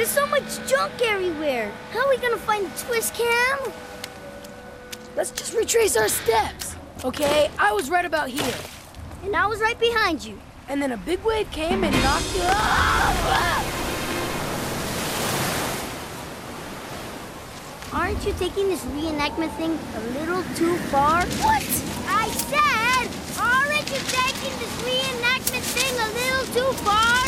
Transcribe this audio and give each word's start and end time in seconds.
There's 0.00 0.08
so 0.08 0.26
much 0.28 0.66
junk 0.66 0.94
everywhere. 1.02 1.70
How 1.90 2.06
are 2.06 2.08
we 2.08 2.16
gonna 2.16 2.38
find 2.38 2.64
the 2.64 2.86
twist 2.86 3.12
cam? 3.12 3.58
Let's 5.14 5.30
just 5.30 5.52
retrace 5.52 5.94
our 5.94 6.08
steps. 6.08 6.74
Okay, 7.04 7.50
I 7.58 7.72
was 7.72 7.90
right 7.90 8.06
about 8.06 8.30
here. 8.30 8.54
And 9.22 9.36
I 9.36 9.46
was 9.46 9.60
right 9.60 9.78
behind 9.78 10.24
you. 10.24 10.40
And 10.70 10.80
then 10.80 10.92
a 10.92 10.96
big 10.96 11.22
wave 11.22 11.50
came 11.50 11.84
and 11.84 11.94
knocked 12.02 12.34
you 12.34 12.40
off. 12.40 13.12
Aren't 17.92 18.24
you 18.24 18.32
taking 18.38 18.68
this 18.68 18.82
reenactment 18.96 19.54
thing 19.58 19.78
a 19.96 20.00
little 20.18 20.42
too 20.56 20.78
far? 20.88 21.26
What? 21.26 21.62
I 22.08 22.26
said, 22.48 23.06
aren't 23.38 23.90
you 23.90 24.00
taking 24.08 24.58
this 24.60 24.74
reenactment 24.80 25.64
thing 25.76 25.94
a 26.00 26.08
little 26.16 26.46
too 26.56 26.72
far? 26.84 27.20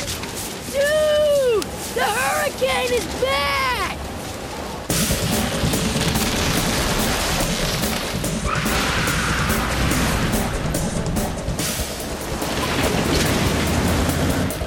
Dude, 0.73 1.72
the 1.95 2.05
hurricane 2.05 2.93
is 2.95 3.05
back! 3.21 3.99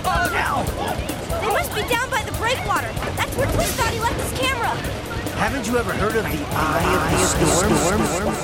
Oh 0.06 0.30
no! 0.32 0.64
They 1.42 1.48
must 1.48 1.74
be 1.74 1.82
down 1.90 2.10
by 2.12 2.22
the 2.22 2.32
breakwater. 2.34 2.92
That's 3.16 3.36
where 3.36 3.48
Twist 3.48 3.73
thought 3.73 3.92
he 3.92 4.00
left 4.00 4.22
his 4.22 4.40
camera. 4.40 4.76
Haven't 5.38 5.68
you 5.68 5.78
ever 5.78 5.94
heard 5.94 6.16
of 6.16 6.23
the 6.26 6.46
Eye 6.56 6.86
of 6.96 7.40
the 7.40 7.46
Storm? 7.48 8.36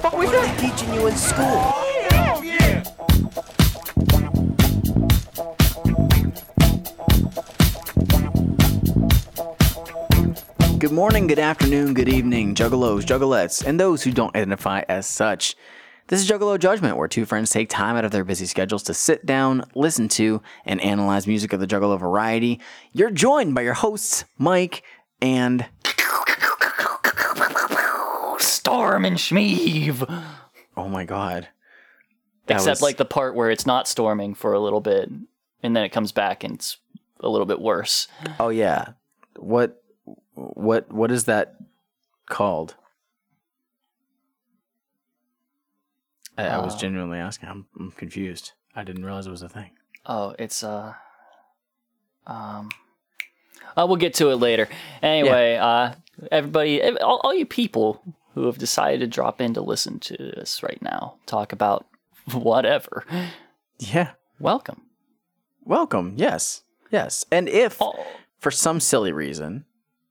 What 0.00 0.14
were 0.16 0.26
they 0.26 0.56
teaching 0.56 0.94
you 0.94 1.06
in 1.06 1.16
school? 1.16 1.81
Good 10.82 10.90
morning, 10.90 11.28
good 11.28 11.38
afternoon, 11.38 11.94
good 11.94 12.08
evening, 12.08 12.56
juggalos, 12.56 13.02
juggalettes, 13.04 13.64
and 13.64 13.78
those 13.78 14.02
who 14.02 14.10
don't 14.10 14.34
identify 14.34 14.82
as 14.88 15.06
such. 15.06 15.54
This 16.08 16.20
is 16.20 16.28
Juggalo 16.28 16.58
Judgment, 16.58 16.96
where 16.96 17.06
two 17.06 17.24
friends 17.24 17.50
take 17.50 17.68
time 17.68 17.94
out 17.94 18.04
of 18.04 18.10
their 18.10 18.24
busy 18.24 18.46
schedules 18.46 18.82
to 18.84 18.94
sit 18.94 19.24
down, 19.24 19.62
listen 19.76 20.08
to, 20.08 20.42
and 20.64 20.80
analyze 20.80 21.28
music 21.28 21.52
of 21.52 21.60
the 21.60 21.68
Juggalo 21.68 22.00
variety. 22.00 22.58
You're 22.92 23.12
joined 23.12 23.54
by 23.54 23.60
your 23.60 23.74
hosts, 23.74 24.24
Mike 24.38 24.82
and 25.20 25.66
Storm 28.38 29.04
and 29.04 29.18
Schmeeve. 29.18 30.04
oh 30.76 30.88
my 30.88 31.04
god, 31.04 31.46
That 32.46 32.54
Except 32.54 32.70
was- 32.70 32.82
like 32.82 32.96
the 32.96 33.04
part 33.04 33.36
where 33.36 33.50
it's 33.50 33.66
not 33.66 33.86
storming 33.86 34.34
for 34.34 34.52
a 34.52 34.60
little 34.60 34.80
bit, 34.80 35.08
and 35.62 35.76
then 35.76 35.84
it 35.84 35.90
comes 35.90 36.10
back 36.10 36.42
and 36.42 36.54
it's 36.54 36.78
a 37.20 37.28
little 37.28 37.46
bit 37.46 37.60
worse. 37.60 38.08
oh 38.40 38.48
yeah, 38.48 38.94
what, 39.36 39.81
what, 40.34 40.90
what 40.92 41.10
is 41.10 41.24
that 41.24 41.56
called? 42.28 42.74
I, 46.38 46.46
I 46.46 46.58
was 46.58 46.74
Uh, 46.74 46.78
genuinely 46.78 47.18
asking. 47.18 47.48
I'm, 47.48 47.66
I'm 47.78 47.90
confused. 47.92 48.52
I 48.74 48.84
didn't 48.84 49.04
realize 49.04 49.26
it 49.26 49.30
was 49.30 49.42
a 49.42 49.48
thing. 49.48 49.70
Oh, 50.06 50.34
it's 50.38 50.64
uh, 50.64 50.94
um, 52.26 52.70
uh, 53.76 53.84
we'll 53.86 53.96
get 53.96 54.14
to 54.14 54.30
it 54.30 54.36
later. 54.36 54.68
Anyway, 55.02 55.56
uh, 55.56 55.92
everybody, 56.30 56.80
ev- 56.80 56.96
all, 57.02 57.20
all 57.22 57.34
you 57.34 57.46
people 57.46 58.02
who 58.34 58.46
have 58.46 58.58
decided 58.58 59.00
to 59.00 59.06
drop 59.06 59.40
in 59.40 59.52
to 59.54 59.60
listen 59.60 60.00
to 60.00 60.40
us 60.40 60.62
right 60.62 60.80
now 60.80 61.16
talk 61.26 61.52
about 61.52 61.86
whatever, 62.32 63.04
Yeah. 63.78 64.12
welcome. 64.40 64.82
Welcome. 65.64 66.14
Yes. 66.16 66.62
Yes. 66.90 67.24
And 67.30 67.48
if 67.48 67.76
Oh. 67.80 68.04
for 68.38 68.50
some 68.50 68.80
silly 68.80 69.12
reason 69.12 69.66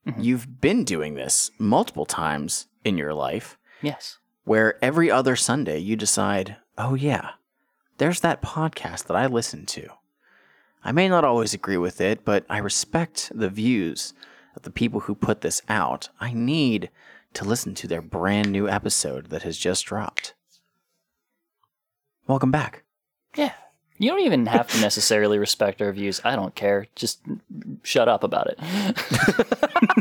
Mm-hmm. 0.07 0.21
you've 0.21 0.59
been 0.61 0.83
doing 0.83 1.13
this 1.13 1.51
multiple 1.59 2.05
times 2.07 2.67
in 2.83 2.97
your 2.97 3.13
life, 3.13 3.57
Yes. 3.83 4.17
where 4.45 4.83
every 4.83 5.11
other 5.11 5.35
Sunday 5.35 5.77
you 5.77 5.95
decide, 5.95 6.57
oh, 6.77 6.95
yeah, 6.95 7.31
there's 7.99 8.21
that 8.21 8.41
podcast 8.41 9.05
that 9.05 9.15
I 9.15 9.27
listen 9.27 9.65
to. 9.67 9.87
I 10.83 10.91
may 10.91 11.07
not 11.07 11.23
always 11.23 11.53
agree 11.53 11.77
with 11.77 12.01
it, 12.01 12.25
but 12.25 12.45
I 12.49 12.57
respect 12.57 13.31
the 13.35 13.49
views 13.49 14.15
of 14.55 14.63
the 14.63 14.71
people 14.71 15.01
who 15.01 15.13
put 15.13 15.41
this 15.41 15.61
out. 15.69 16.09
I 16.19 16.33
need 16.33 16.89
to 17.35 17.45
listen 17.45 17.75
to 17.75 17.87
their 17.87 18.01
brand 18.01 18.51
new 18.51 18.67
episode 18.67 19.27
that 19.27 19.43
has 19.43 19.55
just 19.57 19.85
dropped. 19.85 20.33
Welcome 22.25 22.49
back. 22.51 22.83
Yeah. 23.35 23.53
You 23.99 24.09
don't 24.09 24.21
even 24.21 24.47
have 24.47 24.67
to 24.69 24.81
necessarily 24.81 25.37
respect 25.47 25.79
our 25.79 25.91
views. 25.91 26.19
I 26.23 26.35
don't 26.35 26.55
care. 26.55 26.87
Just 26.95 27.21
shut 27.83 28.09
up 28.09 28.23
about 28.23 28.47
it. 28.49 28.57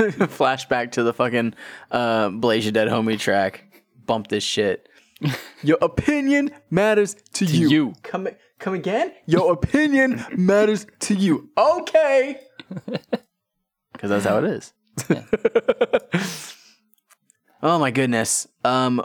Flashback 0.08 0.92
to 0.92 1.02
the 1.02 1.12
fucking 1.12 1.54
uh, 1.90 2.30
Blaze 2.30 2.64
Your 2.64 2.72
Dead 2.72 2.88
Homie 2.88 3.18
track. 3.18 3.84
Bump 4.06 4.28
this 4.28 4.42
shit. 4.42 4.88
Your 5.62 5.76
opinion 5.82 6.52
matters 6.70 7.16
to, 7.34 7.44
you. 7.44 7.68
you. 7.68 7.94
Come 8.02 8.28
come 8.58 8.72
again? 8.72 9.12
Your 9.26 9.52
opinion 9.52 10.24
matters 10.36 10.86
to 11.00 11.14
you. 11.14 11.50
Okay. 11.56 12.40
Because 13.92 14.08
that's 14.08 14.24
how 14.24 14.38
it 14.38 14.44
is. 14.44 14.72
oh 17.62 17.78
my 17.78 17.90
goodness. 17.90 18.46
Um, 18.64 19.04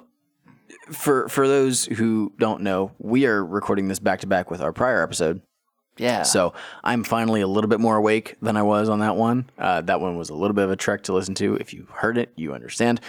for 0.89 1.27
for 1.27 1.49
those 1.49 1.83
who 1.83 2.31
don't 2.39 2.61
know, 2.61 2.93
we 2.97 3.25
are 3.25 3.43
recording 3.43 3.89
this 3.89 3.99
back 3.99 4.21
to 4.21 4.27
back 4.27 4.49
with 4.49 4.61
our 4.61 4.71
prior 4.71 5.03
episode. 5.03 5.41
Yeah. 5.97 6.23
So 6.23 6.53
I'm 6.83 7.03
finally 7.03 7.41
a 7.41 7.47
little 7.47 7.69
bit 7.69 7.79
more 7.79 7.95
awake 7.95 8.35
than 8.41 8.57
I 8.57 8.63
was 8.63 8.89
on 8.89 8.99
that 8.99 9.15
one. 9.15 9.49
Uh, 9.57 9.81
that 9.81 10.01
one 10.01 10.17
was 10.17 10.29
a 10.29 10.35
little 10.35 10.53
bit 10.55 10.65
of 10.65 10.71
a 10.71 10.75
trek 10.75 11.03
to 11.03 11.13
listen 11.13 11.35
to. 11.35 11.55
If 11.55 11.73
you 11.73 11.87
heard 11.91 12.17
it, 12.17 12.31
you 12.35 12.53
understand. 12.53 12.99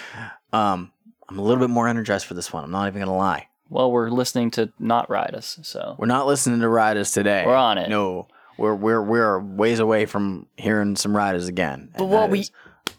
Um, 0.52 0.92
I'm 1.28 1.38
a 1.38 1.42
little 1.42 1.60
bit 1.60 1.70
more 1.70 1.88
energized 1.88 2.26
for 2.26 2.34
this 2.34 2.52
one. 2.52 2.62
I'm 2.64 2.70
not 2.70 2.86
even 2.86 3.00
gonna 3.00 3.16
lie. 3.16 3.48
well, 3.68 3.90
we're 3.90 4.10
listening 4.10 4.52
to 4.52 4.72
Not 4.78 5.10
Ride 5.10 5.34
Us, 5.34 5.58
so 5.62 5.96
We're 5.98 6.06
not 6.06 6.26
listening 6.28 6.60
to 6.60 6.68
Riders 6.68 7.10
today. 7.10 7.42
We're 7.44 7.56
on 7.56 7.78
it. 7.78 7.88
No, 7.90 8.28
we're 8.56 8.74
we're 8.76 9.02
we're 9.02 9.40
ways 9.40 9.80
away 9.80 10.06
from 10.06 10.46
hearing 10.56 10.94
some 10.94 11.16
Riders 11.16 11.48
again. 11.48 11.88
But 11.92 12.02
and 12.04 12.10
what 12.12 12.20
that 12.20 12.30
we- 12.30 12.40
is 12.40 12.50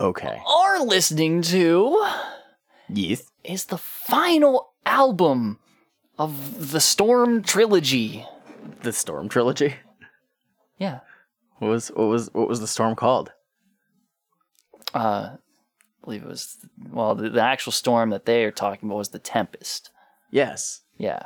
okay. 0.02 0.42
are 0.46 0.84
listening 0.84 1.42
to 1.44 2.06
Yes. 2.90 3.24
is 3.46 3.66
the 3.66 3.78
final 3.78 4.74
album 4.86 5.60
of 6.20 6.72
the 6.72 6.80
Storm 6.82 7.42
trilogy. 7.44 8.26
The 8.82 8.94
Storm 8.94 9.30
trilogy. 9.30 9.76
Yeah. 10.78 11.00
What 11.60 11.70
was 11.70 11.88
what 11.90 12.06
was 12.08 12.30
what 12.34 12.48
was 12.48 12.60
the 12.60 12.68
storm 12.68 12.96
called? 12.96 13.32
Uh, 14.94 14.98
I 15.36 15.38
believe 16.04 16.24
it 16.24 16.28
was 16.30 16.58
well 16.92 17.16
the, 17.16 17.30
the 17.30 17.42
actual 17.42 17.72
storm 17.72 18.12
that 18.12 18.26
they 18.26 18.44
are 18.46 18.52
talking 18.52 18.88
about 18.88 18.98
was 19.00 19.10
the 19.10 19.20
Tempest. 19.20 19.92
Yes, 20.32 20.82
Yeah. 20.98 21.24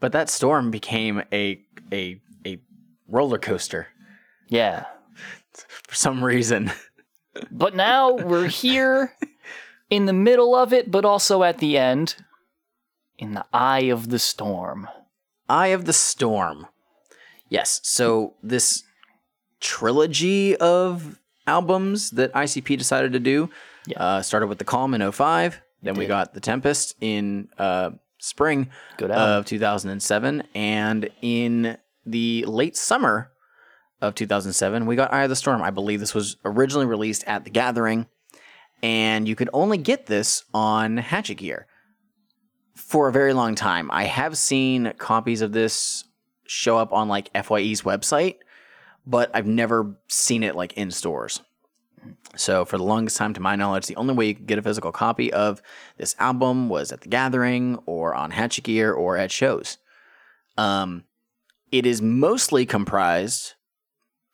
but 0.00 0.12
that 0.12 0.30
storm 0.30 0.70
became 0.70 1.22
a 1.32 1.60
a 1.92 2.20
a 2.46 2.58
roller 3.08 3.38
coaster 3.38 3.88
Yeah. 4.48 4.86
for 5.52 5.94
some 5.94 6.24
reason. 6.24 6.72
But 7.50 7.74
now 7.74 8.12
we're 8.14 8.46
here 8.46 9.12
in 9.90 10.06
the 10.06 10.12
middle 10.12 10.54
of 10.54 10.72
it, 10.72 10.88
but 10.88 11.04
also 11.04 11.42
at 11.42 11.58
the 11.58 11.76
end 11.76 12.14
in 13.18 13.34
the 13.34 13.44
eye 13.52 13.90
of 13.90 14.08
the 14.10 14.20
storm. 14.20 14.86
Eye 15.48 15.68
of 15.74 15.84
the 15.84 15.92
Storm. 15.92 16.68
Yes. 17.48 17.80
So 17.84 18.34
this 18.42 18.82
trilogy 19.60 20.56
of 20.56 21.18
albums 21.46 22.10
that 22.10 22.32
ICP 22.32 22.76
decided 22.78 23.12
to 23.12 23.20
do 23.20 23.50
Yeah. 23.86 23.98
uh, 24.02 24.22
started 24.22 24.46
with 24.46 24.58
the 24.58 24.64
Calm 24.64 24.94
in 24.94 25.00
05. 25.12 25.60
Then 25.82 25.94
we 25.94 26.06
got 26.06 26.32
the 26.32 26.40
Tempest 26.40 26.94
in 27.00 27.48
uh, 27.58 27.90
spring 28.18 28.70
of 29.38 29.44
2007, 29.44 30.42
and 30.54 31.10
in 31.20 31.76
the 32.06 32.44
late 32.46 32.74
summer 32.76 33.30
of 34.00 34.14
2007, 34.14 34.86
we 34.86 34.96
got 34.96 35.12
Eye 35.12 35.24
of 35.24 35.28
the 35.28 35.36
Storm. 35.36 35.60
I 35.62 35.70
believe 35.70 36.00
this 36.00 36.14
was 36.14 36.36
originally 36.44 36.86
released 36.86 37.24
at 37.26 37.44
the 37.44 37.50
Gathering, 37.50 38.06
and 38.82 39.28
you 39.28 39.36
could 39.36 39.50
only 39.52 39.76
get 39.76 40.06
this 40.06 40.44
on 40.54 40.96
Hatchet 40.96 41.34
Gear 41.36 41.66
for 42.74 43.08
a 43.08 43.12
very 43.12 43.34
long 43.34 43.54
time. 43.54 43.90
I 43.90 44.04
have 44.04 44.38
seen 44.38 44.94
copies 44.96 45.42
of 45.42 45.52
this 45.52 46.04
show 46.46 46.78
up 46.78 46.92
on 46.92 47.08
like 47.08 47.32
FYE's 47.32 47.82
website, 47.82 48.36
but 49.06 49.30
I've 49.34 49.46
never 49.46 49.96
seen 50.08 50.42
it 50.42 50.56
like 50.56 50.74
in 50.74 50.90
stores. 50.90 51.40
So 52.36 52.64
for 52.64 52.76
the 52.76 52.84
longest 52.84 53.16
time, 53.16 53.34
to 53.34 53.40
my 53.40 53.56
knowledge, 53.56 53.86
the 53.86 53.96
only 53.96 54.14
way 54.14 54.26
you 54.26 54.34
could 54.34 54.46
get 54.46 54.58
a 54.58 54.62
physical 54.62 54.92
copy 54.92 55.32
of 55.32 55.62
this 55.96 56.14
album 56.18 56.68
was 56.68 56.92
at 56.92 57.00
the 57.00 57.08
Gathering 57.08 57.78
or 57.86 58.14
on 58.14 58.32
Hatchet 58.32 58.64
Gear 58.64 58.92
or 58.92 59.16
at 59.16 59.30
shows. 59.30 59.78
Um, 60.56 61.04
it 61.70 61.86
is 61.86 62.02
mostly 62.02 62.66
comprised, 62.66 63.54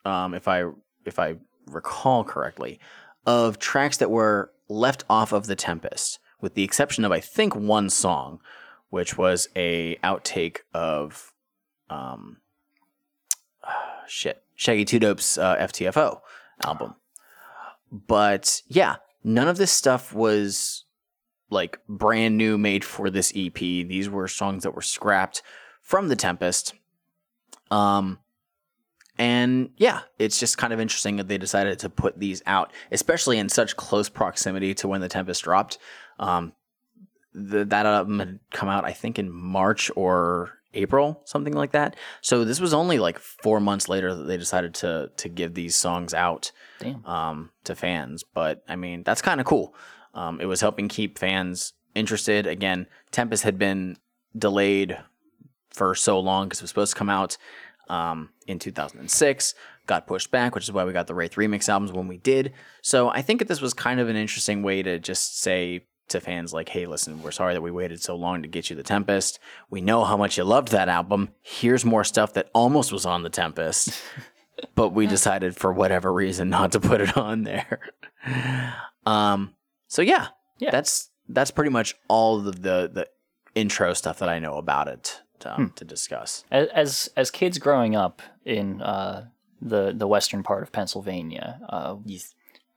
um, 0.05 0.33
if 0.33 0.47
I 0.47 0.65
if 1.05 1.17
I 1.17 1.35
recall 1.65 2.23
correctly, 2.23 2.79
of 3.25 3.59
tracks 3.59 3.97
that 3.97 4.11
were 4.11 4.51
left 4.67 5.03
off 5.09 5.31
of 5.31 5.47
the 5.47 5.55
Tempest, 5.55 6.19
with 6.39 6.53
the 6.53 6.63
exception 6.63 7.05
of 7.05 7.11
I 7.11 7.19
think 7.19 7.55
one 7.55 7.89
song, 7.89 8.39
which 8.89 9.17
was 9.17 9.47
a 9.55 9.95
outtake 10.03 10.59
of 10.73 11.30
um 11.91 12.37
shit 14.07 14.43
Shaggy 14.55 14.85
Two 14.85 14.99
Dope's 14.99 15.37
uh, 15.37 15.57
FTFO 15.57 16.21
album. 16.63 16.95
But 17.91 18.61
yeah, 18.67 18.97
none 19.23 19.47
of 19.47 19.57
this 19.57 19.71
stuff 19.71 20.13
was 20.13 20.85
like 21.49 21.79
brand 21.87 22.37
new 22.37 22.57
made 22.57 22.85
for 22.85 23.09
this 23.09 23.33
EP. 23.35 23.53
These 23.53 24.09
were 24.09 24.27
songs 24.27 24.63
that 24.63 24.75
were 24.75 24.81
scrapped 24.81 25.41
from 25.81 26.07
the 26.07 26.15
Tempest. 26.15 26.73
Um 27.69 28.19
and 29.17 29.69
yeah, 29.77 30.01
it's 30.17 30.39
just 30.39 30.57
kind 30.57 30.73
of 30.73 30.79
interesting 30.79 31.17
that 31.17 31.27
they 31.27 31.37
decided 31.37 31.77
to 31.79 31.89
put 31.89 32.19
these 32.19 32.41
out, 32.47 32.71
especially 32.91 33.37
in 33.37 33.49
such 33.49 33.75
close 33.75 34.09
proximity 34.09 34.73
to 34.75 34.87
when 34.87 35.01
the 35.01 35.09
Tempest 35.09 35.43
dropped. 35.43 35.77
Um, 36.17 36.53
the, 37.33 37.63
that 37.65 37.85
album 37.85 38.17
had 38.17 38.39
come 38.51 38.67
out, 38.67 38.83
I 38.83 38.93
think, 38.93 39.19
in 39.19 39.31
March 39.31 39.91
or 39.95 40.60
April, 40.73 41.21
something 41.25 41.53
like 41.53 41.71
that. 41.71 41.95
So 42.21 42.45
this 42.45 42.59
was 42.59 42.73
only 42.73 42.99
like 42.99 43.19
four 43.19 43.59
months 43.59 43.89
later 43.89 44.15
that 44.15 44.23
they 44.23 44.37
decided 44.37 44.73
to 44.75 45.11
to 45.17 45.29
give 45.29 45.53
these 45.53 45.75
songs 45.75 46.13
out 46.13 46.51
um, 47.05 47.51
to 47.65 47.75
fans. 47.75 48.23
But 48.23 48.63
I 48.67 48.75
mean, 48.75 49.03
that's 49.03 49.21
kind 49.21 49.39
of 49.39 49.45
cool. 49.45 49.75
Um, 50.13 50.41
it 50.41 50.45
was 50.45 50.61
helping 50.61 50.87
keep 50.87 51.17
fans 51.17 51.73
interested. 51.95 52.47
Again, 52.47 52.87
Tempest 53.11 53.43
had 53.43 53.57
been 53.57 53.97
delayed 54.37 54.97
for 55.69 55.95
so 55.95 56.19
long 56.19 56.47
because 56.47 56.59
it 56.59 56.63
was 56.63 56.69
supposed 56.69 56.93
to 56.93 56.97
come 56.97 57.09
out 57.09 57.37
um, 57.89 58.29
in 58.47 58.59
2006, 58.59 59.55
got 59.87 60.07
pushed 60.07 60.31
back, 60.31 60.55
which 60.55 60.65
is 60.65 60.71
why 60.71 60.83
we 60.83 60.93
got 60.93 61.07
the 61.07 61.15
Wraith 61.15 61.35
remix 61.35 61.67
albums 61.67 61.91
when 61.91 62.07
we 62.07 62.17
did. 62.17 62.53
So 62.81 63.09
I 63.09 63.21
think 63.21 63.39
that 63.39 63.47
this 63.47 63.61
was 63.61 63.73
kind 63.73 63.99
of 63.99 64.09
an 64.09 64.15
interesting 64.15 64.63
way 64.63 64.81
to 64.83 64.99
just 64.99 65.39
say 65.39 65.85
to 66.11 66.21
fans 66.21 66.53
like, 66.53 66.69
"Hey, 66.69 66.85
listen, 66.85 67.21
we're 67.23 67.31
sorry 67.31 67.53
that 67.53 67.61
we 67.61 67.71
waited 67.71 68.01
so 68.01 68.15
long 68.15 68.41
to 68.41 68.47
get 68.47 68.69
you 68.69 68.75
the 68.75 68.83
Tempest. 68.83 69.39
We 69.69 69.81
know 69.81 70.03
how 70.05 70.15
much 70.17 70.37
you 70.37 70.43
loved 70.43 70.69
that 70.69 70.89
album. 70.89 71.29
Here's 71.41 71.83
more 71.83 72.03
stuff 72.03 72.33
that 72.33 72.49
almost 72.53 72.91
was 72.91 73.05
on 73.05 73.23
the 73.23 73.29
Tempest." 73.29 73.99
but 74.75 74.89
we 74.89 75.07
decided 75.07 75.55
for 75.55 75.73
whatever 75.73 76.13
reason 76.13 76.49
not 76.49 76.71
to 76.73 76.79
put 76.79 77.01
it 77.01 77.17
on 77.17 77.43
there. 77.43 77.79
Um, 79.05 79.55
so 79.87 80.01
yeah, 80.01 80.27
Yeah. 80.59 80.71
that's 80.71 81.09
that's 81.27 81.51
pretty 81.51 81.71
much 81.71 81.95
all 82.07 82.39
the 82.39 82.51
the, 82.51 82.89
the 82.93 83.07
intro 83.55 83.93
stuff 83.93 84.19
that 84.19 84.29
I 84.29 84.39
know 84.39 84.57
about 84.57 84.87
it 84.87 85.21
um, 85.45 85.73
to 85.75 85.85
discuss. 85.85 86.43
As 86.51 87.09
as, 87.15 87.31
kids 87.31 87.57
growing 87.57 87.95
up 87.95 88.21
in 88.45 88.81
uh, 88.81 89.25
the 89.61 89.93
the 89.95 90.07
western 90.07 90.43
part 90.43 90.63
of 90.63 90.71
Pennsylvania, 90.71 91.59
uh, 91.69 91.95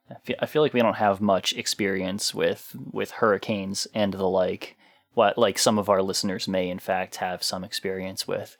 I 0.09 0.15
feel, 0.23 0.35
I 0.39 0.45
feel 0.45 0.61
like 0.61 0.73
we 0.73 0.81
don't 0.81 0.95
have 0.95 1.19
much 1.21 1.53
experience 1.53 2.33
with 2.33 2.75
with 2.91 3.11
hurricanes 3.11 3.87
and 3.93 4.13
the 4.13 4.27
like. 4.27 4.77
What 5.13 5.37
like 5.37 5.57
some 5.57 5.79
of 5.79 5.89
our 5.89 6.01
listeners 6.01 6.47
may 6.47 6.69
in 6.69 6.79
fact 6.79 7.15
have 7.17 7.41
some 7.41 7.63
experience 7.63 8.27
with. 8.27 8.57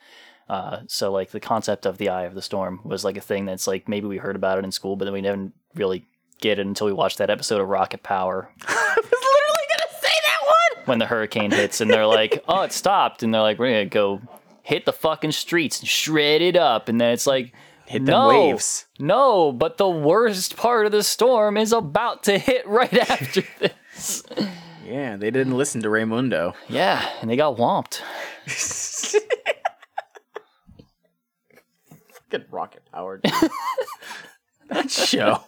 Uh, 0.47 0.81
so 0.87 1.11
like 1.11 1.31
the 1.31 1.39
concept 1.39 1.85
of 1.85 1.97
the 1.97 2.07
eye 2.09 2.23
of 2.23 2.33
the 2.35 2.41
storm 2.41 2.79
was 2.83 3.03
like 3.03 3.17
a 3.17 3.21
thing 3.21 3.45
that's 3.45 3.67
like 3.67 3.89
maybe 3.89 4.07
we 4.07 4.17
heard 4.17 4.35
about 4.35 4.57
it 4.57 4.63
in 4.63 4.71
school, 4.71 4.95
but 4.95 5.05
then 5.05 5.13
we 5.13 5.21
didn't 5.21 5.53
really 5.73 6.05
get 6.39 6.59
it 6.59 6.65
until 6.65 6.87
we 6.87 6.93
watched 6.93 7.17
that 7.17 7.29
episode 7.29 7.59
of 7.61 7.67
Rocket 7.67 8.03
Power 8.03 8.49
I 8.67 8.95
was 8.95 9.05
literally 9.11 9.65
gonna 9.69 10.01
say 10.01 10.07
that 10.07 10.39
one. 10.77 10.85
when 10.85 10.99
the 10.99 11.05
hurricane 11.07 11.51
hits 11.51 11.81
and 11.81 11.89
they're 11.91 12.05
like, 12.07 12.43
"Oh, 12.47 12.61
it 12.61 12.71
stopped," 12.71 13.21
and 13.23 13.33
they're 13.33 13.41
like, 13.41 13.59
"We're 13.59 13.71
gonna 13.71 13.85
go 13.85 14.21
hit 14.63 14.85
the 14.85 14.93
fucking 14.93 15.31
streets 15.33 15.79
and 15.79 15.89
shred 15.89 16.41
it 16.41 16.55
up," 16.55 16.89
and 16.89 16.99
then 17.01 17.11
it's 17.11 17.27
like, 17.27 17.53
Hit 17.87 18.05
them 18.05 18.13
no, 18.13 18.27
waves. 18.29 18.87
no, 18.97 19.51
but 19.51 19.77
the 19.77 19.87
worst 19.89 20.57
part 20.57 20.87
of 20.87 20.91
the 20.91 21.03
storm 21.03 21.55
is 21.55 21.71
about 21.71 22.23
to 22.23 22.37
hit 22.39 22.67
right 22.67 22.93
after 23.09 23.43
this. 23.59 24.23
Yeah, 24.83 25.17
they 25.17 25.29
didn't 25.31 25.55
listen 25.55 25.81
to 25.81 25.89
Raymundo. 25.89 26.55
Yeah, 26.67 27.07
and 27.21 27.29
they 27.29 27.35
got 27.35 27.57
whomped. 27.57 28.01
Fucking 32.29 32.45
rocket 32.51 32.83
powered. 32.91 33.23
that 34.69 34.89
show. 34.89 35.43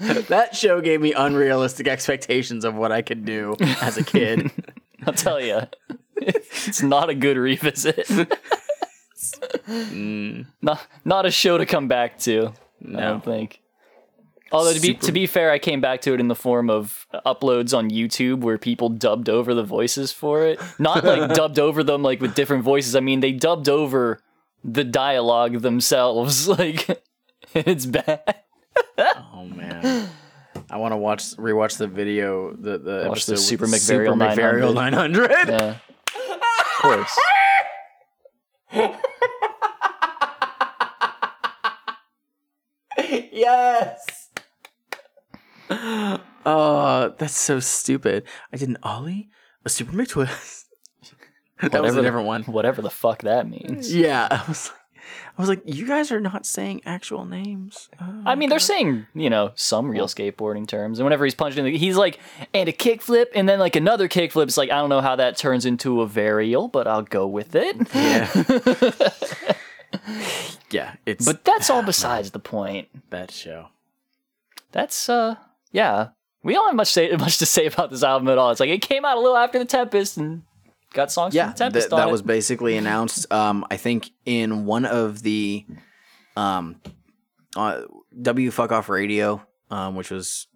that 0.00 0.56
show 0.56 0.80
gave 0.80 1.00
me 1.00 1.12
unrealistic 1.12 1.86
expectations 1.86 2.64
of 2.64 2.74
what 2.74 2.90
I 2.90 3.02
could 3.02 3.24
do 3.24 3.54
as 3.80 3.96
a 3.96 4.04
kid. 4.04 4.50
I'll 5.06 5.12
tell 5.14 5.40
you, 5.40 5.62
it's 6.16 6.82
not 6.82 7.10
a 7.10 7.14
good 7.14 7.36
revisit. 7.36 8.08
Mm. 9.68 10.46
Not 10.60 10.86
not 11.04 11.26
a 11.26 11.30
show 11.30 11.58
to 11.58 11.66
come 11.66 11.88
back 11.88 12.18
to. 12.20 12.52
I 12.86 13.00
don't 13.00 13.24
think. 13.24 13.60
Although 14.52 14.74
to 14.74 14.80
be 14.80 14.88
Super- 14.88 15.06
to 15.06 15.12
be 15.12 15.26
fair, 15.26 15.50
I 15.50 15.58
came 15.58 15.80
back 15.80 16.02
to 16.02 16.12
it 16.12 16.20
in 16.20 16.28
the 16.28 16.34
form 16.34 16.68
of 16.68 17.06
uploads 17.24 17.76
on 17.76 17.90
YouTube 17.90 18.40
where 18.40 18.58
people 18.58 18.90
dubbed 18.90 19.28
over 19.30 19.54
the 19.54 19.62
voices 19.62 20.12
for 20.12 20.44
it. 20.46 20.60
Not 20.78 21.04
like 21.04 21.32
dubbed 21.34 21.58
over 21.58 21.82
them 21.82 22.02
like 22.02 22.20
with 22.20 22.34
different 22.34 22.62
voices. 22.62 22.94
I 22.94 23.00
mean, 23.00 23.20
they 23.20 23.32
dubbed 23.32 23.68
over 23.68 24.22
the 24.62 24.84
dialogue 24.84 25.60
themselves. 25.60 26.48
Like 26.58 27.02
it's 27.54 27.86
bad. 27.86 28.22
oh 28.98 29.44
man. 29.44 30.08
I 30.70 30.76
want 30.76 30.92
to 30.92 30.96
watch 30.96 31.24
rewatch 31.36 31.76
the 31.78 31.86
video 31.86 32.52
the 32.52 32.78
the 32.78 33.04
Watch 33.08 33.28
episode 33.28 33.32
the 33.32 33.36
Super 33.38 33.66
McVarial 33.66 34.14
McVarial 34.16 34.74
900. 34.74 35.30
Yeah. 35.48 35.76
Of 36.14 36.82
course. 36.82 37.18
yes. 43.32 44.28
Oh, 46.44 47.14
that's 47.18 47.36
so 47.38 47.60
stupid. 47.60 48.24
I 48.52 48.56
did 48.56 48.68
an 48.68 48.78
ollie, 48.82 49.30
a 49.64 49.68
super 49.68 49.92
McTwist. 49.92 50.64
that 51.62 51.72
was 51.72 51.72
Whatever 51.72 51.86
a 51.86 51.92
the- 51.92 52.02
different 52.02 52.26
one. 52.26 52.42
Whatever 52.44 52.82
the 52.82 52.90
fuck 52.90 53.22
that 53.22 53.48
means. 53.48 53.94
Yeah, 53.94 54.26
I 54.30 54.42
was 54.48 54.68
like, 54.70 54.78
I 55.36 55.40
was 55.40 55.48
like, 55.48 55.62
you 55.64 55.86
guys 55.86 56.12
are 56.12 56.20
not 56.20 56.46
saying 56.46 56.82
actual 56.84 57.24
names. 57.24 57.88
Oh. 58.00 58.22
I 58.26 58.34
mean, 58.34 58.48
they're 58.50 58.58
saying, 58.58 59.06
you 59.14 59.30
know, 59.30 59.52
some 59.54 59.88
real 59.88 60.06
skateboarding 60.06 60.66
terms. 60.66 60.98
And 60.98 61.04
whenever 61.06 61.24
he's 61.24 61.34
punching, 61.34 61.64
the, 61.64 61.76
he's 61.76 61.96
like, 61.96 62.18
and 62.52 62.68
a 62.68 62.72
kickflip, 62.72 63.26
and 63.34 63.48
then 63.48 63.58
like 63.58 63.76
another 63.76 64.08
kickflip. 64.08 64.44
It's 64.44 64.56
like, 64.56 64.70
I 64.70 64.76
don't 64.76 64.90
know 64.90 65.00
how 65.00 65.16
that 65.16 65.36
turns 65.36 65.64
into 65.66 66.02
a 66.02 66.08
varial, 66.08 66.70
but 66.70 66.86
I'll 66.86 67.02
go 67.02 67.26
with 67.26 67.54
it. 67.54 67.76
Yeah. 67.94 68.28
yeah, 70.70 70.94
it's 71.06 71.24
But 71.24 71.44
that's 71.44 71.70
all 71.70 71.82
besides 71.86 72.30
the 72.30 72.38
point. 72.38 72.88
that 73.10 73.30
show. 73.30 73.68
That's, 74.72 75.08
uh, 75.08 75.36
yeah. 75.70 76.08
We 76.42 76.54
don't 76.54 76.66
have 76.66 76.74
much, 76.74 76.88
say, 76.88 77.10
much 77.16 77.38
to 77.38 77.46
say 77.46 77.66
about 77.66 77.90
this 77.90 78.02
album 78.02 78.28
at 78.28 78.38
all. 78.38 78.50
It's 78.50 78.60
like, 78.60 78.70
it 78.70 78.82
came 78.82 79.04
out 79.04 79.16
a 79.16 79.20
little 79.20 79.36
after 79.36 79.58
The 79.58 79.64
Tempest 79.64 80.16
and 80.16 80.42
got 80.92 81.10
songs 81.12 81.34
Yeah, 81.34 81.46
from 81.46 81.52
The 81.52 81.58
Tempest 81.58 81.90
that 81.90 82.06
on 82.06 82.10
was 82.12 82.20
it. 82.20 82.26
basically 82.26 82.76
announced. 82.76 83.30
Um, 83.32 83.64
I 83.70 83.76
think 83.76 84.10
in 84.24 84.64
one 84.66 84.84
of 84.84 85.22
the 85.22 85.64
um, 86.36 86.80
uh, 87.56 87.82
W 88.20 88.50
Fuck 88.50 88.72
Off 88.72 88.88
Radio, 88.88 89.46
um, 89.70 89.94
which 89.96 90.10
was 90.10 90.46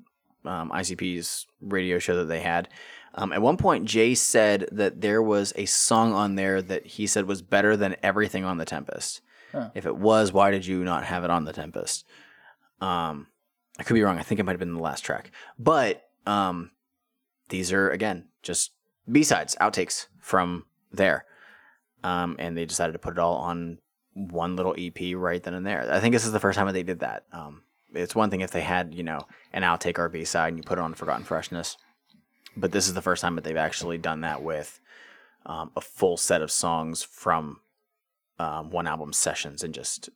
um, 0.44 0.70
ICP's 0.70 1.46
radio 1.60 1.98
show 1.98 2.16
that 2.16 2.26
they 2.26 2.40
had. 2.40 2.68
Um, 3.14 3.32
at 3.32 3.40
one 3.40 3.56
point, 3.56 3.86
Jay 3.86 4.14
said 4.14 4.68
that 4.72 5.00
there 5.00 5.22
was 5.22 5.52
a 5.56 5.64
song 5.64 6.12
on 6.12 6.34
there 6.34 6.60
that 6.60 6.84
he 6.86 7.06
said 7.06 7.26
was 7.26 7.40
better 7.40 7.76
than 7.76 7.96
everything 8.02 8.44
on 8.44 8.58
the 8.58 8.64
Tempest. 8.66 9.22
If 9.74 9.86
it 9.86 9.96
was, 9.96 10.34
why 10.34 10.50
did 10.50 10.66
you 10.66 10.84
not 10.84 11.04
have 11.04 11.24
it 11.24 11.30
on 11.30 11.46
the 11.46 11.52
Tempest? 11.54 12.04
Um, 12.82 13.28
I 13.78 13.84
could 13.84 13.94
be 13.94 14.02
wrong. 14.02 14.18
I 14.18 14.22
think 14.22 14.38
it 14.38 14.42
might 14.44 14.52
have 14.52 14.58
been 14.60 14.74
the 14.74 14.80
last 14.82 15.00
track, 15.02 15.30
but 15.58 16.02
um, 16.26 16.72
these 17.48 17.72
are 17.72 17.88
again 17.88 18.28
just 18.42 18.72
B 19.10 19.22
sides, 19.22 19.56
outtakes 19.60 20.06
from 20.20 20.64
there. 20.92 21.24
Um, 22.02 22.36
and 22.38 22.56
they 22.56 22.64
decided 22.64 22.92
to 22.92 22.98
put 22.98 23.14
it 23.14 23.18
all 23.18 23.36
on 23.36 23.78
one 24.14 24.56
little 24.56 24.74
EP 24.78 25.14
right 25.14 25.42
then 25.42 25.54
and 25.54 25.66
there. 25.66 25.92
I 25.92 26.00
think 26.00 26.12
this 26.12 26.24
is 26.24 26.32
the 26.32 26.40
first 26.40 26.56
time 26.56 26.66
that 26.66 26.72
they 26.72 26.82
did 26.82 27.00
that. 27.00 27.24
Um, 27.32 27.62
it's 27.92 28.14
one 28.14 28.30
thing 28.30 28.40
if 28.40 28.50
they 28.50 28.62
had, 28.62 28.94
you 28.94 29.02
know, 29.02 29.26
an 29.52 29.62
outtake 29.62 29.98
or 29.98 30.08
B 30.08 30.24
side 30.24 30.48
and 30.48 30.58
you 30.58 30.62
put 30.62 30.78
it 30.78 30.82
on 30.82 30.94
Forgotten 30.94 31.24
Freshness, 31.24 31.76
but 32.56 32.72
this 32.72 32.88
is 32.88 32.94
the 32.94 33.02
first 33.02 33.22
time 33.22 33.34
that 33.36 33.44
they've 33.44 33.56
actually 33.56 33.98
done 33.98 34.22
that 34.22 34.42
with 34.42 34.80
um, 35.44 35.70
a 35.76 35.80
full 35.80 36.16
set 36.16 36.42
of 36.42 36.50
songs 36.50 37.02
from 37.02 37.60
um, 38.38 38.70
one 38.70 38.86
album 38.86 39.12
sessions 39.12 39.62
and 39.62 39.74
just 39.74 40.10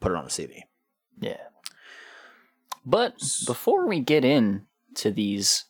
put 0.00 0.12
it 0.12 0.16
on 0.16 0.26
a 0.26 0.30
CD. 0.30 0.64
Yeah. 1.20 1.36
But 2.84 3.14
before 3.46 3.86
we 3.86 4.00
get 4.00 4.24
into 4.24 5.10
these 5.10 5.64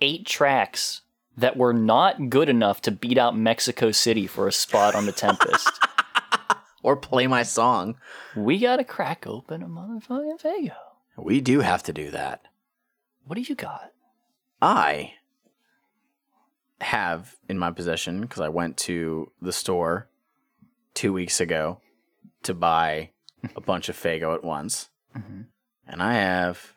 eight 0.00 0.26
tracks 0.26 1.02
that 1.36 1.56
were 1.56 1.72
not 1.72 2.30
good 2.30 2.48
enough 2.48 2.80
to 2.82 2.90
beat 2.90 3.18
out 3.18 3.36
Mexico 3.36 3.90
City 3.90 4.26
for 4.26 4.46
a 4.46 4.52
spot 4.52 4.94
on 4.94 5.06
the 5.06 5.12
Tempest, 5.12 5.70
Or 6.82 6.96
play 6.96 7.26
my 7.26 7.44
song. 7.44 7.96
we 8.36 8.58
gotta 8.58 8.84
crack 8.84 9.26
open 9.26 9.62
a 9.62 9.66
motherfucking 9.66 10.38
Faygo. 10.38 10.76
We 11.16 11.40
do 11.40 11.60
have 11.60 11.82
to 11.84 11.94
do 11.94 12.10
that. 12.10 12.42
What 13.24 13.36
do 13.36 13.40
you 13.40 13.54
got? 13.54 13.90
I 14.60 15.14
have 16.82 17.36
in 17.48 17.58
my 17.58 17.70
possession 17.70 18.20
because 18.20 18.40
I 18.40 18.50
went 18.50 18.76
to 18.78 19.32
the 19.40 19.52
store 19.52 20.08
two 20.92 21.14
weeks 21.14 21.40
ago 21.40 21.80
to 22.42 22.52
buy 22.52 23.10
a 23.56 23.62
bunch 23.62 23.88
of 23.88 23.96
Faygo 23.96 24.34
at 24.34 24.44
once, 24.44 24.90
mm-hmm. 25.16 25.42
and 25.86 26.02
I 26.02 26.14
have 26.14 26.74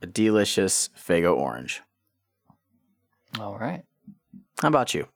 a 0.00 0.06
delicious 0.06 0.90
Faygo 0.98 1.36
orange. 1.36 1.82
All 3.38 3.58
right. 3.58 3.84
How 4.60 4.68
about 4.68 4.94
you? 4.94 5.08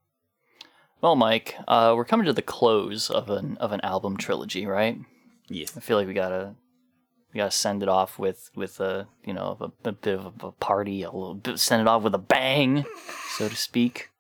Well, 1.00 1.16
Mike, 1.16 1.54
uh, 1.68 1.92
we're 1.96 2.04
coming 2.04 2.26
to 2.26 2.32
the 2.32 2.42
close 2.42 3.10
of 3.10 3.28
an 3.30 3.56
of 3.58 3.72
an 3.72 3.80
album 3.82 4.16
trilogy, 4.16 4.66
right? 4.66 4.98
Yes. 5.48 5.76
I 5.76 5.80
feel 5.80 5.98
like 5.98 6.06
we 6.06 6.14
gotta 6.14 6.54
we 7.32 7.38
gotta 7.38 7.50
send 7.50 7.82
it 7.82 7.88
off 7.88 8.18
with 8.18 8.50
with 8.54 8.80
a 8.80 9.06
you 9.24 9.34
know 9.34 9.56
a, 9.60 9.88
a 9.88 9.92
bit 9.92 10.18
of 10.18 10.42
a 10.42 10.52
party, 10.52 11.02
a 11.02 11.10
little 11.10 11.34
bit, 11.34 11.58
send 11.58 11.82
it 11.82 11.88
off 11.88 12.02
with 12.02 12.14
a 12.14 12.18
bang, 12.18 12.84
so 13.36 13.48
to 13.48 13.56
speak. 13.56 14.10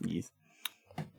Yes. 0.00 0.30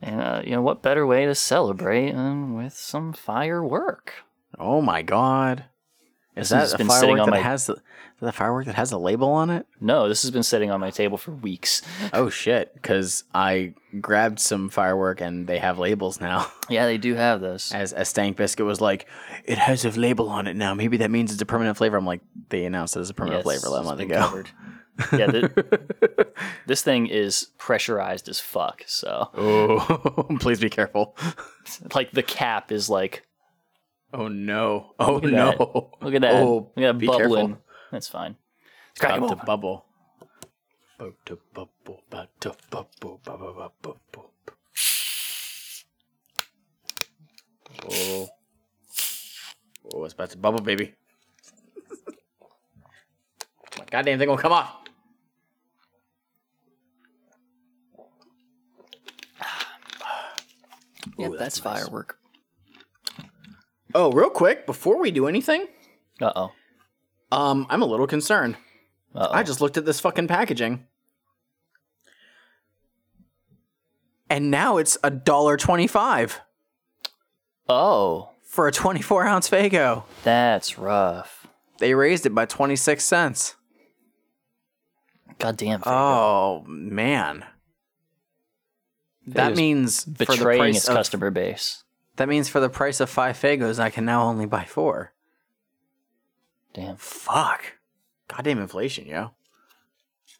And 0.00 0.20
uh, 0.20 0.42
you 0.44 0.52
know 0.52 0.62
what 0.62 0.82
better 0.82 1.06
way 1.06 1.26
to 1.26 1.34
celebrate 1.34 2.12
than 2.12 2.54
with 2.54 2.74
some 2.74 3.12
firework? 3.12 4.14
Oh 4.58 4.80
my 4.80 5.02
god. 5.02 5.64
Is 6.40 6.48
This 6.48 6.58
has 6.58 6.70
that 6.72 6.74
a 6.76 6.78
been 6.78 6.90
sitting 6.90 7.16
firework 7.16 7.20
on 7.20 7.30
that 7.30 7.36
my- 7.36 7.42
has 7.50 7.66
the, 7.66 7.76
a 8.22 8.32
firework 8.32 8.66
that 8.66 8.74
has 8.74 8.92
a 8.92 8.98
label 8.98 9.30
on 9.30 9.50
it? 9.50 9.66
No, 9.80 10.08
this 10.08 10.22
has 10.22 10.30
been 10.30 10.42
sitting 10.42 10.70
on 10.70 10.78
my 10.80 10.90
table 10.90 11.16
for 11.18 11.32
weeks. 11.32 11.82
Oh 12.12 12.28
shit! 12.30 12.74
Because 12.74 13.24
I 13.34 13.74
grabbed 14.00 14.40
some 14.40 14.68
firework 14.68 15.20
and 15.20 15.46
they 15.46 15.58
have 15.58 15.78
labels 15.78 16.20
now. 16.20 16.50
Yeah, 16.70 16.86
they 16.86 16.98
do 16.98 17.14
have 17.14 17.40
those. 17.40 17.72
As 17.72 17.92
as 17.92 18.08
Stank 18.08 18.36
Biscuit 18.36 18.64
was 18.64 18.80
like, 18.80 19.06
it 19.44 19.58
has 19.58 19.84
a 19.84 19.90
label 19.90 20.28
on 20.28 20.46
it 20.46 20.54
now. 20.54 20.72
Maybe 20.74 20.98
that 20.98 21.10
means 21.10 21.32
it's 21.32 21.42
a 21.42 21.46
permanent 21.46 21.76
flavor. 21.76 21.96
I'm 21.96 22.06
like, 22.06 22.20
they 22.48 22.64
announced 22.64 22.96
it 22.96 23.00
as 23.00 23.10
a 23.10 23.14
permanent 23.14 23.38
Yes, 23.44 23.60
flavor 23.60 23.74
a 23.74 23.78
it's 23.80 23.86
month 23.86 23.98
been 23.98 24.10
ago. 24.12 24.20
covered. 24.20 24.50
yeah, 25.18 25.26
th- 25.26 25.50
this 26.66 26.82
thing 26.82 27.06
is 27.06 27.48
pressurized 27.58 28.28
as 28.28 28.38
fuck. 28.38 28.82
So, 28.86 29.30
Oh, 29.34 30.26
please 30.40 30.60
be 30.60 30.70
careful. 30.70 31.16
like, 31.94 32.10
the 32.12 32.22
cap 32.22 32.70
is 32.70 32.88
like, 32.90 33.26
Oh 34.12 34.28
no! 34.28 34.94
Oh 34.98 35.14
look 35.14 35.24
no! 35.24 35.50
that. 35.50 36.04
Look 36.04 36.14
at 36.14 36.20
that. 36.22 36.34
Oh, 36.34 36.72
Look 36.74 36.84
at 36.84 36.92
that 36.92 36.98
be 36.98 37.06
bubbling. 37.06 37.46
careful. 37.48 37.64
That's 37.92 38.08
fine. 38.08 38.36
It's 38.92 39.04
About 39.04 39.28
to 39.28 39.36
bubble. 39.36 39.84
About 40.98 41.14
to 41.26 41.38
bubble. 41.54 42.02
About 42.08 42.28
to 42.40 42.56
bubble. 42.70 43.20
Bubble. 43.24 43.72
Bubble. 43.82 44.00
bubble. 44.12 44.30
Oh. 47.90 48.28
Oh, 49.94 50.04
it's 50.04 50.14
about 50.14 50.30
to 50.30 50.38
bubble, 50.38 50.60
baby. 50.60 50.94
My 53.78 53.84
goddamn 53.90 54.18
thing 54.18 54.28
will 54.28 54.36
come 54.36 54.52
off. 54.52 54.76
Yep, 61.18 61.32
that's, 61.38 61.58
firework. 61.58 62.19
Oh, 63.94 64.12
real 64.12 64.30
quick, 64.30 64.66
before 64.66 64.98
we 64.98 65.10
do 65.10 65.26
anything, 65.26 65.66
Uh 66.20 66.32
oh. 66.36 66.52
um, 67.32 67.66
I'm 67.70 67.82
a 67.82 67.86
little 67.86 68.06
concerned. 68.06 68.56
Uh 69.14 69.26
oh. 69.30 69.34
I 69.34 69.42
just 69.42 69.60
looked 69.60 69.76
at 69.76 69.84
this 69.84 70.00
fucking 70.00 70.28
packaging. 70.28 70.86
And 74.28 74.50
now 74.50 74.76
it's 74.76 74.96
a 75.02 75.10
dollar 75.10 75.56
twenty-five 75.56 76.40
Oh, 77.68 78.30
for 78.44 78.68
a 78.68 78.72
twenty-four 78.72 79.24
ounce 79.26 79.48
Faygo. 79.50 80.04
that's 80.22 80.78
rough. 80.78 81.46
They 81.78 81.94
raised 81.94 82.26
it 82.26 82.34
by 82.34 82.46
twenty-six 82.46 83.04
cents. 83.04 83.56
God 85.38 85.56
damn. 85.56 85.82
Oh 85.86 86.62
man, 86.68 87.44
that 89.26 89.56
means 89.56 90.04
betraying 90.04 90.76
its 90.76 90.86
of, 90.88 90.94
customer 90.94 91.30
base. 91.30 91.82
That 92.20 92.28
means 92.28 92.50
for 92.50 92.60
the 92.60 92.68
price 92.68 93.00
of 93.00 93.08
five 93.08 93.34
Faygos, 93.38 93.78
I 93.78 93.88
can 93.88 94.04
now 94.04 94.24
only 94.24 94.44
buy 94.44 94.64
four. 94.64 95.14
Damn, 96.74 96.96
Fuck, 96.96 97.78
goddamn 98.28 98.58
inflation, 98.58 99.06
yo. 99.06 99.30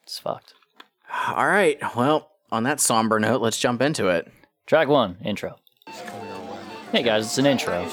it's 0.02 0.18
fucked. 0.18 0.52
All 1.26 1.46
right, 1.46 1.78
well, 1.96 2.32
on 2.52 2.64
that 2.64 2.80
somber 2.80 3.18
note, 3.18 3.40
let's 3.40 3.58
jump 3.58 3.80
into 3.80 4.08
it. 4.08 4.30
Track 4.66 4.88
one, 4.88 5.16
intro. 5.24 5.56
Hey 6.92 7.02
guys, 7.02 7.24
it's 7.24 7.38
an 7.38 7.46
intro. 7.46 7.88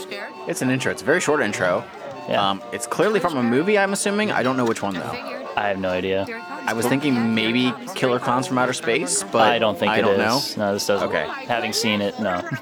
It's 0.50 0.62
an 0.62 0.70
intro. 0.70 0.92
It's 0.92 1.02
a 1.02 1.06
very 1.06 1.22
short 1.22 1.42
intro. 1.42 1.86
Yeah. 2.28 2.46
Um, 2.46 2.62
it's 2.74 2.88
clearly 2.88 3.22
from 3.22 3.38
a 3.38 3.44
movie. 3.44 3.78
I'm 3.78 3.94
assuming. 3.94 4.34
I 4.34 4.44
don't 4.44 4.58
know 4.58 4.66
which 4.66 4.82
one 4.84 4.96
though. 4.96 5.37
I 5.58 5.70
have 5.70 5.80
no 5.80 5.90
idea. 5.90 6.28
I 6.68 6.74
was 6.74 6.86
thinking 6.86 7.34
maybe 7.34 7.74
Killer 7.96 8.20
Klowns 8.20 8.48
from 8.48 8.60
Outer 8.60 8.74
Space, 8.74 9.24
but 9.24 9.42
I 9.42 9.58
don't 9.58 9.76
think 9.78 9.92
I 9.92 9.98
it 9.98 10.02
don't 10.04 10.20
is. 10.20 10.56
No, 10.56 10.74
this 10.74 10.86
doesn't. 10.86 11.10
Okay. 11.10 11.26
Having 11.48 11.74
seen 11.74 12.00
it, 12.02 12.20
no. 12.20 12.48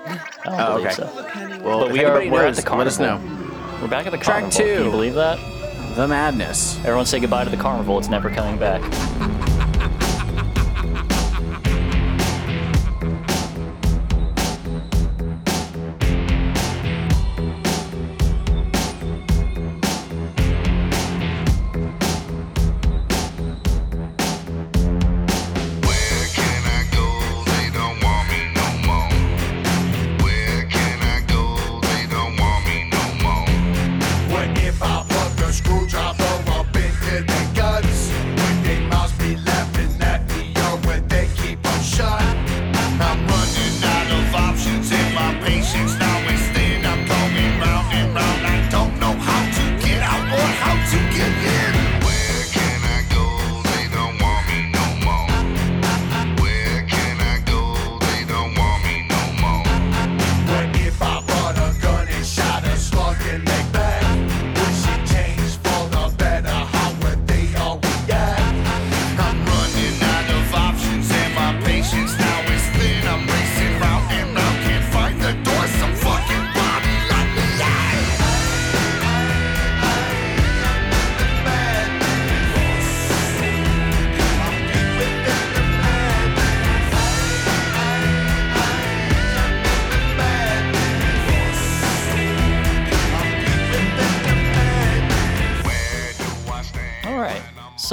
Oh, 0.48 0.78
okay. 0.80 0.92
so. 0.92 1.04
know. 1.06 1.60
Well, 1.64 1.80
But 1.80 1.88
if 1.88 1.94
we 1.94 2.06
are 2.06 2.12
anybody 2.12 2.30
we're 2.30 2.44
at 2.46 2.56
knows, 2.56 2.64
the 2.64 2.75
let 2.75 2.88
us 2.88 3.00
know. 3.00 3.20
We're 3.82 3.88
back 3.88 4.06
at 4.06 4.12
the 4.12 4.18
Track 4.18 4.44
carnival. 4.44 4.52
Can 4.60 4.78
two. 4.78 4.84
you 4.86 4.92
believe 4.92 5.16
that? 5.16 5.40
The 5.96 6.08
madness. 6.08 6.78
Everyone 6.80 7.06
say 7.08 7.20
goodbye 7.20 7.44
to 7.46 7.50
the 7.50 7.58
carnival. 7.58 7.98
It's 7.98 8.10
never 8.10 8.30
coming 8.30 8.58
back. 8.58 8.82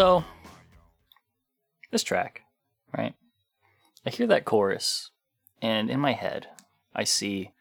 So, 0.03 0.25
this 1.93 2.03
track, 2.03 2.43
right? 2.99 3.15
I 4.05 4.11
hear 4.11 4.27
that 4.27 4.45
chorus, 4.45 5.13
and 5.61 5.89
in 5.89 6.01
my 6.01 6.11
head, 6.11 6.49
I 6.93 7.05
see 7.05 7.53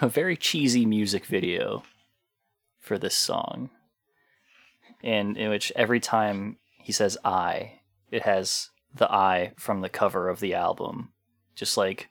a 0.00 0.08
very 0.08 0.34
cheesy 0.34 0.86
music 0.86 1.26
video 1.26 1.82
for 2.80 2.96
this 2.96 3.14
song, 3.14 3.68
and 5.04 5.36
in 5.36 5.50
which 5.50 5.72
every 5.76 6.00
time 6.00 6.56
he 6.78 6.90
says 6.90 7.18
"I," 7.22 7.80
it 8.10 8.22
has 8.22 8.70
the 8.94 9.12
"I" 9.12 9.52
from 9.58 9.82
the 9.82 9.90
cover 9.90 10.30
of 10.30 10.40
the 10.40 10.54
album, 10.54 11.12
just 11.54 11.76
like 11.76 12.08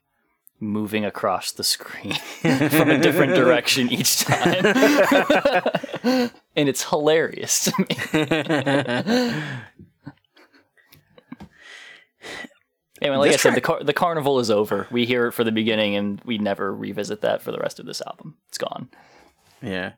moving 0.59 1.03
across 1.03 1.51
the 1.51 1.63
screen 1.63 2.13
from 2.69 2.91
a 2.91 2.99
different 2.99 3.33
direction 3.43 3.91
each 3.91 4.19
time. 4.19 6.29
and 6.55 6.69
it's 6.69 6.83
hilarious 6.89 7.65
to 7.65 7.73
me. 7.79 9.43
Anyway, 13.01 13.17
like 13.17 13.31
This 13.31 13.43
I 13.43 13.49
said, 13.49 13.55
the 13.55 13.61
car- 13.61 13.83
the 13.83 13.93
carnival 13.93 14.39
is 14.39 14.51
over. 14.51 14.87
We 14.91 15.07
hear 15.07 15.25
it 15.25 15.31
for 15.31 15.43
the 15.43 15.51
beginning, 15.51 15.95
and 15.95 16.21
we 16.23 16.37
never 16.37 16.73
revisit 16.73 17.21
that 17.21 17.41
for 17.41 17.51
the 17.51 17.57
rest 17.57 17.79
of 17.79 17.87
this 17.87 17.99
album. 18.05 18.37
It's 18.49 18.59
gone. 18.59 18.89
Yeah. 19.61 19.93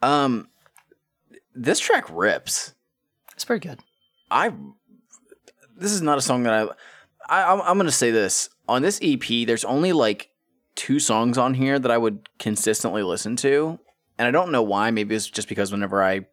Um, 0.00 0.48
this 1.54 1.80
track 1.80 2.04
rips. 2.08 2.72
It's 3.34 3.44
pretty 3.44 3.66
good. 3.68 3.80
I. 4.30 4.52
This 5.76 5.90
is 5.90 6.02
not 6.02 6.18
a 6.18 6.22
song 6.22 6.44
that 6.44 6.54
I. 6.54 6.68
I 7.28 7.52
I'm, 7.52 7.60
I'm 7.62 7.76
gonna 7.78 7.90
say 7.90 8.12
this 8.12 8.48
on 8.68 8.82
this 8.82 9.00
EP. 9.02 9.44
There's 9.44 9.64
only 9.64 9.92
like 9.92 10.30
two 10.76 11.00
songs 11.00 11.36
on 11.36 11.54
here 11.54 11.80
that 11.80 11.90
I 11.90 11.98
would 11.98 12.28
consistently 12.38 13.02
listen 13.02 13.34
to, 13.36 13.80
and 14.20 14.28
I 14.28 14.30
don't 14.30 14.52
know 14.52 14.62
why. 14.62 14.90
Maybe 14.90 15.14
it's 15.14 15.26
just 15.30 15.48
because 15.48 15.72
whenever 15.72 16.02
I 16.02 16.26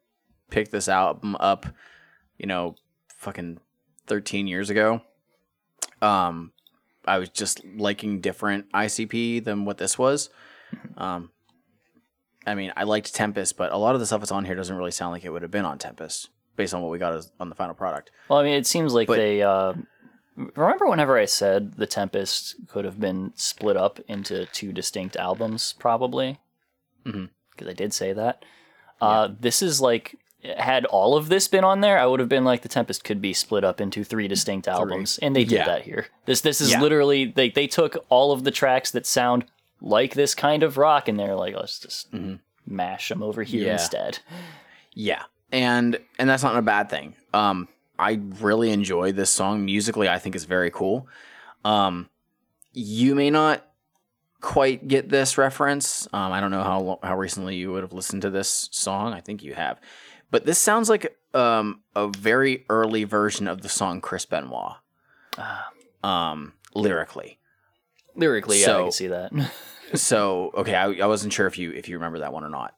picked 0.49 0.71
this 0.71 0.89
album 0.89 1.37
up, 1.39 1.65
you 2.37 2.45
know, 2.45 2.75
fucking 3.17 3.59
13 4.07 4.45
years 4.45 4.69
ago, 4.69 5.01
um, 6.01 6.51
I 7.05 7.17
was 7.17 7.29
just 7.29 7.63
liking 7.63 8.19
different 8.19 8.69
ICP 8.73 9.43
than 9.43 9.63
what 9.63 9.77
this 9.77 9.97
was. 9.97 10.29
Um, 10.97 11.31
I 12.45 12.55
mean, 12.55 12.73
I 12.75 12.83
liked 12.83 13.15
Tempest, 13.15 13.55
but 13.57 13.71
a 13.71 13.77
lot 13.77 13.93
of 13.95 13.99
the 14.01 14.05
stuff 14.05 14.19
that's 14.19 14.31
on 14.31 14.43
here 14.43 14.55
doesn't 14.55 14.75
really 14.75 14.91
sound 14.91 15.13
like 15.13 15.23
it 15.23 15.29
would 15.29 15.41
have 15.41 15.51
been 15.51 15.65
on 15.65 15.77
Tempest 15.77 16.29
based 16.57 16.73
on 16.73 16.81
what 16.81 16.91
we 16.91 16.97
got 16.97 17.13
as, 17.13 17.31
on 17.39 17.47
the 17.49 17.55
final 17.55 17.73
product. 17.73 18.11
Well, 18.29 18.39
I 18.39 18.43
mean, 18.43 18.53
it 18.55 18.67
seems 18.67 18.93
like 18.93 19.07
But- 19.07 19.17
they. 19.17 19.41
Uh, 19.43 19.73
remember 20.55 20.87
whenever 20.87 21.17
I 21.17 21.25
said 21.25 21.75
the 21.77 21.87
Tempest 21.87 22.55
could 22.67 22.83
have 22.85 22.99
been 22.99 23.31
split 23.35 23.77
up 23.77 23.99
into 24.07 24.45
two 24.47 24.71
distinct 24.73 25.15
albums, 25.15 25.73
probably? 25.79 26.39
Mhm. 27.05 27.29
Because 27.57 27.69
I 27.71 27.73
did 27.73 27.93
say 27.93 28.13
that. 28.13 28.43
Uh, 29.01 29.29
this 29.39 29.61
is 29.61 29.81
like. 29.81 30.15
Had 30.55 30.85
all 30.85 31.17
of 31.17 31.27
this 31.29 31.47
been 31.47 31.63
on 31.63 31.81
there, 31.81 31.97
I 31.99 32.05
would 32.05 32.19
have 32.21 32.29
been 32.29 32.45
like 32.45 32.61
the 32.61 32.69
Tempest 32.69 33.03
could 33.03 33.19
be 33.21 33.33
split 33.33 33.63
up 33.65 33.81
into 33.81 34.03
three 34.03 34.27
distinct 34.29 34.67
albums, 34.67 35.17
and 35.17 35.35
they 35.35 35.43
did 35.43 35.55
Yeah. 35.57 35.65
that 35.65 35.81
here. 35.81 36.07
This 36.25 36.41
this 36.41 36.61
is 36.61 36.71
Yeah. 36.71 36.79
literally 36.79 37.25
they 37.25 37.49
they 37.49 37.65
took 37.67 37.97
all 38.07 38.31
of 38.31 38.43
the 38.43 38.51
tracks 38.51 38.91
that 38.91 39.05
sound 39.07 39.45
like 39.81 40.13
this 40.13 40.35
kind 40.35 40.61
of 40.63 40.77
rock, 40.77 41.07
and 41.07 41.19
they're 41.19 41.35
like, 41.35 41.55
let's 41.55 41.79
just 41.79 42.07
mash 42.65 43.09
them 43.09 43.23
over 43.23 43.43
here 43.43 43.61
Mm-hmm. 43.61 43.67
Yeah. 43.67 43.73
instead. 43.73 44.19
Yeah, 44.93 45.23
and 45.51 45.99
and 46.19 46.29
that's 46.29 46.43
not 46.43 46.55
a 46.55 46.61
bad 46.61 46.89
thing. 46.89 47.15
Um, 47.33 47.67
I 47.99 48.19
really 48.39 48.69
enjoy 48.69 49.11
this 49.11 49.31
song 49.31 49.65
musically. 49.65 50.07
I 50.07 50.19
think 50.19 50.35
it's 50.35 50.45
very 50.45 50.69
cool. 50.71 51.07
Um, 51.65 52.09
you 52.73 53.15
may 53.15 53.31
not 53.31 53.65
quite 54.41 54.87
get 54.87 55.09
this 55.09 55.37
reference. 55.37 56.07
Um, 56.13 56.31
I 56.31 56.39
don't 56.39 56.51
know 56.51 56.63
how 56.63 56.99
how 57.03 57.17
recently 57.17 57.55
you 57.55 57.71
would 57.71 57.83
have 57.83 57.93
listened 57.93 58.21
to 58.23 58.29
this 58.29 58.69
song. 58.71 59.13
I 59.13 59.21
think 59.21 59.43
you 59.43 59.53
have, 59.53 59.79
but 60.31 60.45
this 60.45 60.59
sounds 60.59 60.89
like 60.89 61.17
um 61.33 61.81
a 61.95 62.07
very 62.07 62.65
early 62.69 63.03
version 63.03 63.47
of 63.47 63.61
the 63.61 63.69
song 63.69 64.01
Chris 64.01 64.25
Benoit. 64.25 64.75
Um, 66.03 66.53
lyrically. 66.73 67.39
Lyrically, 68.15 68.61
yeah, 68.61 68.77
I 68.77 68.81
can 68.83 68.91
see 68.91 69.07
that. 69.07 69.31
So 69.93 70.51
okay, 70.53 70.75
I, 70.75 70.87
I 70.87 71.05
wasn't 71.05 71.31
sure 71.31 71.47
if 71.47 71.57
you 71.57 71.71
if 71.71 71.87
you 71.87 71.95
remember 71.95 72.19
that 72.19 72.33
one 72.33 72.43
or 72.43 72.49
not. 72.49 72.75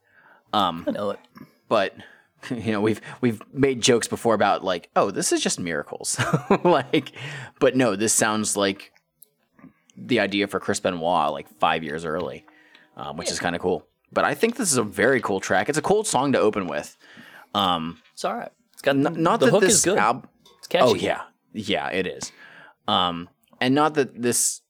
Um, 0.54 0.86
I 0.88 0.92
know 0.92 1.10
it. 1.10 1.20
but 1.68 1.96
you 2.52 2.72
know 2.72 2.82
we've 2.82 3.02
we've 3.20 3.42
made 3.52 3.82
jokes 3.82 4.08
before 4.08 4.36
about 4.36 4.64
like 4.64 4.90
oh 4.96 5.10
this 5.10 5.32
is 5.32 5.42
just 5.42 5.60
miracles 5.60 6.20
like 6.64 7.12
but 7.60 7.76
no 7.76 7.96
this 7.96 8.14
sounds 8.14 8.56
like 8.56 8.92
the 10.06 10.20
idea 10.20 10.48
for 10.48 10.60
chris 10.60 10.80
benoit 10.80 11.32
like 11.32 11.48
five 11.60 11.84
years 11.84 12.06
early 12.06 12.46
um, 12.98 13.18
which 13.18 13.30
is 13.32 13.40
kind 13.40 13.56
of 13.56 13.62
cool 13.62 13.86
but 14.12 14.24
i 14.26 14.34
think 14.34 14.56
this 14.56 14.72
is 14.72 14.78
a 14.78 14.84
very 14.84 15.22
cool 15.22 15.40
track 15.40 15.70
it's 15.70 15.78
a 15.78 15.82
cool 15.82 16.04
song 16.04 16.32
to 16.34 16.40
open 16.40 16.68
with 16.68 16.96
um 17.56 18.00
It's 18.14 18.24
all 18.26 18.36
right. 18.36 18.52
It's 18.74 18.82
got 18.82 18.96
n- 18.96 19.22
not 19.22 19.40
the 19.40 19.48
that 19.48 19.52
hook 19.52 19.62
this 19.62 19.74
is 19.74 19.86
good. 19.86 19.98
al- 19.98 20.24
it's 20.58 20.68
catchy. 20.68 20.86
oh 20.86 20.94
yeah 20.96 21.22
yeah 21.54 21.90
it 21.90 22.08
is 22.08 22.32
um 22.88 23.28
and 23.60 23.74
not 23.76 23.96
that 23.96 24.22
this 24.22 24.62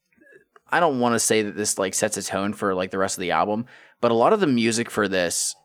i 0.70 0.80
don't 0.80 1.00
want 1.00 1.14
to 1.16 1.20
say 1.20 1.42
that 1.44 1.56
this 1.56 1.78
like 1.78 1.94
sets 1.94 2.18
a 2.18 2.24
tone 2.24 2.54
for 2.54 2.74
like 2.74 2.92
the 2.92 2.98
rest 2.98 3.18
of 3.18 3.22
the 3.22 3.32
album 3.32 3.66
but 4.02 4.12
a 4.12 4.14
lot 4.16 4.34
of 4.34 4.40
the 4.40 4.48
music 4.48 4.90
for 4.90 5.08
this 5.08 5.56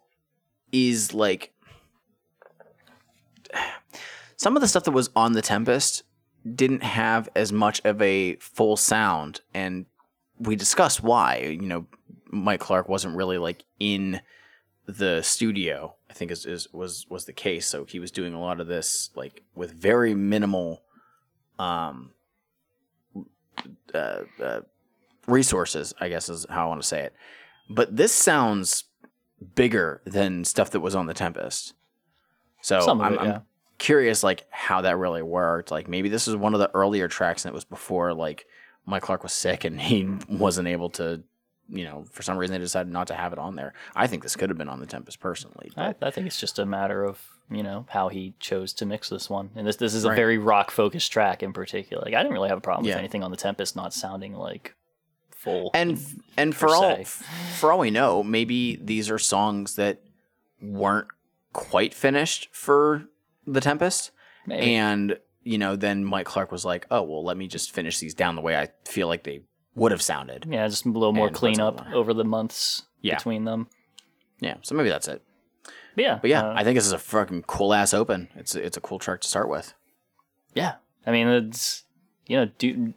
is 0.72 1.14
like 1.14 1.52
some 4.36 4.56
of 4.56 4.60
the 4.62 4.68
stuff 4.68 4.84
that 4.84 4.90
was 4.90 5.10
on 5.14 5.32
the 5.32 5.42
tempest 5.42 6.02
didn't 6.52 6.82
have 6.82 7.28
as 7.34 7.52
much 7.52 7.80
of 7.84 8.00
a 8.02 8.36
full 8.36 8.76
sound 8.76 9.40
and 9.54 9.86
we 10.38 10.56
discussed 10.56 11.02
why 11.02 11.38
you 11.38 11.66
know 11.66 11.86
mike 12.30 12.60
clark 12.60 12.88
wasn't 12.88 13.16
really 13.16 13.38
like 13.38 13.64
in 13.80 14.20
the 14.86 15.22
studio 15.22 15.94
i 16.10 16.12
think 16.12 16.30
is, 16.30 16.46
is 16.46 16.72
was 16.72 17.06
was 17.08 17.24
the 17.24 17.32
case. 17.32 17.66
So 17.66 17.84
he 17.84 17.98
was 17.98 18.10
doing 18.10 18.34
a 18.34 18.40
lot 18.40 18.60
of 18.60 18.66
this 18.66 19.10
like 19.14 19.42
with 19.54 19.72
very 19.72 20.14
minimal 20.14 20.82
um 21.58 22.12
uh, 23.94 24.22
uh, 24.42 24.60
resources 25.26 25.94
i 26.00 26.08
guess 26.08 26.28
is 26.28 26.46
how 26.50 26.66
i 26.66 26.68
want 26.68 26.80
to 26.82 26.86
say 26.86 27.02
it. 27.02 27.14
But 27.68 27.96
this 27.96 28.12
sounds 28.12 28.84
bigger 29.54 30.02
than 30.04 30.44
stuff 30.44 30.70
that 30.70 30.80
was 30.80 30.94
on 30.94 31.06
the 31.06 31.14
tempest. 31.14 31.74
So 32.60 32.80
Some 32.80 33.00
of 33.00 33.06
I'm, 33.06 33.14
it, 33.14 33.20
I'm 33.20 33.26
yeah. 33.26 33.38
Curious 33.78 34.22
like 34.22 34.46
how 34.50 34.80
that 34.82 34.96
really 34.96 35.22
worked 35.22 35.70
like 35.70 35.88
maybe 35.88 36.08
this 36.08 36.28
is 36.28 36.36
one 36.36 36.54
of 36.54 36.60
the 36.60 36.70
earlier 36.74 37.08
tracks 37.08 37.44
and 37.44 37.50
it 37.52 37.54
was 37.54 37.64
before 37.64 38.14
like 38.14 38.46
mike 38.86 39.02
clark 39.02 39.22
was 39.22 39.32
sick 39.32 39.64
and 39.64 39.80
he 39.90 40.08
wasn't 40.28 40.66
able 40.68 40.88
to 40.90 41.22
you 41.68 41.82
know 41.84 42.04
for 42.12 42.22
some 42.22 42.36
reason 42.36 42.52
they 42.54 42.58
decided 42.58 42.92
not 42.92 43.06
to 43.08 43.14
have 43.14 43.32
it 43.32 43.38
on 43.38 43.56
there 43.56 43.72
i 43.96 44.06
think 44.06 44.22
this 44.22 44.36
could 44.36 44.48
have 44.50 44.58
been 44.58 44.68
on 44.68 44.80
the 44.80 44.86
tempest 44.86 45.18
personally 45.18 45.70
I, 45.76 45.94
I 46.02 46.10
think 46.10 46.26
it's 46.26 46.38
just 46.38 46.58
a 46.58 46.66
matter 46.66 47.04
of 47.04 47.20
you 47.50 47.62
know 47.62 47.84
how 47.90 48.08
he 48.08 48.32
chose 48.40 48.72
to 48.74 48.86
mix 48.86 49.10
this 49.10 49.28
one, 49.28 49.50
and 49.54 49.66
this 49.66 49.76
this 49.76 49.92
is 49.92 50.04
a 50.06 50.08
Right. 50.08 50.16
very 50.16 50.38
rock 50.38 50.70
focused 50.70 51.12
track 51.12 51.42
in 51.42 51.52
particular. 51.52 52.02
Like 52.02 52.14
I 52.14 52.22
didn't 52.22 52.32
really 52.32 52.48
have 52.48 52.56
a 52.56 52.62
problem 52.62 52.86
Yeah. 52.86 52.94
with 52.94 53.00
anything 53.00 53.22
on 53.22 53.30
the 53.30 53.36
Tempest 53.36 53.76
not 53.76 53.92
sounding 53.92 54.32
like 54.32 54.74
full. 55.30 55.70
and 55.74 56.00
and 56.38 56.54
for 56.56 56.68
per 56.68 56.74
all 56.74 57.04
for 57.04 57.70
all 57.70 57.78
we 57.80 57.90
know 57.90 58.22
maybe 58.22 58.76
these 58.76 59.10
are 59.10 59.18
songs 59.18 59.74
that 59.76 59.98
weren't 60.62 61.08
quite 61.52 61.92
finished 61.92 62.48
for 62.50 63.04
the 63.46 63.60
tempest 63.60 64.10
Maybe. 64.46 64.74
and 64.74 65.18
you 65.42 65.58
know 65.58 65.76
then 65.76 66.04
mike 66.04 66.26
clark 66.26 66.50
was 66.52 66.64
like 66.64 66.86
oh 66.90 67.02
well 67.02 67.24
let 67.24 67.36
me 67.36 67.46
just 67.46 67.72
finish 67.72 67.98
these 67.98 68.14
down 68.14 68.34
the 68.36 68.40
way 68.42 68.56
i 68.56 68.68
feel 68.84 69.08
like 69.08 69.24
they 69.24 69.42
would 69.74 69.92
have 69.92 70.02
sounded 70.02 70.46
yeah, 70.48 70.66
just 70.68 70.86
a 70.86 70.88
little 70.90 71.12
more 71.12 71.30
cleanup 71.30 71.84
over 71.92 72.14
the 72.14 72.24
months 72.24 72.82
Yeah. 73.00 73.16
between 73.16 73.44
them. 73.44 73.68
yeah 74.40 74.54
so 74.62 74.74
maybe 74.74 74.88
that's 74.88 75.08
it 75.08 75.22
But 75.96 76.04
yeah, 76.04 76.18
but 76.20 76.30
yeah 76.30 76.42
uh, 76.42 76.54
i 76.56 76.64
think 76.64 76.76
this 76.76 76.86
is 76.86 76.92
a 76.92 76.98
fucking 76.98 77.42
cool 77.42 77.74
ass 77.74 77.92
open 77.92 78.28
it's 78.36 78.54
a, 78.54 78.64
it's 78.64 78.76
a 78.76 78.80
cool 78.80 78.98
track 78.98 79.20
to 79.22 79.28
start 79.28 79.48
with 79.48 79.74
Yeah, 80.54 80.74
I 81.06 81.10
mean, 81.10 81.26
it's 81.28 81.82
you 82.26 82.36
know, 82.38 82.46
dude, 82.58 82.94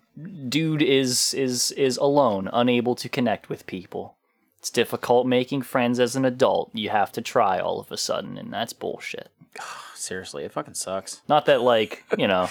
dude 0.48 0.82
is 0.82 1.34
is 1.34 1.72
is 1.72 1.98
alone, 1.98 2.50
unable 2.54 2.96
to 2.96 3.10
connect 3.10 3.50
with 3.50 3.66
people. 3.66 4.16
It's 4.60 4.70
difficult 4.70 5.28
making 5.28 5.64
friends 5.64 6.00
as 6.00 6.16
an 6.16 6.24
adult. 6.24 6.70
You 6.74 6.90
have 6.92 7.12
to 7.14 7.22
try 7.22 7.60
all 7.60 7.80
of 7.82 7.92
a 7.92 7.98
sudden, 7.98 8.38
and 8.38 8.54
that's 8.54 8.72
bullshit. 8.74 9.30
seriously 9.98 10.44
it 10.44 10.52
fucking 10.52 10.74
sucks 10.74 11.22
Not 11.28 11.46
that 11.46 11.62
like 11.62 12.04
you 12.18 12.28
know, 12.28 12.50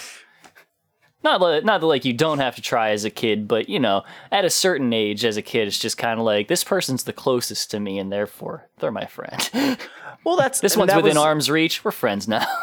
not 1.23 1.39
that, 1.39 1.65
not 1.65 1.81
that 1.81 1.87
like 1.87 2.05
you 2.05 2.13
don't 2.13 2.39
have 2.39 2.55
to 2.55 2.61
try 2.61 2.89
as 2.91 3.05
a 3.05 3.09
kid, 3.09 3.47
but 3.47 3.69
you 3.69 3.79
know, 3.79 4.03
at 4.31 4.45
a 4.45 4.49
certain 4.49 4.93
age 4.93 5.25
as 5.25 5.37
a 5.37 5.41
kid, 5.41 5.67
it's 5.67 5.79
just 5.79 5.97
kind 5.97 6.19
of 6.19 6.25
like 6.25 6.47
this 6.47 6.63
person's 6.63 7.03
the 7.03 7.13
closest 7.13 7.71
to 7.71 7.79
me, 7.79 7.97
and 7.99 8.11
therefore 8.11 8.69
they're 8.79 8.91
my 8.91 9.05
friend. 9.05 9.49
well 10.23 10.35
that's 10.37 10.59
this 10.59 10.77
one's 10.77 10.89
that 10.89 10.97
within 10.97 11.15
was- 11.17 11.23
arm's 11.25 11.49
reach. 11.49 11.83
We're 11.83 11.91
friends 11.91 12.27
now. 12.27 12.45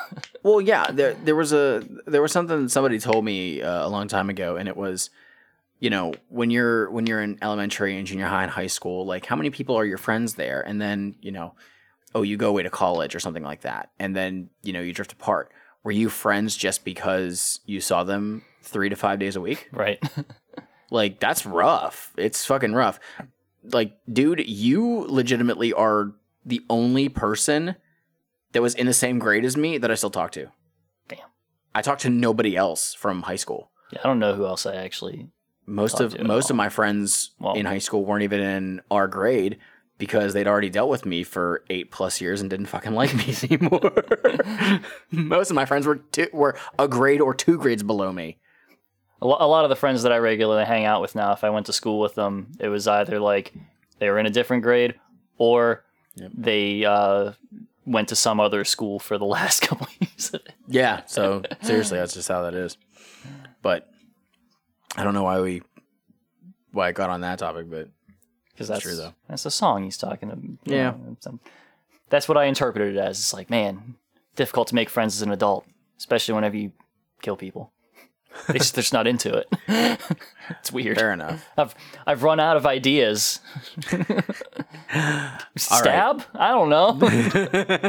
Well, 0.45 0.61
yeah, 0.61 0.91
there 0.91 1.15
there 1.15 1.35
was 1.35 1.55
a 1.55 1.83
there 2.07 2.21
was 2.21 2.31
something 2.31 2.65
that 2.65 2.69
somebody 2.69 2.99
told 2.99 3.25
me 3.25 3.63
uh, 3.63 3.87
a 3.87 3.89
long 3.89 4.09
time 4.09 4.29
ago, 4.29 4.57
and 4.57 4.69
it 4.69 4.77
was, 4.77 5.09
you 5.81 5.89
know, 5.89 6.13
when 6.29 6.51
you're 6.51 6.91
when 6.91 7.07
you're 7.07 7.23
in 7.23 7.39
elementary 7.41 7.97
and 7.97 8.07
junior 8.07 8.27
high 8.27 8.43
and 8.43 8.51
high 8.53 8.67
school, 8.67 9.07
like 9.07 9.25
how 9.25 9.37
many 9.37 9.49
people 9.49 9.75
are 9.79 9.87
your 9.87 9.97
friends 9.97 10.35
there, 10.35 10.61
and 10.61 10.83
then 10.83 11.15
you 11.23 11.33
know, 11.33 11.55
oh, 12.15 12.23
you 12.23 12.37
go 12.37 12.49
away 12.49 12.63
to 12.63 12.71
college 12.71 13.15
or 13.15 13.21
something 13.21 13.43
like 13.43 13.63
that, 13.63 13.91
and 13.99 14.15
then 14.15 14.51
you 14.63 14.73
know 14.73 14.81
you 14.81 14.93
drift 14.93 15.13
apart. 15.13 15.51
Were 15.83 15.91
you 15.93 16.09
friends 16.09 16.57
just 16.57 16.85
because 16.85 17.61
you 17.67 17.81
saw 17.81 18.05
them 18.05 18.43
three 18.63 18.89
to 18.89 18.97
five 18.97 19.19
days 19.19 19.37
a 19.37 19.41
week? 19.41 19.69
right. 19.73 20.03
Like 20.91 21.19
that's 21.19 21.45
rough. 21.45 22.13
It's 22.17 22.45
fucking 22.47 22.73
rough. 22.75 23.01
Like, 23.65 23.97
dude, 24.13 24.47
you 24.47 25.07
legitimately 25.09 25.73
are 25.73 26.13
the 26.45 26.61
only 26.71 27.09
person 27.09 27.75
that 28.53 28.63
was 28.63 28.75
in 28.77 28.87
the 28.87 28.93
same 28.93 29.19
grade 29.19 29.45
as 29.45 29.57
me 29.57 29.79
that 29.79 29.91
I 29.91 29.95
still 29.95 30.11
talk 30.11 30.31
to. 30.33 30.49
Damn. 31.09 31.27
I 31.75 31.83
talked 31.83 32.03
to 32.03 32.11
nobody 32.11 32.55
else 32.57 32.95
from 32.95 33.23
high 33.23 33.35
school. 33.37 33.71
Yeah, 33.93 34.01
I 34.05 34.07
don't 34.07 34.21
know 34.21 34.35
who 34.35 34.47
else 34.47 34.67
I 34.67 34.77
actually. 34.77 35.31
Most 35.67 35.99
of 35.99 36.17
most 36.21 36.51
all. 36.51 36.53
of 36.53 36.57
my 36.59 36.69
friends 36.69 37.33
Well- 37.41 37.55
in 37.55 37.67
high 37.67 37.79
school 37.79 38.05
weren't 38.05 38.23
even 38.23 38.41
in 38.41 38.81
our 38.91 39.09
grade 39.09 39.59
because 39.99 40.35
they'd 40.35 40.47
already 40.47 40.71
dealt 40.71 40.91
with 40.91 41.07
me 41.07 41.23
for 41.23 41.63
eight 41.71 41.91
plus 41.91 42.21
years 42.21 42.41
and 42.41 42.51
didn't 42.51 42.67
fucking 42.67 42.95
like 42.95 43.15
me 43.15 43.35
anymore. 43.43 43.93
most 45.11 45.51
of 45.51 45.55
my 45.55 45.65
friends 45.65 45.87
were 45.87 45.97
two, 45.97 46.29
were 46.33 46.57
a 46.79 46.89
grade 46.89 47.21
or 47.21 47.35
two 47.35 47.59
grades 47.59 47.83
below 47.83 48.13
me. 48.13 48.39
A 49.23 49.27
lot 49.27 49.65
of 49.65 49.71
the 49.71 49.77
friends 49.77 50.03
that 50.03 50.13
I 50.13 50.19
regularly 50.19 50.67
hang 50.67 50.85
out 50.85 51.01
with 51.01 51.15
now, 51.15 51.33
if 51.33 51.45
I 51.45 51.51
went 51.51 51.67
to 51.67 51.73
school 51.73 51.99
with 52.01 52.15
them, 52.15 52.53
it 52.61 52.69
was 52.69 52.87
either 52.87 53.19
like 53.21 53.55
they 53.99 54.11
were 54.11 54.19
in 54.19 54.27
a 54.27 54.31
different 54.31 54.63
grade 54.63 54.97
or 55.39 55.85
they 56.17 56.85
uh, 56.85 57.33
went 57.87 58.09
to 58.09 58.17
some 58.17 58.41
other 58.41 58.65
school 58.65 58.99
for 58.99 59.17
the 59.17 59.25
last 59.25 59.63
couple 59.63 59.87
years. 60.01 60.35
Yeah. 60.69 61.03
So 61.07 61.43
seriously, 61.63 61.99
that's 61.99 62.15
just 62.15 62.29
how 62.29 62.43
that 62.43 62.55
is. 62.55 62.77
But 63.63 63.89
I 64.97 65.05
don't 65.05 65.15
know 65.15 65.23
why 65.23 65.41
we 65.41 65.63
why 66.73 66.89
I 66.89 66.93
got 66.93 67.09
on 67.09 67.23
that 67.23 67.39
topic, 67.39 67.71
but 67.71 67.89
Because 68.55 68.69
that's 68.69 68.83
true, 68.83 68.95
though. 68.95 69.15
That's 69.29 69.43
the 69.43 69.51
song 69.51 69.83
he's 69.83 69.97
talking 69.97 70.31
about. 70.31 70.45
Yeah. 70.65 70.93
know, 70.93 71.17
um, 71.27 71.41
that's 72.09 72.29
what 72.29 72.39
I 72.39 72.45
interpreted 72.45 72.95
it 72.97 72.99
as. 72.99 73.19
It's 73.19 73.35
like, 73.35 73.51
man, 73.51 73.97
difficult 74.37 74.69
to 74.69 74.77
make 74.77 74.89
friends 74.89 75.17
as 75.17 75.23
an 75.23 75.33
adult, 75.33 75.67
especially 75.99 76.35
whenever 76.35 76.57
you 76.57 76.71
kill 77.23 77.37
people. 77.37 77.73
They 78.49 78.59
just, 78.59 78.75
they're 78.75 78.83
just 78.83 78.93
not 78.93 79.07
into 79.07 79.33
it. 79.33 79.47
it's 80.51 80.73
weird. 80.73 80.99
fair 80.99 81.13
enough. 81.13 81.49
I've 81.57 81.73
I've 82.05 82.25
run 82.25 82.41
out 82.41 82.57
of 82.57 82.67
ideas. 82.67 83.39
Stab? 85.57 86.25
I 86.35 86.49
don't 86.49 86.69
know. 86.69 86.99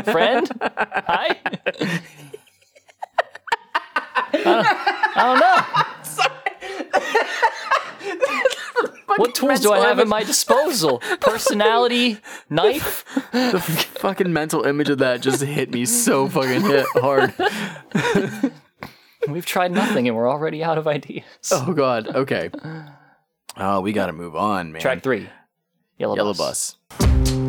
Friend? 0.04 0.48
Hi. 0.62 1.40
I 4.34 4.44
don't, 4.44 4.68
I 5.18 5.24
don't 5.24 5.40
know. 5.40 5.62
What 9.18 9.36
tools 9.36 9.60
do 9.62 9.72
I 9.72 9.80
have 9.80 10.00
at 10.00 10.08
my 10.08 10.24
disposal? 10.24 11.00
Personality, 11.22 12.20
knife. 12.50 13.04
The 13.32 13.60
fucking 13.60 14.32
mental 14.34 14.64
image 14.64 14.90
of 14.90 14.98
that 15.00 15.22
just 15.22 15.42
hit 15.42 15.72
me 15.72 15.86
so 15.86 16.28
fucking 16.28 16.62
hit 16.62 16.86
hard. 16.96 17.34
We've 19.28 19.46
tried 19.46 19.72
nothing 19.72 20.08
and 20.08 20.16
we're 20.16 20.30
already 20.30 20.64
out 20.64 20.78
of 20.78 20.88
ideas. 20.88 21.26
Oh 21.52 21.74
god. 21.74 22.08
Okay. 22.08 22.50
Oh, 23.58 23.80
we 23.80 23.94
got 23.94 24.08
to 24.08 24.12
move 24.12 24.36
on, 24.36 24.74
man. 24.74 24.82
Track 24.82 25.02
three, 25.02 25.30
Yellow, 25.98 26.18
Yellow 26.18 26.34
Bus. 26.34 26.76
bus. 26.90 27.45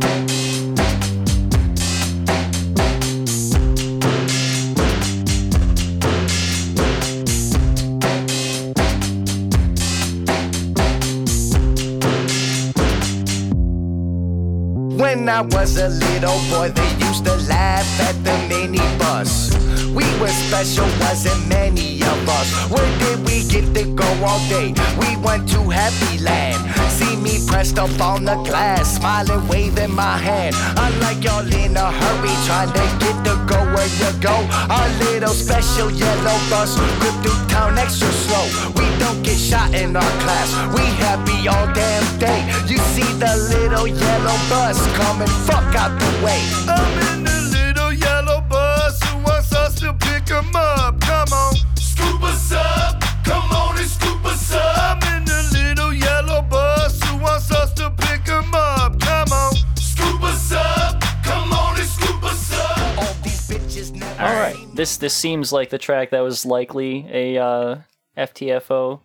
When 15.16 15.30
I 15.30 15.40
was 15.40 15.78
a 15.78 15.88
little 15.88 16.38
boy, 16.50 16.68
they 16.72 16.92
used 17.06 17.24
to 17.24 17.34
laugh 17.48 17.88
at 18.00 18.22
the 18.22 18.36
minibus. 18.52 19.48
We 19.94 20.04
were 20.20 20.28
special, 20.28 20.84
wasn't 21.00 21.48
many 21.48 22.02
of 22.02 22.28
us. 22.28 22.48
Where 22.70 22.98
did 22.98 23.24
we 23.26 23.42
get 23.48 23.64
to 23.74 23.84
go 23.94 24.04
all 24.22 24.38
day? 24.50 24.74
We 25.00 25.16
went 25.16 25.48
to 25.52 25.70
Happy 25.70 26.18
Land. 26.18 26.60
See 26.92 27.16
me 27.16 27.40
pressed 27.48 27.78
up 27.78 27.98
on 27.98 28.26
the 28.26 28.36
glass, 28.44 28.98
smiling, 28.98 29.48
waving 29.48 29.94
my 29.94 30.18
hand. 30.18 30.54
Unlike 30.76 31.24
y'all 31.24 31.52
in 31.64 31.74
a 31.78 31.90
hurry, 31.90 32.34
trying 32.44 32.72
to 32.76 32.84
get 33.00 33.16
to 33.24 33.34
go 33.48 33.58
where 33.72 33.88
you 33.96 34.12
go. 34.20 34.36
Our 34.68 34.88
little 35.00 35.32
special 35.32 35.90
yellow 35.90 36.38
bus, 36.50 36.76
grip 37.00 37.16
through 37.24 37.40
town 37.48 37.78
extra 37.78 38.12
slow. 38.12 38.46
We 38.76 38.84
don't 38.98 39.22
get 39.22 39.38
shot 39.38 39.72
in 39.74 39.96
our 39.96 40.12
class. 40.20 40.52
We 40.76 40.84
happy 41.00 41.48
all 41.48 41.72
damn 41.72 42.04
day. 42.18 42.44
You 42.68 42.76
see 42.92 43.10
the 43.16 43.32
little 43.48 43.88
yellow 43.88 44.36
bus 44.50 44.76
coming, 45.06 45.28
fuck 45.46 45.74
out 45.76 45.92
the 46.00 46.10
way. 46.24 46.40
I'm 46.68 46.92
in 47.08 47.24
the 47.24 47.38
little 47.56 47.92
yellow 47.92 48.40
bus 48.40 49.00
who 49.04 49.18
wants 49.18 49.52
us 49.54 49.78
to 49.80 49.92
pick 49.94 50.30
'em 50.30 50.50
up. 50.54 51.00
Come 51.00 51.32
on, 51.32 51.54
scoop 51.76 52.22
us 52.22 52.50
up. 52.52 53.00
Come 53.24 53.48
on 53.52 53.78
and 53.78 53.88
scoop 53.88 54.24
us 54.24 54.52
up. 54.52 54.98
I'm 55.02 55.18
in 55.18 55.24
the 55.24 55.42
little 55.58 55.92
yellow 55.92 56.42
bus 56.42 57.00
who 57.04 57.18
wants 57.18 57.50
us 57.52 57.72
to 57.74 57.90
pick 57.90 58.28
'em 58.28 58.52
up. 58.54 58.98
Come 59.00 59.32
on, 59.32 59.52
scoop 59.76 60.22
us 60.24 60.52
up. 60.52 61.00
Come 61.22 61.52
on 61.52 61.78
and 61.78 61.88
scoop 61.88 62.22
us 62.24 62.52
up. 62.52 62.98
All 62.98 63.14
these 63.22 63.42
bitches 63.48 63.92
never. 63.94 64.22
All 64.22 64.34
right, 64.34 64.56
this 64.74 64.96
this 64.96 65.14
seems 65.14 65.52
like 65.52 65.70
the 65.70 65.78
track 65.78 66.10
that 66.10 66.20
was 66.20 66.44
likely 66.44 67.06
a 67.22 67.38
uh, 67.38 67.78
FTFO 68.16 69.00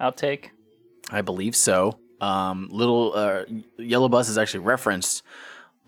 outtake. 0.00 0.44
I 1.10 1.20
believe 1.20 1.54
so. 1.54 1.98
Um, 2.22 2.68
little 2.70 3.12
uh, 3.14 3.44
yellow 3.76 4.08
bus 4.08 4.28
is 4.28 4.38
actually 4.38 4.60
referenced 4.60 5.22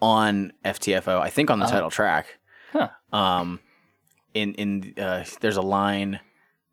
on 0.03 0.53
FTFO. 0.65 1.21
I 1.21 1.31
think 1.31 1.51
on 1.51 1.61
the 1.61 1.67
title 1.67 1.91
track. 1.91 2.39
Huh. 2.73 2.89
Um, 3.13 3.61
in 4.35 4.55
in 4.55 4.95
uh, 4.99 5.25
there's 5.41 5.57
a 5.57 5.63
line 5.63 6.21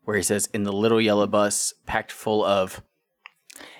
where 0.04 0.16
he 0.16 0.22
says, 0.22 0.48
"In 0.52 0.64
the 0.64 0.72
little 0.72 1.00
yellow 1.00 1.26
bus 1.26 1.72
packed 1.86 2.12
full 2.12 2.44
of." 2.44 2.82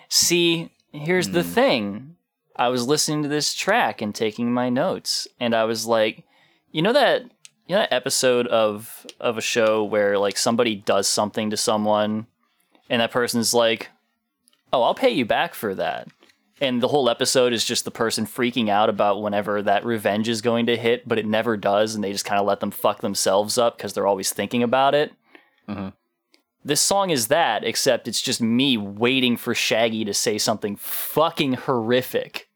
See, 0.09 0.71
here's 0.93 1.31
the 1.31 1.43
thing. 1.43 2.17
I 2.55 2.69
was 2.69 2.87
listening 2.87 3.23
to 3.23 3.29
this 3.29 3.55
track 3.55 4.01
and 4.01 4.15
taking 4.15 4.53
my 4.53 4.69
notes, 4.69 5.27
and 5.41 5.55
I 5.55 5.65
was 5.65 5.87
like, 5.87 6.25
you 6.71 6.81
know 6.81 6.93
that 6.93 7.23
you 7.67 7.75
know 7.75 7.79
that 7.79 7.93
episode 7.93 8.47
of 8.47 9.05
of 9.19 9.37
a 9.37 9.43
show 9.43 9.83
where 9.83 10.19
like 10.19 10.37
somebody 10.37 10.77
does 10.77 11.09
something 11.09 11.51
to 11.51 11.57
someone, 11.57 12.27
and 12.89 13.03
that 13.03 13.11
person's 13.11 13.53
like, 13.53 13.91
"Oh, 14.73 14.83
I'll 14.83 14.95
pay 14.95 15.11
you 15.11 15.25
back 15.25 15.55
for 15.55 15.75
that." 15.75 16.09
And 16.61 16.81
the 16.81 16.89
whole 16.89 17.11
episode 17.11 17.53
is 17.53 17.65
just 17.65 17.85
the 17.85 17.91
person 17.91 18.25
freaking 18.25 18.69
out 18.69 18.89
about 18.89 19.21
whenever 19.21 19.63
that 19.63 19.85
revenge 19.85 20.29
is 20.29 20.41
going 20.41 20.67
to 20.67 20.77
hit, 20.77 21.09
but 21.09 21.19
it 21.19 21.27
never 21.27 21.57
does, 21.57 21.95
and 21.95 22.05
they 22.05 22.13
just 22.13 22.25
kind 22.25 22.41
of 22.41 22.47
let 22.47 22.61
them 22.61 22.71
fuck 22.71 23.01
themselves 23.01 23.59
up 23.59 23.77
because 23.77 23.95
they're 23.95 24.07
always 24.07 24.33
thinking 24.33 24.63
about 24.63 24.95
it. 24.95 25.13
Mm-hmm. 25.69 25.89
This 26.65 26.81
song 26.81 27.11
is 27.11 27.27
that, 27.27 27.65
except 27.65 28.07
it's 28.07 28.23
just 28.23 28.41
me 28.41 28.77
waiting 28.77 29.37
for 29.37 29.55
Shaggy 29.55 30.05
to 30.05 30.15
say 30.15 30.39
something 30.39 30.77
fucking 30.77 31.55
horrific. 31.55 32.49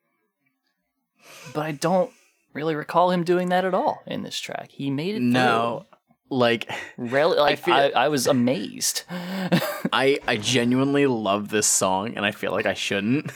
But 1.52 1.66
I 1.66 1.72
don't 1.72 2.12
really 2.52 2.76
recall 2.76 3.10
him 3.10 3.24
doing 3.24 3.48
that 3.48 3.64
at 3.64 3.74
all 3.74 4.02
in 4.06 4.22
this 4.22 4.38
track. 4.38 4.70
He 4.70 4.90
made 4.90 5.16
it. 5.16 5.22
No, 5.22 5.86
like 6.30 6.70
really, 6.96 7.38
like, 7.38 7.52
I, 7.52 7.56
feel- 7.56 7.92
I, 7.96 8.08
was 8.08 8.26
amazed. 8.26 9.04
I 9.10 10.18
I 10.26 10.36
genuinely 10.36 11.06
love 11.06 11.48
this 11.48 11.66
song, 11.66 12.14
and 12.16 12.24
I 12.26 12.30
feel 12.30 12.52
like 12.52 12.66
I 12.66 12.74
shouldn't. 12.74 13.30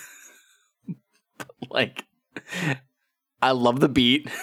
But, 1.38 1.48
like, 1.70 2.04
I 3.40 3.52
love 3.52 3.80
the 3.80 3.88
beat. 3.88 4.28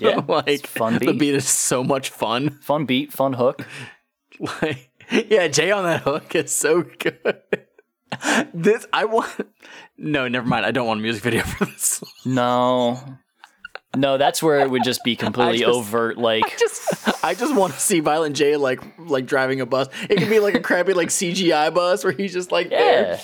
Yeah, 0.00 0.20
like 0.26 0.66
fun 0.66 0.94
The 0.94 0.98
beat. 1.12 1.18
beat 1.18 1.34
is 1.36 1.48
so 1.48 1.84
much 1.84 2.10
fun. 2.10 2.58
Fun 2.60 2.86
beat, 2.86 3.12
fun 3.12 3.34
hook. 3.34 3.64
Like, 4.40 4.90
yeah, 5.10 5.46
Jay 5.46 5.70
on 5.70 5.84
that 5.84 6.02
hook 6.02 6.34
is 6.34 6.52
so 6.52 6.82
good. 6.82 7.40
This 8.52 8.84
I 8.92 9.04
want. 9.04 9.30
No, 9.96 10.26
never 10.26 10.46
mind. 10.46 10.66
I 10.66 10.72
don't 10.72 10.88
want 10.88 10.98
a 10.98 11.02
music 11.02 11.22
video 11.22 11.42
for 11.42 11.66
this. 11.66 12.02
No. 12.24 12.98
No, 13.96 14.18
that's 14.18 14.42
where 14.42 14.60
it 14.60 14.70
would 14.70 14.84
just 14.84 15.02
be 15.04 15.16
completely 15.16 15.58
just- 15.58 15.70
overt. 15.70 16.18
Like, 16.18 16.58
Just, 16.58 17.24
I 17.24 17.34
just 17.34 17.54
want 17.60 17.72
to 17.74 17.80
see 17.80 18.00
Violent 18.00 18.36
J 18.36 18.56
like 18.56 18.80
like 18.98 19.26
driving 19.26 19.60
a 19.60 19.66
bus. 19.66 19.88
It 20.08 20.18
could 20.18 20.28
be 20.30 20.38
like 20.40 20.54
a 20.54 20.60
crappy 20.60 20.92
like 20.94 21.08
CGI 21.08 21.72
bus 21.74 22.04
where 22.04 22.12
he's 22.12 22.32
just 22.32 22.52
like 22.52 22.70
there. 22.70 23.18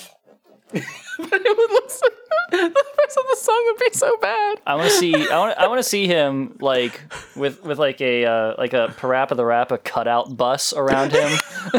yeah. 0.73 0.81
But 1.19 1.31
it 1.45 1.57
would 1.57 1.71
look 1.71 1.91
so. 1.91 2.07
The 2.49 2.57
rest 2.57 3.17
of 3.17 3.23
the 3.29 3.37
song 3.39 3.63
would 3.67 3.77
be 3.77 3.89
so 3.97 4.17
bad. 4.17 4.61
I 4.65 4.73
want 4.75 4.89
to 4.89 4.95
see. 4.97 5.13
I 5.29 5.37
want. 5.37 5.57
I 5.59 5.67
want 5.67 5.77
to 5.79 5.83
see 5.87 6.07
him 6.07 6.57
like 6.59 6.99
with 7.35 7.63
with 7.63 7.77
like 7.77 8.01
a 8.01 8.25
uh, 8.25 8.55
like 8.57 8.73
a 8.73 8.93
Parappa 8.97 9.35
the 9.35 9.45
Rappa 9.45 9.77
cutout 9.77 10.35
bus 10.35 10.73
around 10.73 11.11
him. 11.11 11.31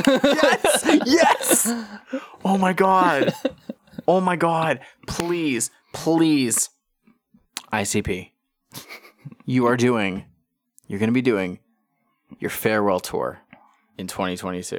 Yes, 0.07 0.87
yes. 1.07 1.73
Oh 2.45 2.57
my 2.59 2.73
god. 2.73 3.35
Oh 4.07 4.21
my 4.21 4.37
god. 4.37 4.81
Please, 5.09 5.71
please. 5.93 6.71
ICP. 7.73 8.31
You 9.45 9.67
are 9.67 9.77
doing. 9.77 10.25
You're 10.87 10.99
going 10.99 11.09
to 11.09 11.15
be 11.15 11.23
doing 11.23 11.59
your 12.39 12.51
farewell 12.51 13.01
tour 13.01 13.41
in 13.99 14.07
2022. 14.07 14.79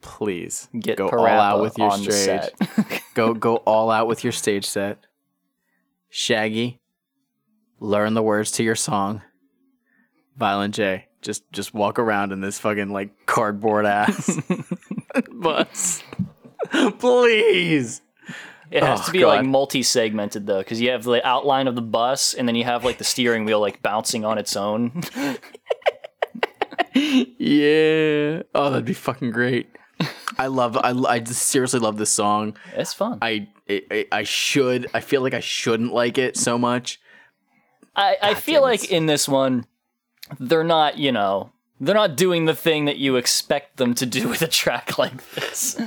Please 0.00 0.68
Get 0.78 0.98
go 0.98 1.08
Parappa 1.08 1.18
all 1.18 1.40
out 1.40 1.60
with 1.62 1.78
your 1.78 1.90
stage. 1.92 2.12
set. 2.12 3.02
go 3.14 3.34
go 3.34 3.56
all 3.56 3.90
out 3.90 4.08
with 4.08 4.24
your 4.24 4.32
stage 4.32 4.64
set. 4.66 5.06
Shaggy, 6.10 6.80
learn 7.78 8.14
the 8.14 8.22
words 8.22 8.50
to 8.52 8.64
your 8.64 8.74
song. 8.74 9.22
Violent 10.36 10.74
J, 10.74 11.06
just 11.20 11.50
just 11.52 11.72
walk 11.72 11.98
around 12.00 12.32
in 12.32 12.40
this 12.40 12.58
fucking 12.58 12.90
like 12.90 13.26
cardboard 13.26 13.86
ass 13.86 14.40
bus. 15.30 16.02
Please. 16.98 18.02
It 18.72 18.82
has 18.82 19.00
Oh, 19.02 19.04
to 19.06 19.12
be 19.12 19.24
like 19.26 19.44
multi-segmented 19.44 20.46
though, 20.46 20.58
because 20.58 20.80
you 20.80 20.90
have 20.90 21.04
the 21.04 21.24
outline 21.26 21.68
of 21.68 21.74
the 21.74 21.82
bus, 21.82 22.34
and 22.34 22.48
then 22.48 22.54
you 22.54 22.64
have 22.64 22.84
like 22.84 22.98
the 22.98 23.04
steering 23.04 23.44
wheel 23.44 23.60
like 23.60 23.82
bouncing 23.82 24.24
on 24.24 24.38
its 24.38 24.56
own. 24.56 25.02
Yeah. 26.94 28.42
Oh, 28.54 28.70
that'd 28.70 28.84
be 28.84 28.92
fucking 28.94 29.30
great. 29.30 29.68
I 30.38 30.46
love 30.48 30.76
I 30.76 30.90
I 31.08 31.18
just 31.20 31.48
seriously 31.48 31.80
love 31.80 31.96
this 31.96 32.10
song. 32.10 32.56
it's 32.74 32.92
fun. 32.92 33.18
I 33.22 33.48
I, 33.68 33.82
I 33.90 34.06
I 34.12 34.22
should 34.24 34.88
I 34.92 35.00
feel 35.00 35.22
like 35.22 35.34
I 35.34 35.40
shouldn't 35.40 35.92
like 35.94 36.18
it 36.18 36.36
so 36.36 36.58
much. 36.58 37.00
I, 37.94 38.16
God 38.22 38.38
feel 38.38 38.62
like 38.62 38.90
in 38.90 39.06
this 39.06 39.28
one, 39.28 39.66
they're 40.38 40.64
not 40.64 40.98
you 40.98 41.12
know 41.12 41.52
they're 41.80 41.94
not 41.94 42.16
doing 42.16 42.44
the 42.46 42.54
thing 42.54 42.84
that 42.86 42.96
you 42.98 43.16
expect 43.16 43.76
them 43.76 43.94
to 43.94 44.06
do 44.06 44.28
with 44.28 44.42
a 44.42 44.48
track 44.48 44.98
like 44.98 45.30
this. 45.34 45.80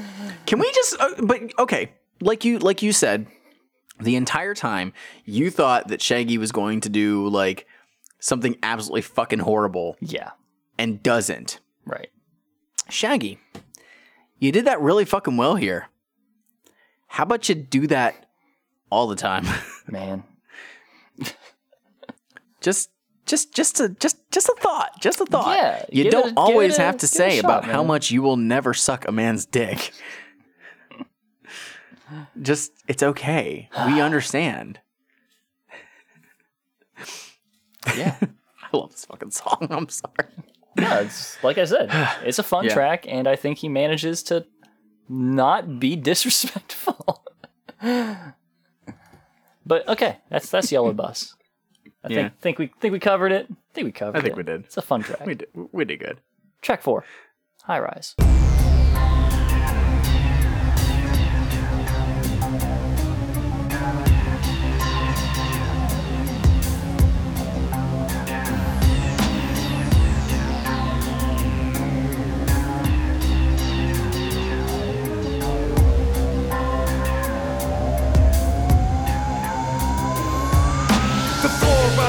Can 0.46 0.60
we 0.60 0.72
just? 0.72 1.00
Uh, 1.00 1.10
but 1.24 1.42
okay, 1.60 1.92
like 2.22 2.46
you 2.46 2.60
like 2.60 2.82
you 2.82 2.92
said, 2.94 3.28
the 4.00 4.16
entire 4.16 4.54
time 4.56 4.94
you 5.26 5.50
thought 5.50 5.88
that 5.90 6.02
Shaggy 6.02 6.38
was 6.38 6.52
going 6.52 6.82
to 6.82 6.90
do 6.90 7.28
like 7.28 7.66
something 8.20 8.58
absolutely 8.64 9.02
fucking 9.04 9.40
horrible, 9.40 9.96
yeah, 10.02 10.32
and 10.78 11.02
doesn't. 11.04 11.60
right. 11.86 12.10
Shaggy, 12.90 13.40
you 14.40 14.52
did 14.52 14.66
that 14.66 14.80
really 14.82 15.06
fucking 15.06 15.38
well 15.38 15.56
here. 15.56 15.88
How 17.08 17.24
about 17.24 17.50
you 17.50 17.56
do 17.56 17.88
that 17.88 18.28
all 18.92 19.08
the 19.08 19.16
time? 19.16 19.46
Man, 19.88 20.24
just 22.62 22.90
just 23.26 23.54
just 23.54 23.80
a 23.80 23.90
just 23.90 24.18
just 24.32 24.50
a 24.50 24.56
thought 24.60 25.02
just 25.02 25.20
a 25.22 25.26
thought 25.26 25.56
Yeah, 25.56 25.86
you 25.92 26.12
don't 26.12 26.34
a- 26.34 26.40
always 26.40 26.78
a- 26.78 26.82
have 26.82 26.98
to 26.98 27.06
give 27.08 27.12
it 27.12 27.14
a 27.14 27.16
say 27.18 27.36
shot, 27.38 27.46
about 27.46 27.66
how 27.66 27.84
much 27.84 28.12
you 28.12 28.22
will 28.22 28.38
never 28.38 28.74
suck 28.74 29.08
a 29.08 29.12
man's 29.12 29.46
dick 29.46 29.92
just 32.42 32.72
it's 32.88 33.04
okay 33.04 33.70
we 33.88 34.00
understand 34.10 34.80
yeah. 37.96 38.16
i 38.74 38.78
love 38.78 38.92
this 38.92 39.06
fucking 39.06 39.32
song 39.32 39.68
i'm 39.70 39.90
sorry 39.90 40.30
Yeah, 40.78 41.00
it's 41.02 41.42
like 41.42 41.58
I 41.58 41.64
said, 41.64 41.88
it's 42.26 42.38
a 42.38 42.44
fun 42.44 42.66
Yeah. 42.66 42.74
track, 42.74 43.06
and 43.08 43.30
I 43.30 43.38
think 43.38 43.60
he 43.60 43.70
manages 43.70 44.22
to 44.24 44.46
not 45.08 45.80
be 45.80 45.96
disrespectful. 46.12 47.24
But 49.66 49.88
okay, 49.88 50.18
that's 50.30 50.50
that's 50.50 50.72
Yellow 50.74 50.92
Bus. 50.94 51.34
I 52.04 52.10
Yeah. 52.10 52.16
think 52.16 52.40
think 52.42 52.60
we 52.60 52.72
think 52.82 52.92
we 52.92 53.00
covered 53.00 53.32
it. 53.32 53.48
I 53.50 53.56
think 53.74 53.86
we 53.86 53.92
covered 53.94 54.18
it. 54.18 54.20
I 54.20 54.22
think 54.22 54.34
it. 54.34 54.38
we 54.38 54.44
did. 54.44 54.66
It's 54.66 54.76
a 54.78 54.82
fun 54.82 55.02
track. 55.02 55.26
We 55.26 55.36
did, 55.36 55.48
we 55.72 55.86
did 55.86 56.00
good. 56.00 56.20
Track 56.62 56.82
four, 56.84 57.06
High 57.64 57.80
Rise. 57.80 58.14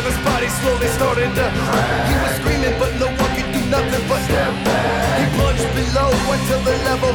Forerunner's 0.06 0.24
body 0.24 0.48
slowly 0.48 0.88
started 0.88 1.34
to 1.34 1.46
He 2.08 2.14
was 2.22 2.32
screaming, 2.38 2.78
but 2.78 2.92
no 2.98 3.06
one 3.06 3.32
could 3.34 3.50
do 3.52 3.62
nothing 3.70 4.04
but 4.08 4.20
step 4.24 4.52
back. 4.64 5.18
He 5.18 5.24
plunged 5.36 5.68
below 5.74 6.10
until 6.30 6.60
the 6.62 6.76
level 6.84 7.12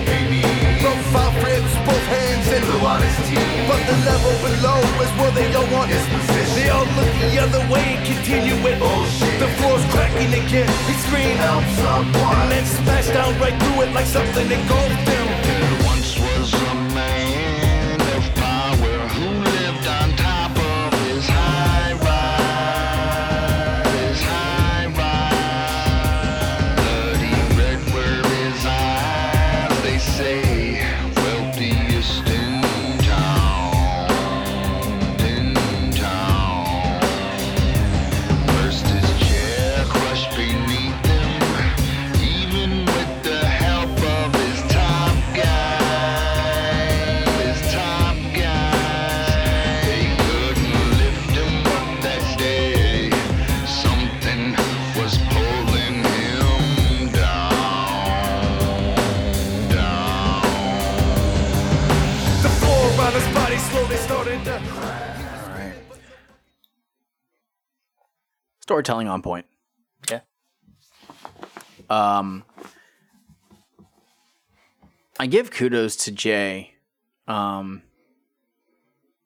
broke 0.82 1.04
five 1.14 1.36
ribs, 1.44 1.74
both 1.86 2.06
hands 2.10 2.48
and 2.52 2.66
blew 2.66 2.88
out 2.88 3.02
his 3.02 3.16
teeth. 3.30 3.70
But 3.70 3.82
the 3.86 3.98
level 4.04 4.34
below 4.42 4.80
is 5.04 5.12
where 5.20 5.32
they 5.32 5.52
don't 5.52 5.72
want 5.72 5.90
his 5.90 6.04
position. 6.10 6.56
They 6.56 6.70
all 6.70 6.86
look 6.98 7.12
the 7.22 7.40
other 7.40 7.62
way 7.72 7.96
and 7.96 8.06
continue 8.06 8.58
with 8.64 8.80
bullshit. 8.80 9.40
The 9.40 9.48
floor's 9.62 9.86
cracking 9.94 10.34
again. 10.34 10.70
He 10.90 10.94
screamed, 11.06 11.38
"Help 11.38 11.66
someone!" 11.86 12.36
and 12.42 12.52
then 12.52 12.66
smashed 12.66 13.14
down 13.14 13.38
right 13.40 13.56
through 13.62 13.84
it 13.84 13.94
like 13.94 14.08
something 14.08 14.48
engulfed 14.52 15.08
him. 15.14 15.26
There 15.46 15.86
once 15.86 16.18
was 16.18 16.54
a 16.54 16.91
Storytelling 68.72 69.10
on 69.10 69.22
point. 69.22 69.46
Yeah. 70.10 70.22
Um, 71.90 72.46
I 75.20 75.28
give 75.28 75.52
kudos 75.52 75.98
to 76.06 76.12
Jay, 76.14 76.76
um, 77.28 77.82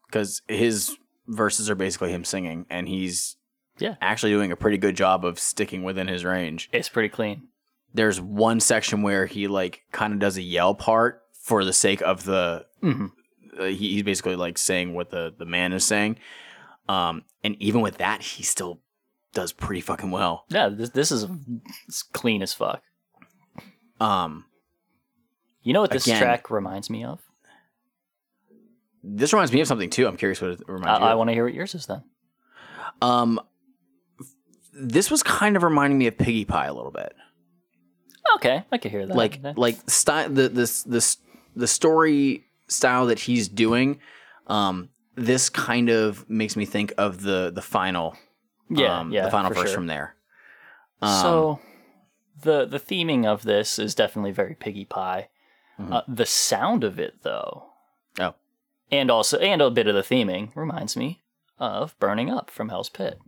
because 0.08 0.42
his 0.48 0.98
verses 1.28 1.70
are 1.70 1.76
basically 1.76 2.12
him 2.12 2.24
singing, 2.24 2.66
and 2.72 2.88
he's 2.88 3.38
Yeah. 3.78 3.96
actually 4.02 4.32
doing 4.32 4.52
a 4.52 4.56
pretty 4.56 4.80
good 4.80 4.96
job 4.96 5.24
of 5.24 5.38
sticking 5.40 5.84
within 5.84 6.08
his 6.08 6.26
range. 6.26 6.70
It's 6.74 6.90
pretty 6.90 7.10
clean. 7.10 7.50
There's 7.94 8.20
one 8.20 8.60
section 8.60 9.04
where 9.04 9.28
he 9.28 9.48
like 9.48 9.84
kind 9.92 10.12
of 10.12 10.18
does 10.18 10.38
a 10.38 10.42
yell 10.42 10.74
part 10.74 11.22
for 11.44 11.64
the 11.64 11.72
sake 11.74 12.02
of 12.02 12.24
the. 12.26 12.66
Mhm. 12.82 13.12
Uh, 13.60 13.66
he, 13.66 13.94
he's 13.94 14.04
basically 14.04 14.36
like 14.36 14.58
saying 14.58 14.96
what 14.96 15.12
the 15.12 15.36
the 15.38 15.46
man 15.46 15.72
is 15.72 15.86
saying, 15.86 16.18
um, 16.90 17.24
and 17.44 17.56
even 17.62 17.82
with 17.82 18.00
that, 18.00 18.24
he 18.24 18.42
still 18.44 18.82
does 19.36 19.52
pretty 19.52 19.82
fucking 19.82 20.10
well. 20.10 20.46
Yeah, 20.50 20.70
this 20.70 20.90
this 20.90 21.12
is 21.12 21.28
clean 22.14 22.42
as 22.42 22.54
fuck. 22.54 22.82
Um, 24.00 24.46
You 25.62 25.74
know 25.74 25.82
what 25.82 25.92
this 25.92 26.08
Again- 26.08 26.22
track 26.22 26.50
reminds 26.50 26.90
me 26.90 27.04
of? 27.04 27.22
this 29.08 29.32
reminds 29.34 29.52
me 29.54 29.62
of 29.62 29.68
something 29.68 29.90
too. 29.92 30.08
I'm 30.08 30.18
curious 30.18 30.42
what 30.42 30.52
it 30.52 30.62
I, 30.68 30.72
reminds 30.72 31.00
you. 31.00 31.06
I 31.06 31.14
want 31.14 31.30
to 31.30 31.34
hear 31.36 31.44
what 31.46 31.54
yours 31.54 31.76
is 31.76 31.86
then. 31.86 32.04
Um, 33.04 33.40
this 34.74 35.12
was 35.12 35.22
kind 35.22 35.56
of 35.56 35.62
reminding 35.64 36.00
me 36.00 36.08
of 36.08 36.18
Piggy 36.18 36.44
Pie 36.46 36.66
a 36.66 36.74
little 36.74 36.92
bit. 36.92 37.14
Okay, 38.38 38.64
I 38.72 38.78
can 38.80 38.90
hear 38.90 39.06
that. 39.06 39.16
like 39.16 39.40
like 39.56 39.78
style 39.90 40.30
the 40.30 40.50
this 40.50 40.82
this 40.84 41.18
the 41.56 41.68
story 41.68 42.46
style 42.68 43.06
that 43.06 43.20
he's 43.20 43.48
doing. 43.48 44.00
Um, 44.48 44.90
this 45.16 45.50
kind 45.50 45.90
of 45.90 46.28
makes 46.30 46.56
me 46.56 46.66
think 46.66 46.92
of 46.98 47.22
the 47.22 47.52
the 47.54 47.62
final. 47.62 48.18
Yeah, 48.70 49.00
um, 49.00 49.12
yeah, 49.12 49.26
the 49.26 49.32
final 49.32 49.52
verse 49.52 49.68
sure. 49.70 49.76
from 49.76 49.88
there. 49.88 50.16
Um, 51.02 51.22
so 51.22 51.60
the 52.42 52.66
the 52.66 52.80
theming 52.80 53.26
of 53.26 53.44
this 53.44 53.78
is 53.80 53.96
definitely 53.96 54.32
very 54.32 54.56
piggy 54.56 54.86
pie. 54.86 55.30
Mhm. 55.80 55.94
Uh, 55.94 56.02
the 56.08 56.26
sound 56.26 56.84
of 56.84 57.00
it 57.00 57.16
though, 57.24 57.66
Oh. 58.20 58.34
and 58.92 59.12
also 59.12 59.38
and 59.40 59.62
a 59.62 59.70
bit 59.70 59.88
of 59.88 59.96
the 59.96 60.02
theming 60.02 60.56
reminds 60.56 60.96
me 60.96 61.22
of 61.60 61.98
Burning 62.00 62.30
Up 62.30 62.50
from 62.50 62.70
Hell's 62.70 62.90
Pit. 62.90 63.20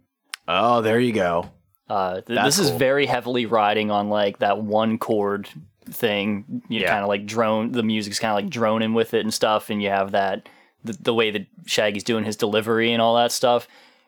oh, 0.47 0.81
there 0.81 0.99
you 0.99 1.11
go. 1.13 1.49
Uh, 1.89 2.21
th- 2.21 2.39
this 2.43 2.57
is 2.59 2.69
very 2.69 3.05
heavily 3.05 3.45
riding 3.45 3.91
on 3.91 4.09
like 4.09 4.39
that 4.39 4.61
one 4.61 4.97
chord 4.97 5.47
thing. 5.89 6.61
You 6.69 6.81
Yeah. 6.81 6.89
kind 6.89 7.03
of 7.03 7.07
like 7.09 7.25
drone. 7.25 7.71
The 7.71 7.83
music's 7.83 8.19
kind 8.19 8.31
of 8.31 8.35
like 8.43 8.49
droning 8.49 8.93
with 8.93 9.13
it 9.13 9.21
and 9.21 9.33
stuff, 9.33 9.69
and 9.69 9.81
you 9.81 9.89
have 9.89 10.11
that 10.11 10.47
the, 10.83 10.93
the 10.93 11.13
way 11.13 11.31
that 11.31 11.47
Shaggy's 11.65 12.03
doing 12.03 12.23
his 12.23 12.35
delivery 12.37 12.91
and 12.93 13.01
all 13.01 13.15
that 13.15 13.31
stuff. 13.31 13.67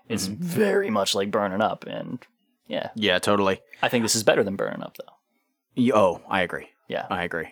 It's 0.10 0.28
Mm-hmm. 0.28 0.44
very 0.44 0.90
much 0.90 1.16
like 1.16 1.32
Burning 1.32 1.62
Up, 1.62 1.86
and 1.88 2.20
yeah, 2.68 2.90
Yeah, 2.96 3.20
totally. 3.20 3.62
I 3.82 3.88
think 3.90 4.04
this 4.04 4.16
is 4.16 4.24
better 4.24 4.44
than 4.44 4.56
Burning 4.56 4.84
Up 4.84 4.98
though. 4.98 5.94
Oh, 5.94 6.22
I 6.30 6.42
agree. 6.42 6.70
Yeah. 6.88 7.06
I 7.10 7.24
agree. 7.24 7.48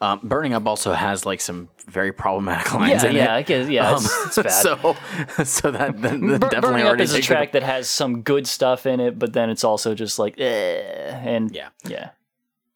Um, 0.00 0.20
Burning 0.22 0.52
Up 0.52 0.66
also 0.66 0.92
has 0.92 1.24
like 1.24 1.40
some 1.40 1.68
very 1.86 2.12
problematic 2.12 2.72
lines 2.74 3.02
yeah, 3.04 3.08
in 3.10 3.16
yeah, 3.16 3.36
it. 3.36 3.46
Guess, 3.46 3.68
yeah, 3.68 3.94
it's, 3.94 4.04
Um, 4.04 4.26
it's 4.26 4.36
bad. 4.36 4.52
So, 5.36 5.44
so 5.44 5.70
that, 5.70 6.00
that, 6.02 6.20
that 6.20 6.40
Bur- 6.40 6.48
definitely 6.50 6.82
already 6.82 7.04
is 7.04 7.14
a 7.14 7.18
it- 7.18 7.24
track 7.24 7.52
that 7.52 7.62
has 7.62 7.88
some 7.88 8.22
good 8.22 8.46
stuff 8.46 8.84
in 8.86 8.98
it, 9.00 9.18
but 9.18 9.32
then 9.32 9.48
it's 9.50 9.64
also 9.64 9.94
just 9.94 10.18
like, 10.18 10.38
eh, 10.38 11.10
and 11.24 11.54
Yeah. 11.54 11.68
yeah. 11.86 12.10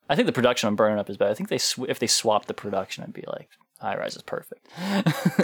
I 0.08 0.14
think 0.14 0.26
the 0.26 0.32
production 0.32 0.68
on 0.68 0.76
Burning 0.76 0.98
Up 1.00 1.10
is 1.10 1.16
better. 1.16 1.32
I 1.32 1.34
think 1.34 1.48
they 1.48 1.58
sw- 1.58 1.88
if 1.88 1.98
they 1.98 2.06
swapped 2.06 2.46
the 2.48 2.54
production, 2.54 3.02
I'd 3.02 3.12
be 3.12 3.24
like, 3.26 3.48
High 3.80 3.96
Rise 3.96 4.14
is 4.16 4.22
perfect. 4.22 4.66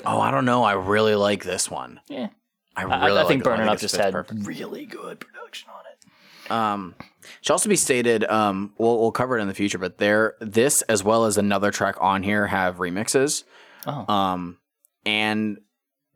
Oh, 0.06 0.20
I 0.20 0.30
don't 0.30 0.44
know. 0.44 0.62
I 0.62 0.72
really 0.74 1.16
like 1.16 1.42
this 1.44 1.68
one. 1.70 2.00
Yeah, 2.08 2.28
I 2.76 2.82
I, 2.82 2.84
really 2.84 2.94
I 2.94 3.08
like 3.10 3.28
think 3.28 3.42
this 3.44 3.48
one. 3.50 3.56
Burning 3.58 3.72
Up 3.72 3.78
just 3.78 3.96
had 3.96 4.12
perfect. 4.12 4.46
really 4.46 4.86
good 4.86 5.20
production 5.20 5.70
on 5.70 5.80
it. 5.90 6.50
Um, 6.50 6.94
should 7.40 7.52
also 7.52 7.68
be 7.68 7.76
stated. 7.76 8.24
Um, 8.24 8.72
we'll 8.78 8.98
we'll 8.98 9.12
cover 9.12 9.38
it 9.38 9.42
in 9.42 9.48
the 9.48 9.54
future, 9.54 9.78
but 9.78 9.98
there, 9.98 10.34
this 10.40 10.82
as 10.82 11.04
well 11.04 11.24
as 11.24 11.38
another 11.38 11.70
track 11.70 11.96
on 12.00 12.22
here 12.22 12.46
have 12.48 12.76
remixes. 12.76 13.44
Oh. 13.86 14.12
Um, 14.12 14.58
and 15.06 15.58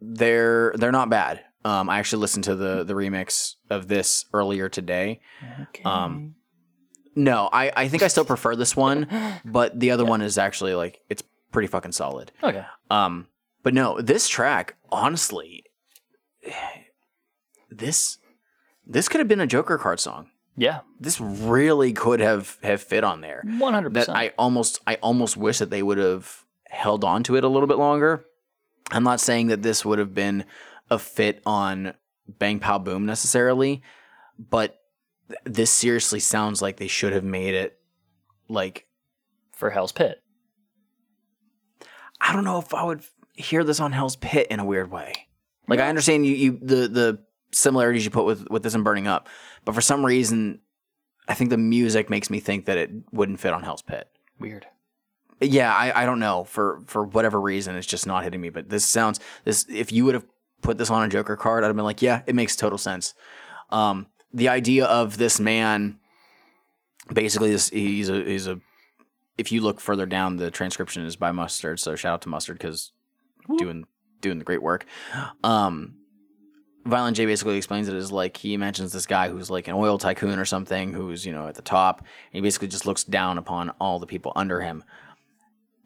they're 0.00 0.72
they're 0.76 0.92
not 0.92 1.10
bad. 1.10 1.42
Um, 1.64 1.88
I 1.90 1.98
actually 1.98 2.20
listened 2.20 2.44
to 2.44 2.54
the 2.54 2.84
the 2.84 2.94
remix 2.94 3.54
of 3.70 3.88
this 3.88 4.24
earlier 4.32 4.68
today. 4.68 5.20
Okay. 5.62 5.82
Um, 5.84 6.34
no, 7.14 7.48
I 7.52 7.72
I 7.76 7.88
think 7.88 8.02
I 8.02 8.08
still 8.08 8.24
prefer 8.24 8.54
this 8.56 8.76
one, 8.76 9.08
but 9.44 9.78
the 9.78 9.90
other 9.90 10.04
one 10.04 10.22
is 10.22 10.38
actually 10.38 10.74
like 10.74 11.00
it's 11.08 11.22
pretty 11.52 11.68
fucking 11.68 11.92
solid. 11.92 12.32
okay. 12.42 12.64
Um, 12.90 13.26
but 13.62 13.74
no, 13.74 14.00
this 14.00 14.28
track, 14.28 14.76
honestly, 14.90 15.64
this 17.70 18.18
this 18.87 19.09
could 19.09 19.18
have 19.20 19.28
been 19.28 19.40
a 19.40 19.46
Joker 19.46 19.78
card 19.78 20.00
song. 20.00 20.30
Yeah, 20.59 20.80
This 20.98 21.20
really 21.20 21.92
could 21.92 22.20
have 22.20 22.56
have 22.62 22.82
fit 22.82 23.04
on 23.04 23.20
there. 23.20 23.42
one 23.59 23.74
hundred 23.74 23.92
percent. 23.92 24.16
I 24.16 24.32
almost 24.38 24.80
I 24.87 24.94
almost 24.96 25.37
wish 25.37 25.59
that 25.59 25.68
they 25.70 25.82
would 25.82 25.98
have 25.98 26.44
held 26.68 27.04
on 27.04 27.22
to 27.24 27.37
it 27.37 27.44
a 27.44 27.48
little 27.48 27.66
bit 27.66 27.76
longer. 27.76 28.24
I'm 28.90 29.02
not 29.04 29.20
saying 29.20 29.48
that 29.48 29.62
this 29.62 29.85
would 29.85 29.98
have 29.98 30.14
been 30.14 30.44
a 30.90 30.98
fit 30.98 31.42
on 31.44 31.92
Bang 32.26 32.59
Pow 32.61 32.78
Boom 32.78 33.04
necessarily, 33.04 33.82
but 34.38 34.78
th- 35.28 35.40
this 35.44 35.70
seriously 35.70 36.20
sounds 36.20 36.62
like 36.62 36.76
they 36.78 36.87
should 36.88 37.12
have 37.12 37.24
made 37.24 37.54
it 37.54 37.78
like 38.48 38.87
for 39.52 39.70
Hell's 39.70 39.92
Pit. 39.92 40.22
I 42.20 42.32
don't 42.32 42.44
know 42.44 42.59
if 42.59 42.72
I 42.72 42.82
would 42.85 43.02
hear 43.35 43.62
this 43.62 43.80
on 43.80 43.92
Hell's 43.92 44.16
Pit 44.16 44.46
in 44.50 44.59
a 44.61 44.64
weird 44.64 44.90
way. 44.90 45.25
Like 45.68 45.81
I 45.81 45.88
understand 45.88 46.26
you, 46.26 46.35
you 46.35 46.59
the 46.62 46.88
the 46.88 47.18
similarities 47.52 48.05
you 48.05 48.11
put 48.11 48.24
with 48.24 48.48
with 48.50 48.62
this 48.62 48.74
and 48.74 48.85
Burning 48.85 49.07
Up, 49.07 49.29
but 49.64 49.74
for 49.74 49.81
some 49.81 50.05
reason, 50.05 50.61
I 51.29 51.35
think 51.35 51.50
the 51.50 51.59
music 51.59 52.11
makes 52.11 52.31
me 52.31 52.40
think 52.40 52.66
that 52.66 52.79
it 52.79 52.90
wouldn't 53.12 53.40
fit 53.40 53.52
on 53.52 53.62
Hell's 53.62 53.83
Pit. 53.83 54.09
Weird. 54.38 54.66
yeah, 55.40 55.74
I, 55.74 56.02
I 56.02 56.07
don't 56.07 56.18
know 56.18 56.44
for 56.44 56.83
for 56.87 57.05
whatever 57.05 57.40
reason 57.40 57.76
it's 57.76 57.87
just 57.87 58.07
not 58.07 58.24
hitting 58.24 58.40
me. 58.40 58.50
But 58.50 58.68
this 58.68 58.85
sounds 58.85 59.20
this 59.44 59.66
if 59.68 59.92
you 59.92 60.05
would 60.05 60.14
have 60.14 60.26
put 60.62 60.79
this 60.79 60.90
on 60.90 61.02
a 61.02 61.09
Joker 61.09 61.37
card, 61.37 61.64
I'd 61.64 61.68
have 61.68 61.76
been 61.76 61.85
like, 61.85 62.02
yeah, 62.02 62.22
it 62.26 62.35
makes 62.35 62.57
total 62.57 62.79
sense. 62.79 63.14
Um, 63.70 64.07
the 64.33 64.48
idea 64.48 64.87
of 64.87 65.18
this 65.18 65.40
man, 65.40 65.98
basically, 67.12 67.50
this 67.50 67.68
he's 67.70 68.09
a 68.09 68.22
he's 68.22 68.46
a. 68.46 68.61
If 69.38 69.52
you 69.52 69.61
look 69.61 69.81
further 69.81 70.07
down, 70.07 70.37
the 70.37 70.50
transcription 70.50 71.05
is 71.05 71.16
by 71.16 71.31
Mustard. 71.33 71.79
So 71.81 71.94
shout 71.94 72.14
out 72.14 72.22
to 72.22 72.29
Mustard 72.29 72.59
because 72.59 72.92
doing 73.59 73.85
doing 74.20 74.38
the 74.38 74.44
great 74.44 74.62
work. 74.62 74.87
Um, 75.42 75.94
Violent 76.85 77.16
J 77.16 77.26
basically 77.26 77.57
explains 77.57 77.88
it 77.88 77.94
as 77.94 78.12
like 78.12 78.37
he 78.37 78.57
mentions 78.57 78.92
this 78.92 79.07
guy 79.07 79.29
who's 79.29 79.50
like 79.50 79.66
an 79.66 79.74
oil 79.74 79.98
tycoon 79.98 80.38
or 80.38 80.44
something 80.44 80.92
who's 80.92 81.26
you 81.26 81.33
know 81.33 81.48
at 81.48 81.57
the 81.57 81.62
top. 81.62 82.00
And 82.00 82.35
he 82.35 82.40
basically 82.40 82.68
just 82.68 82.87
looks 82.87 83.02
down 83.02 83.38
upon 83.38 83.70
all 83.81 83.98
the 83.98 84.07
people 84.07 84.33
under 84.37 84.61
him, 84.61 84.85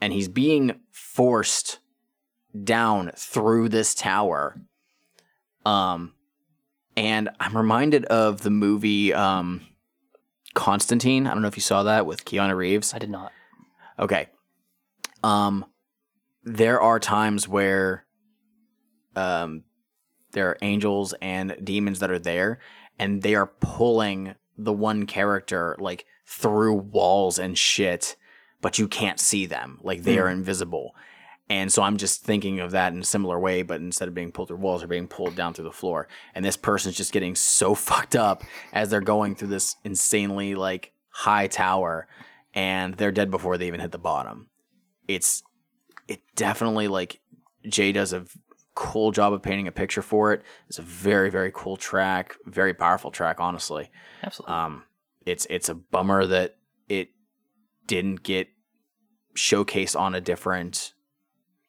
and 0.00 0.12
he's 0.12 0.28
being 0.28 0.80
forced 0.90 1.78
down 2.64 3.12
through 3.16 3.70
this 3.70 3.94
tower. 3.94 4.60
Um, 5.64 6.14
and 6.96 7.30
I'm 7.38 7.56
reminded 7.56 8.04
of 8.06 8.42
the 8.42 8.50
movie 8.50 9.14
um, 9.14 9.62
Constantine. 10.54 11.26
I 11.26 11.32
don't 11.32 11.42
know 11.42 11.48
if 11.48 11.56
you 11.56 11.62
saw 11.62 11.82
that 11.84 12.06
with 12.06 12.24
Keanu 12.24 12.56
Reeves. 12.56 12.92
I 12.92 12.98
did 12.98 13.10
not. 13.10 13.32
Okay. 13.98 14.28
Um, 15.22 15.64
there 16.42 16.80
are 16.80 16.98
times 16.98 17.46
where 17.46 18.04
um, 19.16 19.64
there 20.32 20.48
are 20.48 20.58
angels 20.62 21.14
and 21.20 21.56
demons 21.62 21.98
that 22.00 22.10
are 22.10 22.18
there, 22.18 22.60
and 22.98 23.22
they 23.22 23.34
are 23.34 23.46
pulling 23.46 24.34
the 24.56 24.72
one 24.72 25.06
character 25.06 25.76
like 25.78 26.06
through 26.26 26.74
walls 26.74 27.38
and 27.38 27.56
shit, 27.58 28.16
but 28.60 28.78
you 28.78 28.86
can't 28.86 29.18
see 29.18 29.46
them. 29.46 29.78
Like 29.82 30.02
they 30.02 30.18
are 30.18 30.28
invisible. 30.28 30.94
And 31.48 31.72
so 31.72 31.82
I'm 31.82 31.96
just 31.96 32.22
thinking 32.22 32.60
of 32.60 32.70
that 32.70 32.92
in 32.92 33.00
a 33.00 33.04
similar 33.04 33.38
way, 33.38 33.62
but 33.62 33.80
instead 33.80 34.06
of 34.06 34.14
being 34.14 34.30
pulled 34.30 34.48
through 34.48 34.58
walls, 34.58 34.82
they're 34.82 34.88
being 34.88 35.08
pulled 35.08 35.34
down 35.34 35.52
through 35.52 35.64
the 35.64 35.72
floor. 35.72 36.06
And 36.32 36.44
this 36.44 36.56
person's 36.56 36.96
just 36.96 37.12
getting 37.12 37.34
so 37.34 37.74
fucked 37.74 38.14
up 38.14 38.44
as 38.72 38.90
they're 38.90 39.00
going 39.00 39.34
through 39.34 39.48
this 39.48 39.74
insanely 39.82 40.54
like 40.54 40.92
high 41.08 41.48
tower, 41.48 42.06
and 42.54 42.94
they're 42.94 43.10
dead 43.10 43.30
before 43.30 43.58
they 43.58 43.66
even 43.66 43.80
hit 43.80 43.90
the 43.90 43.98
bottom. 43.98 44.48
It's 45.08 45.42
it 46.06 46.20
definitely 46.36 46.86
like 46.86 47.20
Jay 47.68 47.90
does 47.90 48.12
a 48.12 48.26
cool 48.82 49.12
job 49.12 49.34
of 49.34 49.42
painting 49.42 49.68
a 49.68 49.72
picture 49.72 50.00
for 50.00 50.32
it. 50.32 50.42
It's 50.68 50.78
a 50.78 50.82
very 50.82 51.28
very 51.30 51.52
cool 51.54 51.76
track, 51.76 52.34
very 52.46 52.72
powerful 52.72 53.10
track, 53.10 53.36
honestly. 53.38 53.90
Absolutely. 54.22 54.54
Um, 54.54 54.84
it's 55.26 55.46
it's 55.50 55.68
a 55.68 55.74
bummer 55.74 56.26
that 56.26 56.56
it 56.88 57.10
didn't 57.86 58.22
get 58.22 58.48
showcased 59.36 59.98
on 59.98 60.14
a 60.14 60.20
different. 60.20 60.94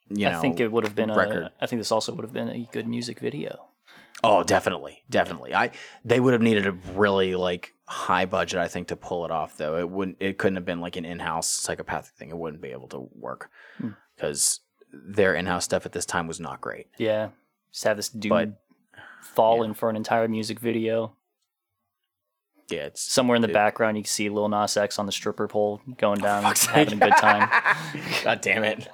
You 0.09 0.29
know, 0.29 0.37
I 0.37 0.41
think 0.41 0.59
it 0.59 0.71
would 0.71 0.83
have 0.85 0.95
been 0.95 1.11
record. 1.11 1.43
a. 1.43 1.51
I 1.61 1.65
think 1.67 1.79
this 1.81 1.91
also 1.91 2.13
would 2.13 2.23
have 2.23 2.33
been 2.33 2.49
a 2.49 2.67
good 2.71 2.87
music 2.87 3.19
video. 3.19 3.67
Oh, 4.23 4.43
definitely, 4.43 5.03
definitely. 5.09 5.53
I 5.53 5.71
they 6.05 6.19
would 6.19 6.33
have 6.33 6.41
needed 6.41 6.65
a 6.67 6.73
really 6.95 7.35
like 7.35 7.73
high 7.87 8.25
budget, 8.25 8.59
I 8.59 8.67
think, 8.67 8.87
to 8.89 8.95
pull 8.95 9.25
it 9.25 9.31
off. 9.31 9.57
Though 9.57 9.77
it 9.77 9.89
wouldn't, 9.89 10.17
it 10.19 10.37
couldn't 10.37 10.55
have 10.57 10.65
been 10.65 10.79
like 10.81 10.95
an 10.95 11.05
in-house 11.05 11.49
psychopathic 11.49 12.13
thing. 12.15 12.29
It 12.29 12.37
wouldn't 12.37 12.61
be 12.61 12.71
able 12.71 12.87
to 12.89 13.09
work 13.15 13.49
Hmm. 13.77 13.89
because 14.15 14.59
their 14.91 15.33
in-house 15.35 15.65
stuff 15.65 15.85
at 15.85 15.91
this 15.91 16.05
time 16.05 16.27
was 16.27 16.39
not 16.39 16.61
great. 16.61 16.87
Yeah, 16.97 17.29
just 17.71 17.83
have 17.85 17.97
this 17.97 18.09
dude 18.09 18.29
But- 18.29 18.61
falling 19.21 19.73
for 19.73 19.89
an 19.89 19.95
entire 19.95 20.27
music 20.27 20.59
video. 20.59 21.15
Yeah, 22.69 22.85
it's 22.85 23.01
Somewhere 23.01 23.35
in 23.35 23.41
the 23.41 23.49
it- 23.49 23.53
background, 23.53 23.97
you 23.97 24.03
can 24.03 24.09
see 24.09 24.29
Lil 24.29 24.47
Nas 24.49 24.77
X 24.77 24.97
on 24.97 25.05
the 25.05 25.11
stripper 25.11 25.47
pole 25.47 25.81
going 25.97 26.19
oh, 26.21 26.23
down, 26.23 26.43
fuck's 26.43 26.65
having 26.65 26.99
sake. 26.99 27.01
a 27.01 27.05
good 27.09 27.17
time. 27.17 27.49
God 28.23 28.41
damn 28.41 28.63
it. 28.63 28.87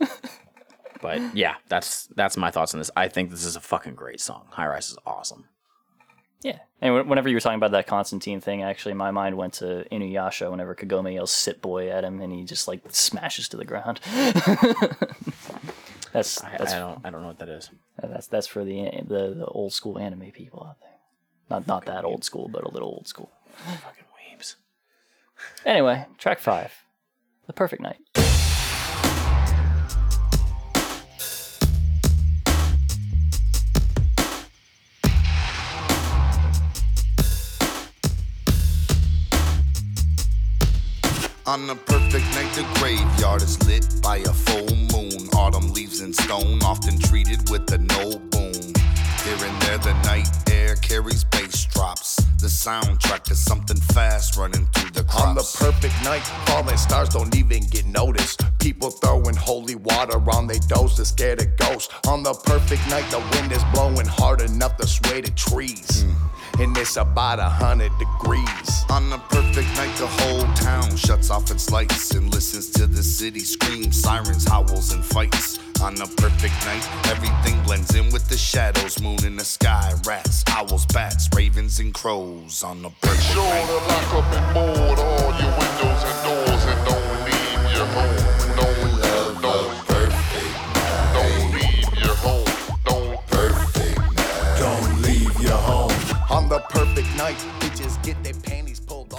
but 1.00 1.36
yeah, 1.36 1.54
that's 1.68 2.06
that's 2.08 2.36
my 2.36 2.50
thoughts 2.50 2.74
on 2.74 2.80
this. 2.80 2.90
I 2.96 3.08
think 3.08 3.30
this 3.30 3.44
is 3.44 3.56
a 3.56 3.60
fucking 3.60 3.94
great 3.94 4.20
song. 4.20 4.46
High 4.50 4.66
Rise 4.66 4.90
is 4.90 4.98
awesome. 5.06 5.46
Yeah. 6.44 6.58
And 6.82 7.08
whenever 7.08 7.30
you 7.30 7.36
were 7.36 7.40
talking 7.40 7.56
about 7.56 7.70
that 7.70 7.86
Constantine 7.86 8.42
thing, 8.42 8.62
actually, 8.62 8.92
my 8.92 9.10
mind 9.10 9.38
went 9.38 9.54
to 9.54 9.86
Inuyasha 9.90 10.50
whenever 10.50 10.74
Kagome 10.74 11.14
yells 11.14 11.32
"sit 11.32 11.62
boy" 11.62 11.88
at 11.88 12.04
him, 12.04 12.20
and 12.20 12.30
he 12.30 12.44
just 12.44 12.68
like 12.68 12.82
smashes 12.90 13.48
to 13.48 13.56
the 13.56 13.64
ground. 13.64 13.98
that's 16.12 16.44
I, 16.44 16.56
that's 16.58 16.74
I 16.74 16.78
don't 16.78 17.00
I 17.02 17.08
don't 17.08 17.22
know 17.22 17.28
what 17.28 17.38
that 17.38 17.48
is. 17.48 17.70
Uh, 18.00 18.08
that's 18.08 18.26
that's 18.26 18.46
for 18.46 18.62
the 18.62 18.90
the, 19.06 19.34
the 19.34 19.46
old 19.46 19.72
school 19.72 19.98
anime 19.98 20.30
people 20.32 20.66
out 20.68 20.76
there. 20.80 20.98
Not 21.48 21.66
not 21.66 21.86
that 21.86 22.04
old 22.04 22.24
school, 22.24 22.48
but 22.48 22.64
a 22.64 22.70
little 22.70 22.88
old 22.88 23.08
school. 23.08 23.30
Fucking 23.56 24.04
weebs. 24.38 24.56
Anyway, 25.64 26.04
track 26.18 26.40
five, 26.40 26.74
"The 27.46 27.54
Perfect 27.54 27.80
Night." 27.80 28.03
On 41.46 41.66
the 41.66 41.74
perfect 41.74 42.24
night, 42.34 42.50
the 42.54 42.66
graveyard 42.80 43.42
is 43.42 43.62
lit 43.66 43.86
by 44.02 44.16
a 44.16 44.32
full 44.32 44.74
moon. 44.96 45.28
Autumn 45.34 45.74
leaves 45.74 46.00
in 46.00 46.14
stone, 46.14 46.62
often 46.62 46.98
treated 46.98 47.50
with 47.50 47.70
a 47.70 47.76
no 47.76 48.18
boom. 48.18 48.72
Here 49.24 49.46
and 49.46 49.62
there, 49.62 49.76
the 49.76 49.92
night 50.04 50.26
air 50.50 50.74
carries 50.76 51.24
bass 51.24 51.66
drops. 51.66 52.16
The 52.40 52.46
soundtrack 52.46 53.24
to 53.24 53.34
something 53.34 53.76
fast 53.76 54.38
running 54.38 54.64
through 54.68 54.92
the 54.92 55.04
crops. 55.04 55.26
On 55.26 55.34
the 55.34 55.56
perfect 55.58 56.02
night, 56.02 56.22
falling 56.46 56.78
stars 56.78 57.10
don't 57.10 57.36
even 57.36 57.62
get 57.64 57.84
noticed. 57.84 58.40
People 58.58 58.90
throwing 58.90 59.36
holy 59.36 59.74
water 59.74 60.18
on 60.30 60.46
they 60.46 60.60
doors 60.60 60.94
to 60.94 61.04
scare 61.04 61.36
the 61.36 61.44
ghosts. 61.58 61.92
On 62.06 62.22
the 62.22 62.32
perfect 62.32 62.88
night, 62.88 63.04
the 63.10 63.20
wind 63.32 63.52
is 63.52 63.62
blowing 63.74 64.06
hard 64.06 64.40
enough 64.40 64.78
to 64.78 64.86
sway 64.86 65.20
the 65.20 65.30
trees. 65.32 66.04
Mm. 66.04 66.33
And 66.58 66.76
it's 66.78 66.96
about 66.96 67.40
a 67.40 67.48
hundred 67.48 67.92
degrees. 67.98 68.84
On 68.88 69.10
the 69.10 69.18
perfect 69.18 69.68
night, 69.76 69.94
the 69.96 70.06
whole 70.06 70.46
town 70.54 70.96
shuts 70.96 71.30
off 71.30 71.50
its 71.50 71.70
lights 71.70 72.12
and 72.12 72.32
listens 72.32 72.70
to 72.70 72.86
the 72.86 73.02
city 73.02 73.40
scream, 73.40 73.90
sirens, 73.92 74.48
howls, 74.48 74.92
and 74.92 75.04
fights. 75.04 75.58
On 75.82 75.96
the 75.96 76.06
perfect 76.16 76.54
night, 76.64 76.88
everything 77.06 77.60
blends 77.64 77.94
in 77.96 78.10
with 78.12 78.28
the 78.28 78.36
shadows, 78.36 79.02
moon 79.02 79.24
in 79.24 79.36
the 79.36 79.44
sky, 79.44 79.92
rats, 80.06 80.44
owls, 80.48 80.86
bats, 80.86 81.28
ravens, 81.34 81.80
and 81.80 81.92
crows. 81.92 82.62
On 82.62 82.82
the 82.82 82.90
perfect 83.02 83.36
night. 83.36 83.83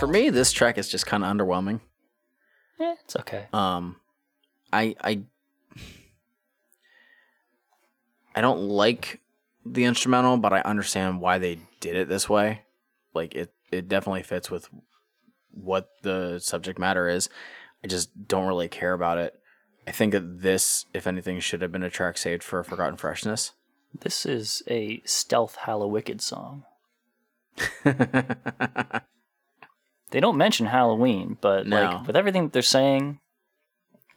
For 0.06 0.12
me, 0.12 0.30
this 0.30 0.52
track 0.52 0.78
is 0.78 0.88
just 0.88 1.08
kind 1.08 1.24
of 1.24 1.36
underwhelming. 1.36 1.80
Yeah, 2.80 2.94
it's 3.04 3.16
okay. 3.16 3.48
Um, 3.52 3.96
I 4.72 4.96
I 5.04 5.24
I 8.36 8.42
don't 8.42 8.70
like 8.70 9.22
the 9.66 9.86
instrumental, 9.86 10.38
but 10.38 10.54
I 10.54 10.62
understand 10.62 11.22
why 11.22 11.40
they 11.40 11.58
did 11.80 11.96
it 11.96 12.08
this 12.08 12.30
way. 12.30 12.66
Like 13.16 13.34
it, 13.34 13.52
it 13.72 13.90
definitely 13.90 14.22
fits 14.22 14.52
with 14.52 14.70
what 15.50 15.90
the 16.04 16.38
subject 16.38 16.78
matter 16.78 17.10
is. 17.10 17.28
I 17.84 17.88
just 17.88 18.28
don't 18.28 18.46
really 18.46 18.68
care 18.68 18.94
about 18.94 19.18
it. 19.18 19.34
I 19.88 19.92
think 19.92 20.12
that 20.12 20.44
this, 20.44 20.86
if 20.94 21.08
anything, 21.08 21.40
should 21.40 21.64
have 21.64 21.72
been 21.72 21.82
a 21.82 21.90
track 21.90 22.20
saved 22.20 22.44
for 22.44 22.64
Forgotten 22.64 22.98
Freshness. 22.98 23.54
This 24.00 24.24
is 24.24 24.62
a 24.68 25.02
stealth 25.04 25.58
Hallowicked 25.66 26.22
song. 26.22 26.64
They 30.16 30.22
don't 30.22 30.38
mention 30.38 30.66
Halloween, 30.68 31.38
but 31.42 31.68
No. 31.68 31.76
like 31.84 32.08
with 32.08 32.16
everything 32.16 32.44
that 32.44 32.54
they're 32.54 32.62
saying, 32.62 33.20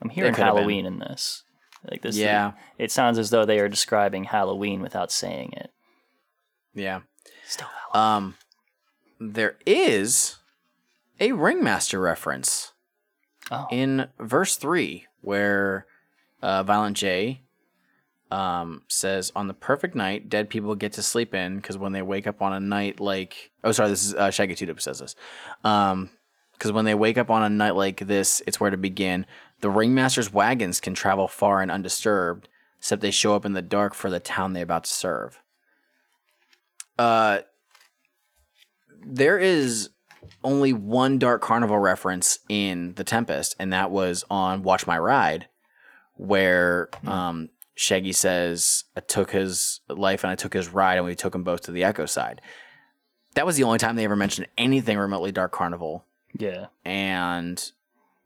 I'm 0.00 0.10
hearing 0.10 0.32
could 0.32 0.44
have 0.44 0.54
been. 0.54 0.58
Halloween 0.58 0.86
in 0.86 1.00
this. 1.00 1.42
Like 1.90 2.02
this, 2.02 2.16
Yeah. 2.16 2.52
It 2.78 2.92
sounds 2.92 3.18
as 3.18 3.30
though 3.30 3.44
they 3.44 3.58
are 3.58 3.68
describing 3.68 4.22
Halloween 4.22 4.80
without 4.80 5.10
saying 5.10 5.54
it. 5.56 5.72
yeah. 6.72 7.00
Stealth 7.44 7.72
Halloween. 7.92 8.16
Um, 8.16 8.34
there 9.18 9.56
is 9.66 10.36
a 11.18 11.32
ringmaster 11.32 11.98
reference. 12.00 12.70
Oh. 13.50 13.66
in 13.72 14.06
verse 14.20 14.54
three, 14.56 15.06
where 15.20 15.84
uh, 16.42 16.62
Violent 16.62 16.96
J 16.96 17.40
um, 18.30 18.82
says, 18.88 19.32
"On 19.34 19.48
the 19.48 19.54
perfect 19.54 19.94
night, 19.94 20.28
dead 20.28 20.50
people 20.50 20.74
get 20.74 20.92
to 20.94 21.02
sleep 21.02 21.34
in 21.34 21.56
because 21.56 21.78
when 21.78 21.92
they 21.92 22.02
wake 22.02 22.26
up 22.26 22.42
on 22.42 22.52
a 22.52 22.60
night 22.60 23.00
like 23.00 23.50
oh 23.64 23.72
sorry, 23.72 23.88
this 23.88 24.04
is 24.04 24.14
uh, 24.14 24.30
Shaggy 24.30 24.54
Two 24.54 24.66
Dope 24.66 24.80
says 24.80 24.98
this, 24.98 25.16
um, 25.64 26.10
because 26.52 26.72
when 26.72 26.84
they 26.84 26.94
wake 26.94 27.18
up 27.18 27.30
on 27.30 27.42
a 27.42 27.48
night 27.48 27.76
like 27.76 27.98
this, 28.00 28.42
it's 28.46 28.60
where 28.60 28.70
to 28.70 28.76
begin. 28.76 29.26
The 29.60 29.70
ringmaster's 29.70 30.32
wagons 30.32 30.80
can 30.80 30.94
travel 30.94 31.28
far 31.28 31.62
and 31.62 31.70
undisturbed, 31.70 32.48
except 32.78 33.02
they 33.02 33.10
show 33.10 33.34
up 33.34 33.44
in 33.44 33.54
the 33.54 33.62
dark 33.62 33.94
for 33.94 34.10
the 34.10 34.20
town 34.20 34.52
they're 34.52 34.62
about 34.62 34.84
to 34.84 34.90
serve." 34.90 35.40
Uh, 36.98 37.40
there 39.00 39.38
is 39.38 39.90
only 40.44 40.72
one 40.72 41.18
Dark 41.18 41.42
Carnival 41.42 41.78
reference 41.78 42.40
in 42.48 42.94
The 42.94 43.04
Tempest, 43.04 43.54
and 43.58 43.72
that 43.72 43.90
was 43.90 44.24
on 44.30 44.62
Watch 44.62 44.86
My 44.86 44.98
Ride, 44.98 45.48
where 46.14 46.88
um, 47.06 47.48
Shaggy 47.78 48.12
says, 48.12 48.82
I 48.96 49.00
took 49.00 49.30
his 49.30 49.78
life 49.88 50.24
and 50.24 50.32
I 50.32 50.34
took 50.34 50.52
his 50.52 50.68
ride, 50.68 50.96
and 50.96 51.06
we 51.06 51.14
took 51.14 51.32
them 51.32 51.44
both 51.44 51.60
to 51.62 51.70
the 51.70 51.84
Echo 51.84 52.06
side. 52.06 52.40
That 53.34 53.46
was 53.46 53.56
the 53.56 53.62
only 53.62 53.78
time 53.78 53.94
they 53.94 54.04
ever 54.04 54.16
mentioned 54.16 54.48
anything 54.58 54.98
remotely 54.98 55.30
Dark 55.30 55.52
Carnival. 55.52 56.04
Yeah. 56.36 56.66
And 56.84 57.70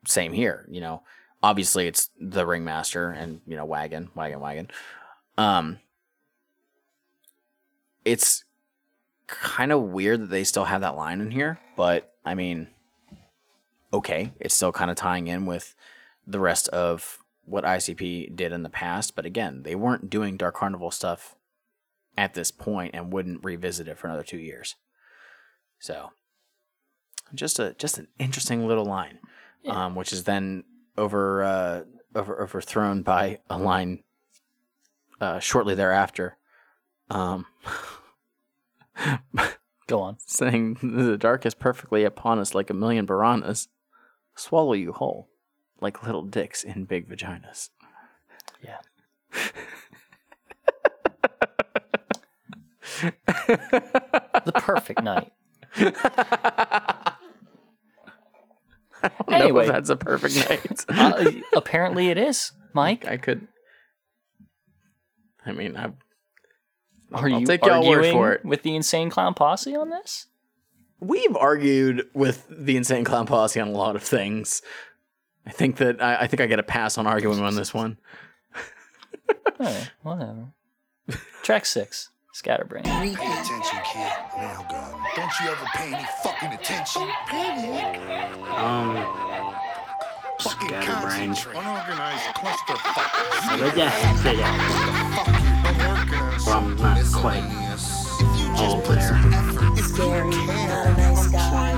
same 0.06 0.32
here, 0.32 0.66
you 0.70 0.80
know. 0.80 1.02
Obviously, 1.42 1.86
it's 1.86 2.08
the 2.18 2.46
ringmaster 2.46 3.10
and 3.10 3.42
you 3.46 3.54
know 3.54 3.66
wagon, 3.66 4.10
wagon, 4.14 4.40
wagon. 4.40 4.70
Um, 5.36 5.80
it's 8.06 8.44
kind 9.26 9.70
of 9.70 9.82
weird 9.82 10.22
that 10.22 10.30
they 10.30 10.44
still 10.44 10.64
have 10.64 10.80
that 10.80 10.96
line 10.96 11.20
in 11.20 11.30
here, 11.30 11.58
but 11.76 12.14
I 12.24 12.34
mean, 12.34 12.68
okay, 13.92 14.32
it's 14.40 14.54
still 14.54 14.72
kind 14.72 14.90
of 14.90 14.96
tying 14.96 15.26
in 15.26 15.44
with 15.44 15.74
the 16.26 16.40
rest 16.40 16.68
of 16.68 17.18
what 17.44 17.64
ICP 17.64 18.34
did 18.34 18.52
in 18.52 18.62
the 18.62 18.70
past. 18.70 19.14
But 19.16 19.26
again, 19.26 19.62
they 19.62 19.74
weren't 19.74 20.10
doing 20.10 20.36
Dark 20.36 20.56
Carnival 20.56 20.90
stuff 20.90 21.36
at 22.16 22.34
this 22.34 22.50
point 22.50 22.94
and 22.94 23.12
wouldn't 23.12 23.44
revisit 23.44 23.88
it 23.88 23.98
for 23.98 24.06
another 24.06 24.22
two 24.22 24.38
years. 24.38 24.76
So, 25.78 26.10
just 27.34 27.58
a 27.58 27.74
just 27.74 27.98
an 27.98 28.08
interesting 28.18 28.66
little 28.66 28.84
line, 28.84 29.18
um, 29.66 29.94
which 29.94 30.12
is 30.12 30.24
then 30.24 30.64
over 30.96 31.42
uh, 31.42 31.82
over 32.14 32.42
overthrown 32.42 33.02
by 33.02 33.40
a 33.48 33.58
line 33.58 34.02
uh, 35.20 35.38
shortly 35.38 35.74
thereafter. 35.74 36.36
Um, 37.10 37.46
Go 39.86 40.00
on. 40.00 40.16
saying 40.18 40.78
the 40.82 41.18
dark 41.18 41.44
is 41.44 41.54
perfectly 41.54 42.04
upon 42.04 42.38
us 42.38 42.54
like 42.54 42.70
a 42.70 42.74
million 42.74 43.06
piranhas, 43.06 43.68
swallow 44.36 44.72
you 44.74 44.92
whole, 44.92 45.28
like 45.82 46.02
little 46.04 46.22
dicks 46.22 46.64
in 46.64 46.84
big 46.84 47.08
vaginas. 47.08 47.70
Yeah. 48.62 48.78
the 54.44 54.52
perfect 54.54 55.02
night. 55.02 55.32
Anyway. 59.28 59.66
that's 59.66 59.90
a 59.90 59.96
perfect 59.96 60.48
night. 60.48 60.84
Uh, 60.88 61.24
apparently 61.56 62.08
it 62.08 62.18
is, 62.18 62.52
Mike. 62.72 63.06
I 63.06 63.16
could. 63.16 63.48
I 65.44 65.52
mean, 65.52 65.76
I. 65.76 65.86
Are 67.12 67.28
I'll 67.28 67.40
you 67.40 67.46
take 67.46 67.64
arguing 67.64 68.12
for 68.12 68.32
it. 68.32 68.44
with 68.44 68.62
the 68.62 68.76
Insane 68.76 69.10
Clown 69.10 69.34
Posse 69.34 69.74
on 69.74 69.90
this? 69.90 70.26
We've 71.00 71.36
argued 71.36 72.06
with 72.14 72.46
the 72.48 72.76
Insane 72.76 73.04
Clown 73.04 73.26
Posse 73.26 73.60
on 73.60 73.68
a 73.68 73.72
lot 73.72 73.96
of 73.96 74.02
things. 74.02 74.62
I 75.46 75.50
think 75.50 75.76
that 75.76 76.02
I, 76.02 76.22
I 76.22 76.26
think 76.26 76.40
I 76.40 76.46
get 76.46 76.58
a 76.58 76.62
pass 76.62 76.98
on 76.98 77.06
arguing 77.06 77.40
on 77.40 77.54
this 77.54 77.74
one. 77.74 77.98
Alright, 79.60 79.90
whatever. 80.02 80.46
Track 81.42 81.66
six, 81.66 82.10
Scatterbrain. 82.32 82.84
Pay 82.84 83.12
attention, 83.12 83.78
kid. 83.84 84.12
Now, 84.36 84.64
gun. 84.70 85.00
Don't 85.16 85.32
you 85.40 85.50
ever 85.50 85.64
pay 85.74 85.92
any 85.92 86.06
fucking 86.22 86.52
attention? 86.52 87.08
Panic. 87.26 88.00
Um, 88.48 88.96
Fucking 90.40 90.68
Scatterbrain. 90.68 91.30
Unorganized 91.54 92.34
clusterfuck. 92.34 93.60
but 93.60 93.76
yeah, 93.76 94.14
say 94.22 94.36
that. 94.36 94.54
Fuck 95.14 95.28
you. 95.42 95.50
Unorganized. 95.84 96.46
Well, 96.46 96.58
I'm 96.58 96.76
not 96.76 96.96
quite 97.12 97.44
old 98.58 98.84
there. 98.86 99.14
Scary, 99.82 100.30
not 100.30 100.86
a 100.86 100.94
nice 100.96 101.28
guy. 101.28 101.74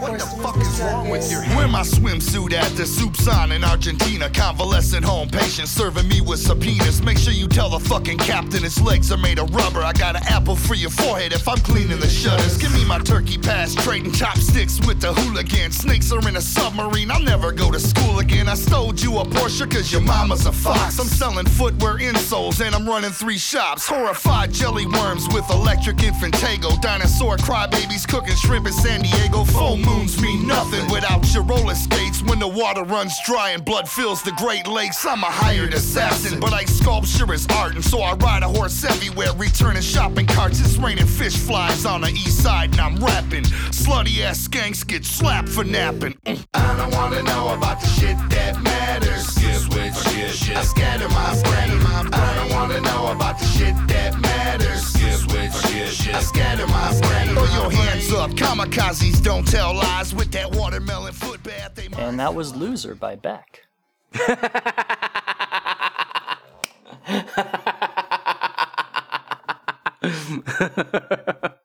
What 0.00 0.18
the 0.18 0.26
fuck 0.42 0.56
is 0.58 0.67
wrong 0.80 1.08
with 1.08 1.30
your? 1.30 1.40
Wear 1.56 1.68
my 1.68 1.82
swimsuit 1.82 2.52
at 2.52 2.70
the 2.76 2.86
on 3.30 3.52
in 3.52 3.64
Argentina. 3.64 4.30
Convalescent 4.30 5.04
home 5.04 5.28
patient 5.28 5.68
serving 5.68 6.08
me 6.08 6.20
with 6.20 6.38
subpoenas. 6.38 7.02
Make 7.02 7.18
sure 7.18 7.32
you 7.32 7.48
tell 7.48 7.70
the 7.70 7.80
fucking 7.80 8.18
captain 8.18 8.62
his 8.62 8.80
legs 8.80 9.10
are 9.12 9.18
made 9.18 9.38
of 9.38 9.54
rubber. 9.54 9.80
I 9.80 9.92
got 9.92 10.16
an 10.16 10.22
apple 10.26 10.56
for 10.56 10.74
your 10.74 10.90
forehead 10.90 11.32
if 11.32 11.48
I'm 11.48 11.58
cleaning 11.58 11.98
the 11.98 12.08
shutters. 12.08 12.56
Give 12.56 12.72
me 12.72 12.84
my 12.84 12.98
turkey 12.98 13.38
pass, 13.38 13.74
trading 13.74 14.12
chopsticks 14.12 14.80
with 14.86 15.00
the 15.00 15.12
hooligans. 15.12 15.76
Snakes 15.76 16.12
are 16.12 16.26
in 16.28 16.36
a 16.36 16.40
submarine. 16.40 17.10
I'll 17.10 17.22
never 17.22 17.52
go 17.52 17.70
to 17.70 17.80
school 17.80 18.18
again. 18.20 18.48
I 18.48 18.54
stole 18.54 18.94
you 18.94 19.18
a 19.18 19.24
Porsche 19.24 19.70
cause 19.70 19.92
your 19.92 20.02
mama's 20.02 20.46
a 20.46 20.52
fox. 20.52 20.98
I'm 20.98 21.06
selling 21.06 21.46
footwear 21.46 21.98
insoles 21.98 22.64
and 22.64 22.74
I'm 22.74 22.86
running 22.86 23.10
three 23.10 23.38
shops. 23.38 23.86
Horrified 23.86 24.52
jelly 24.52 24.86
worms 24.86 25.26
with 25.32 25.48
electric 25.50 26.02
infant 26.02 26.34
Tago. 26.34 26.80
Dinosaur 26.80 27.36
crybabies 27.36 28.08
cooking 28.08 28.36
shrimp 28.36 28.66
in 28.66 28.72
San 28.72 29.02
Diego. 29.02 29.44
Full 29.44 29.76
moons 29.76 30.20
mean 30.20 30.46
nothing 30.46 30.67
without 30.90 31.32
your 31.32 31.42
roller 31.44 31.74
skates. 31.74 32.22
When 32.22 32.38
the 32.38 32.48
water 32.48 32.82
runs 32.82 33.14
dry 33.24 33.50
and 33.50 33.64
blood 33.64 33.88
fills 33.88 34.22
the 34.22 34.32
Great 34.32 34.66
Lakes, 34.66 35.04
I'm 35.04 35.22
a 35.22 35.26
hired 35.26 35.74
assassin, 35.74 36.40
but 36.40 36.52
I 36.52 36.64
sculpture 36.64 37.32
is 37.32 37.46
art, 37.54 37.74
and 37.74 37.84
so 37.84 38.00
I 38.00 38.14
ride 38.14 38.42
a 38.42 38.48
horse 38.48 38.84
everywhere, 38.84 39.32
returning 39.36 39.82
shopping 39.82 40.26
carts. 40.26 40.60
It's 40.60 40.76
raining 40.76 41.06
fish 41.06 41.36
flies 41.36 41.86
on 41.86 42.02
the 42.02 42.10
east 42.10 42.42
side, 42.42 42.72
and 42.72 42.80
I'm 42.80 42.96
rapping. 42.96 43.44
Slutty 43.70 44.20
ass 44.20 44.46
skanks 44.48 44.86
get 44.86 45.04
slapped 45.04 45.48
for 45.48 45.64
napping. 45.64 46.16
I 46.54 46.76
don't 46.76 46.94
wanna 46.94 47.22
know 47.22 47.54
about 47.54 47.80
the 47.80 47.88
shit 47.88 48.16
that 48.30 48.60
matters. 48.62 49.26
Switch 49.28 49.94
shit, 50.12 50.56
I 50.56 50.62
scatter 50.62 51.08
my 51.08 51.40
brain. 51.42 51.80
I 52.12 52.34
don't 52.36 52.52
wanna 52.52 52.80
know 52.80 53.12
about 53.12 53.38
the 53.38 53.46
shit 53.46 53.74
that 53.88 54.18
matters. 54.20 54.97
Switch 55.12 55.96
shit, 55.96 56.14
I 56.14 56.20
scatter 56.20 56.66
my 56.66 57.00
brain. 57.00 57.34
Throw 57.34 57.44
your 57.44 57.70
hands 57.70 58.12
up, 58.12 58.30
kamikazes 58.32 59.22
don't 59.22 59.46
tell 59.46 59.74
lies 59.74 60.14
with 60.14 60.30
that 60.32 60.54
watermelon 60.54 61.12
foot 61.12 61.42
bath. 61.42 61.74
They 61.74 61.88
And 61.98 62.18
that 62.20 62.34
was 62.34 62.54
Loser 62.54 62.94
by 62.94 63.16
Beck. 63.16 63.66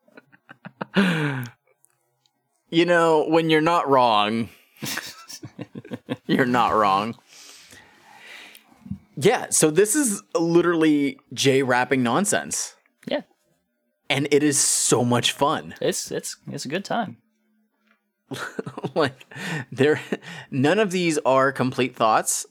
You 2.73 2.85
know, 2.85 3.25
when 3.27 3.51
you're 3.51 3.61
not 3.61 3.87
wrong, 3.87 4.49
you're 6.25 6.47
not 6.47 6.73
wrong. 6.73 7.15
Yeah, 9.15 9.51
so 9.51 9.69
this 9.69 9.95
is 9.95 10.23
literally 10.33 11.19
Jay 11.35 11.61
rapping 11.61 12.01
nonsense. 12.01 12.73
Yeah. 13.05 13.21
And 14.13 14.27
it 14.29 14.43
is 14.43 14.59
so 14.59 15.03
much 15.03 15.31
fun. 15.31 15.73
It's 15.81 16.11
it's 16.11 16.37
it's 16.47 16.65
a 16.65 16.67
good 16.67 16.85
time. 16.85 17.17
like 18.95 19.25
there 19.71 19.99
none 20.51 20.79
of 20.79 20.91
these 20.91 21.17
are 21.25 21.51
complete 21.51 21.95
thoughts. 21.95 22.45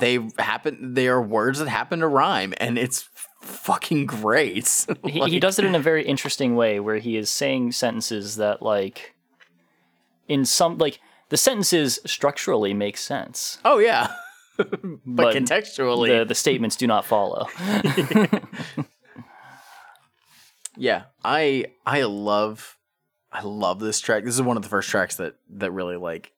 They 0.00 0.18
happen 0.38 0.94
they 0.94 1.08
are 1.08 1.22
words 1.22 1.58
that 1.58 1.68
happen 1.68 2.00
to 2.00 2.08
rhyme 2.08 2.54
and 2.56 2.78
it's 2.78 3.08
fucking 3.42 4.06
great. 4.06 4.86
He, 5.04 5.20
he 5.20 5.40
does 5.40 5.58
it 5.58 5.64
in 5.64 5.74
a 5.74 5.80
very 5.80 6.04
interesting 6.04 6.56
way 6.56 6.80
where 6.80 6.98
he 6.98 7.16
is 7.16 7.30
saying 7.30 7.72
sentences 7.72 8.36
that 8.36 8.62
like 8.62 9.14
in 10.28 10.44
some 10.44 10.78
like 10.78 10.98
the 11.28 11.36
sentences 11.36 11.98
structurally 12.06 12.74
make 12.74 12.96
sense. 12.96 13.58
Oh 13.64 13.78
yeah. 13.78 14.12
but, 14.58 15.34
contextually 15.36 16.18
the, 16.18 16.24
the 16.24 16.34
statements 16.34 16.76
do 16.76 16.86
not 16.86 17.04
follow. 17.04 17.46
Yeah, 20.78 21.04
I 21.24 21.66
I 21.84 22.02
love 22.02 22.78
I 23.32 23.42
love 23.42 23.80
this 23.80 24.00
track. 24.00 24.24
This 24.24 24.34
is 24.34 24.42
one 24.42 24.56
of 24.56 24.62
the 24.62 24.68
first 24.68 24.88
tracks 24.88 25.16
that 25.16 25.34
that 25.50 25.72
really 25.72 25.96
like 25.96 26.32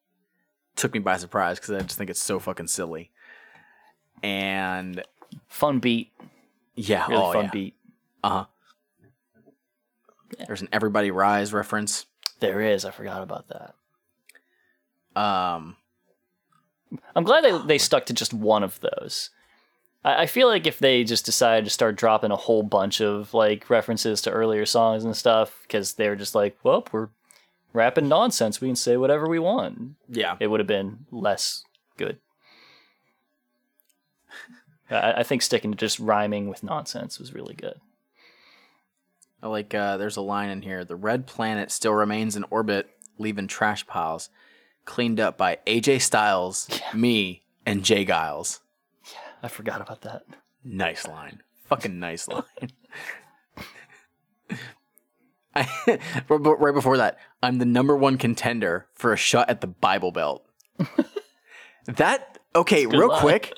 took 0.76 0.94
me 0.94 1.00
by 1.00 1.18
surprise 1.18 1.60
because 1.60 1.74
I 1.74 1.80
just 1.82 1.98
think 1.98 2.10
it's 2.10 2.22
so 2.22 2.38
fucking 2.38 2.68
silly. 2.68 3.10
And 4.22 5.02
fun 5.46 5.78
beat. 5.78 6.10
Yeah, 6.74 7.06
Really 7.06 7.22
oh, 7.22 7.32
fun 7.32 7.44
yeah. 7.44 7.50
beat. 7.52 7.74
Uh 8.24 8.28
huh. 8.30 8.44
There's 10.46 10.62
an 10.62 10.68
Everybody 10.72 11.10
Rise 11.10 11.52
reference. 11.52 12.06
There 12.40 12.60
is. 12.62 12.84
I 12.86 12.90
forgot 12.92 13.22
about 13.22 13.46
that. 13.48 13.74
Um, 15.20 15.76
I'm 17.14 17.24
glad 17.24 17.44
they 17.44 17.58
they 17.66 17.78
stuck 17.78 18.06
to 18.06 18.14
just 18.14 18.32
one 18.32 18.62
of 18.62 18.80
those. 18.80 19.30
I, 20.04 20.22
I 20.22 20.26
feel 20.26 20.48
like 20.48 20.66
if 20.66 20.78
they 20.78 21.04
just 21.04 21.24
decided 21.24 21.64
to 21.64 21.70
start 21.70 21.96
dropping 21.96 22.30
a 22.30 22.36
whole 22.36 22.62
bunch 22.62 23.00
of 23.00 23.34
like 23.34 23.70
references 23.70 24.22
to 24.22 24.30
earlier 24.30 24.66
songs 24.66 25.04
and 25.04 25.16
stuff, 25.16 25.58
because 25.62 25.94
they 25.94 26.08
were 26.08 26.16
just 26.16 26.34
like, 26.34 26.58
well, 26.62 26.86
we're 26.92 27.08
rapping 27.72 28.08
nonsense, 28.08 28.60
we 28.60 28.68
can 28.68 28.76
say 28.76 28.96
whatever 28.96 29.28
we 29.28 29.38
want. 29.38 29.96
Yeah, 30.08 30.36
it 30.40 30.48
would 30.48 30.60
have 30.60 30.66
been 30.66 31.06
less 31.10 31.64
good. 31.96 32.18
I, 34.90 35.12
I 35.18 35.22
think 35.22 35.42
sticking 35.42 35.72
to 35.72 35.76
just 35.76 35.98
rhyming 35.98 36.48
with 36.48 36.62
nonsense 36.62 37.18
was 37.18 37.34
really 37.34 37.54
good. 37.54 37.80
I 39.42 39.48
like 39.48 39.74
uh, 39.74 39.96
there's 39.96 40.16
a 40.16 40.22
line 40.22 40.50
in 40.50 40.62
here. 40.62 40.84
The 40.84 40.96
red 40.96 41.26
planet 41.26 41.70
still 41.70 41.94
remains 41.94 42.36
in 42.36 42.44
orbit, 42.50 42.90
leaving 43.18 43.46
trash 43.46 43.86
piles, 43.86 44.28
cleaned 44.84 45.18
up 45.18 45.38
by 45.38 45.58
AJ 45.66 46.02
Styles, 46.02 46.68
me, 46.94 47.42
and 47.64 47.84
Jay 47.84 48.04
Giles. 48.04 48.60
I 49.42 49.48
forgot 49.48 49.80
about 49.80 50.02
that. 50.02 50.22
Nice 50.64 51.06
line. 51.06 51.42
Fucking 51.68 51.98
nice 51.98 52.28
line. 52.28 52.44
I, 55.54 55.66
right 56.28 56.74
before 56.74 56.96
that, 56.98 57.18
I'm 57.42 57.58
the 57.58 57.64
number 57.64 57.96
one 57.96 58.18
contender 58.18 58.86
for 58.94 59.12
a 59.12 59.16
shot 59.16 59.50
at 59.50 59.60
the 59.60 59.66
Bible 59.66 60.12
Belt. 60.12 60.46
that 61.86 62.38
okay, 62.54 62.86
real 62.86 63.08
line. 63.08 63.20
quick, 63.20 63.52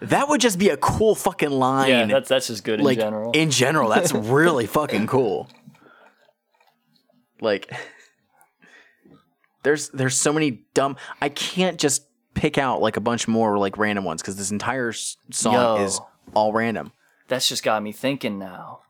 that 0.00 0.28
would 0.28 0.40
just 0.40 0.58
be 0.58 0.70
a 0.70 0.76
cool 0.76 1.14
fucking 1.14 1.50
line. 1.50 1.88
Yeah, 1.88 2.06
that's 2.06 2.28
that's 2.28 2.48
just 2.48 2.64
good 2.64 2.80
in 2.80 2.94
general. 2.94 3.32
in 3.32 3.50
general, 3.50 3.88
that's 3.88 4.12
really 4.12 4.66
fucking 4.78 5.06
cool. 5.06 5.48
Like, 7.40 7.72
there's 9.62 9.90
there's 9.90 10.16
so 10.16 10.32
many 10.32 10.64
dumb. 10.74 10.96
I 11.20 11.28
can't 11.28 11.78
just 11.78 12.06
pick 12.36 12.58
out 12.58 12.80
like 12.80 12.96
a 12.96 13.00
bunch 13.00 13.26
more 13.26 13.58
like 13.58 13.76
random 13.78 14.04
ones 14.04 14.22
because 14.22 14.36
this 14.36 14.52
entire 14.52 14.90
s- 14.90 15.16
song 15.32 15.54
Yo. 15.54 15.84
is 15.84 16.00
all 16.34 16.52
random. 16.52 16.92
That's 17.26 17.48
just 17.48 17.64
got 17.64 17.82
me 17.82 17.90
thinking 17.90 18.38
now. 18.38 18.80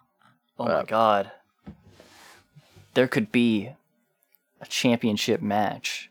Oh 0.59 0.66
my 0.66 0.84
god. 0.84 1.30
There 2.94 3.09
could 3.09 3.30
be 3.32 3.70
a 4.61 4.66
championship 4.66 5.40
match 5.40 6.11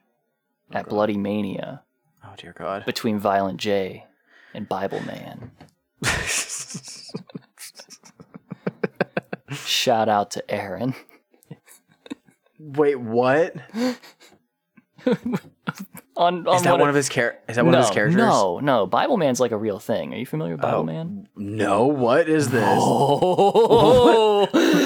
at 0.72 0.88
Bloodymania 0.88 1.82
Oh 2.24 2.34
dear 2.38 2.54
God. 2.58 2.86
between 2.86 3.20
Violent 3.20 3.60
J 3.60 4.06
and 4.54 4.68
Bible 4.70 5.02
Man. 5.02 5.52
Shout 9.52 10.10
out 10.10 10.32
to 10.32 10.52
Aaron. 10.52 10.96
Wait, 12.60 12.96
what? 13.00 13.56
On, 16.18 16.48
on 16.48 16.56
Is 16.56 16.64
that 16.64 16.80
one 16.80 16.88
of 16.88 16.96
his 16.96 17.10
char- 17.10 17.38
Is 17.50 17.58
that 17.58 17.66
one 17.66 17.74
no, 17.74 17.80
of 17.80 17.86
his 17.86 17.94
characters? 17.94 18.16
No, 18.16 18.60
no. 18.60 18.86
Bible 18.86 19.18
Man's 19.18 19.42
like 19.42 19.52
a 19.52 19.58
real 19.58 19.80
thing. 19.80 20.14
Are 20.14 20.18
you 20.18 20.26
familiar 20.26 20.54
with 20.54 20.62
Bible 20.62 20.80
Oh. 20.80 20.84
Man? 20.84 21.28
No. 21.36 21.88
What 21.88 22.30
is 22.30 22.52
this? 22.52 22.64
Oh. 22.66 24.48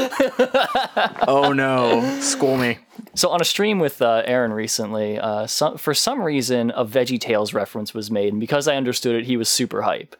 oh 1.27 1.53
no! 1.53 2.19
School 2.19 2.57
me. 2.57 2.79
So 3.13 3.29
on 3.29 3.41
a 3.41 3.45
stream 3.45 3.77
with 3.79 4.01
uh, 4.01 4.23
Aaron 4.25 4.51
recently, 4.53 5.19
uh, 5.19 5.45
some, 5.45 5.77
for 5.77 5.93
some 5.93 6.21
reason 6.21 6.71
a 6.75 6.83
Veggie 6.83 7.19
Tales 7.19 7.53
reference 7.53 7.93
was 7.93 8.09
made, 8.09 8.33
and 8.33 8.39
because 8.39 8.67
I 8.67 8.75
understood 8.75 9.15
it, 9.15 9.25
he 9.25 9.37
was 9.37 9.49
super 9.49 9.83
hype. 9.83 10.15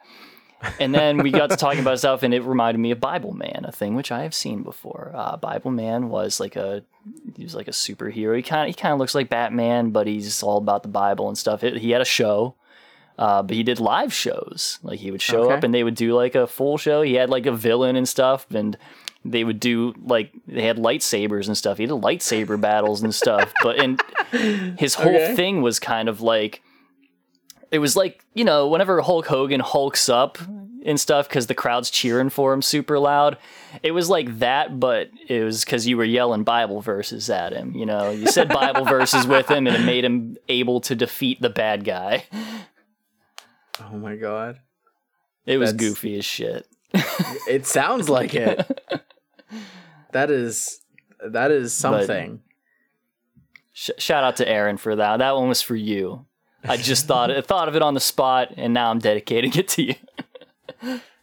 And 0.80 0.93
then 0.93 1.18
we 1.20 1.32
got 1.32 1.49
to 1.51 1.55
talking 1.55 1.80
about 1.80 1.99
stuff, 1.99 2.24
and 2.24 2.34
it 2.34 2.43
reminded 2.43 2.80
me 2.80 2.91
of 2.91 2.99
Bible 2.99 3.34
Man, 3.34 3.64
a 3.68 3.72
thing 3.72 3.95
which 3.95 4.12
I 4.12 4.24
have 4.24 4.34
seen 4.34 4.64
before. 4.64 5.12
Uh, 5.16 5.38
Bible 5.38 5.72
Man 5.72 6.10
was 6.10 6.39
like 6.39 6.55
a 6.55 6.84
he 7.36 7.43
was 7.43 7.55
like 7.55 7.68
a 7.68 7.72
superhero. 7.72 8.36
He 8.36 8.41
kind 8.43 8.64
of 8.64 8.68
he 8.68 8.74
kind 8.80 8.93
of 8.93 8.99
looks 8.99 9.16
like 9.16 9.30
Batman, 9.30 9.91
but 9.91 10.05
he's 10.07 10.43
all 10.43 10.57
about 10.57 10.84
the 10.84 10.89
Bible 10.89 11.28
and 11.30 11.38
stuff. 11.38 11.64
It, 11.64 11.78
he 11.78 11.91
had 11.91 12.01
a 12.01 12.05
show. 12.05 12.55
Uh, 13.18 13.43
but 13.43 13.53
he 13.55 13.64
did 13.64 13.82
live 13.82 14.14
shows. 14.14 14.80
Like 14.82 14.99
he 14.99 15.12
would 15.12 15.22
show 15.22 15.43
Okay. 15.45 15.53
up 15.55 15.64
and 15.66 15.74
they 15.74 15.84
would 15.84 15.95
do 15.95 16.14
like 16.14 16.36
a 16.36 16.47
full 16.47 16.78
show. 16.78 17.01
He 17.01 17.16
had 17.16 17.30
like 17.30 17.45
a 17.45 17.51
villain 17.51 17.97
and 17.97 18.07
stuff, 18.07 18.45
and 18.51 18.78
they 19.26 19.43
would 19.43 19.60
do 19.60 19.93
like 20.05 20.32
they 20.47 20.62
had 20.62 20.78
lightsabers 20.78 21.47
and 21.47 21.57
stuff. 21.57 21.78
He 21.80 21.86
did 21.86 21.91
lightsaber 21.95 22.60
battles 22.60 23.01
and 23.03 23.14
stuff. 23.14 23.51
But 23.62 23.78
and 23.80 24.01
his 24.80 24.93
whole 24.95 25.07
Okay. 25.16 25.36
thing 25.36 25.62
was 25.62 25.80
kind 25.80 26.07
of 26.07 26.22
like 26.22 26.62
it 27.72 27.80
was 27.80 27.95
like 27.95 28.24
you 28.34 28.43
know 28.43 28.67
whenever 28.67 29.01
Hulk 29.01 29.28
Hogan 29.28 29.59
hulks 29.59 30.09
up 30.09 30.38
and 30.86 30.99
stuff 30.99 31.28
because 31.28 31.47
the 31.47 31.53
crowd's 31.53 31.89
cheering 31.89 32.30
for 32.30 32.53
him 32.53 32.61
super 32.61 32.97
loud. 32.99 33.38
It 33.84 33.91
was 33.91 34.09
like 34.09 34.39
that, 34.39 34.80
but 34.80 35.09
it 35.28 35.43
was 35.43 35.65
because 35.65 35.86
you 35.88 35.97
were 35.97 36.05
yelling 36.05 36.43
Bible 36.43 36.82
verses 36.82 37.30
at 37.30 37.51
him. 37.53 37.76
You 37.76 37.86
know, 37.86 38.11
you 38.11 38.28
said 38.28 38.47
Bible 38.49 38.86
verses 38.95 39.28
with 39.28 39.49
him, 39.51 39.67
and 39.67 39.76
it 39.76 39.86
made 39.86 40.05
him 40.05 40.38
able 40.47 40.80
to 40.82 40.95
defeat 40.95 41.41
the 41.41 41.49
bad 41.49 41.84
guy. 41.84 42.24
Oh 43.82 43.97
my 43.97 44.15
god! 44.15 44.59
It 45.45 45.57
was 45.57 45.72
That's- 45.74 45.89
goofy 45.89 46.17
as 46.17 46.26
shit. 46.26 46.65
It 47.47 47.65
sounds 47.65 48.09
like 48.09 48.36
it. 48.36 48.59
that 50.11 50.30
is 50.32 50.82
that 51.26 51.51
is 51.51 51.74
something. 51.74 52.41
Sh- 53.74 53.89
shout 53.97 54.24
out 54.24 54.38
to 54.38 54.47
Aaron 54.47 54.78
for 54.78 54.95
that. 54.95 55.17
That 55.17 55.36
one 55.36 55.47
was 55.49 55.61
for 55.61 55.76
you. 55.76 56.26
I 56.64 56.78
just 56.78 57.05
thought 57.07 57.32
I 57.32 57.41
thought 57.41 57.68
of 57.68 57.76
it 57.76 57.82
on 57.82 57.93
the 57.93 57.99
spot, 57.99 58.53
and 58.57 58.74
now 58.74 58.91
I'm 58.91 58.99
dedicating 58.99 59.53
it 59.55 59.68
to 59.70 59.84
you. 59.84 59.95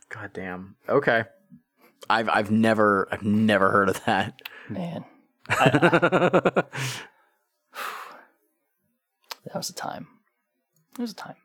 God 0.08 0.30
damn. 0.32 0.76
Okay. 0.88 1.24
I've 2.08 2.28
I've 2.28 2.50
never 2.50 3.08
I've 3.10 3.24
never 3.24 3.70
heard 3.70 3.88
of 3.88 4.04
that. 4.04 4.40
Man, 4.68 5.04
that 5.48 6.66
was 9.54 9.70
a 9.70 9.74
time. 9.74 10.06
It 10.92 11.00
was 11.00 11.12
a 11.12 11.16
time. 11.16 11.36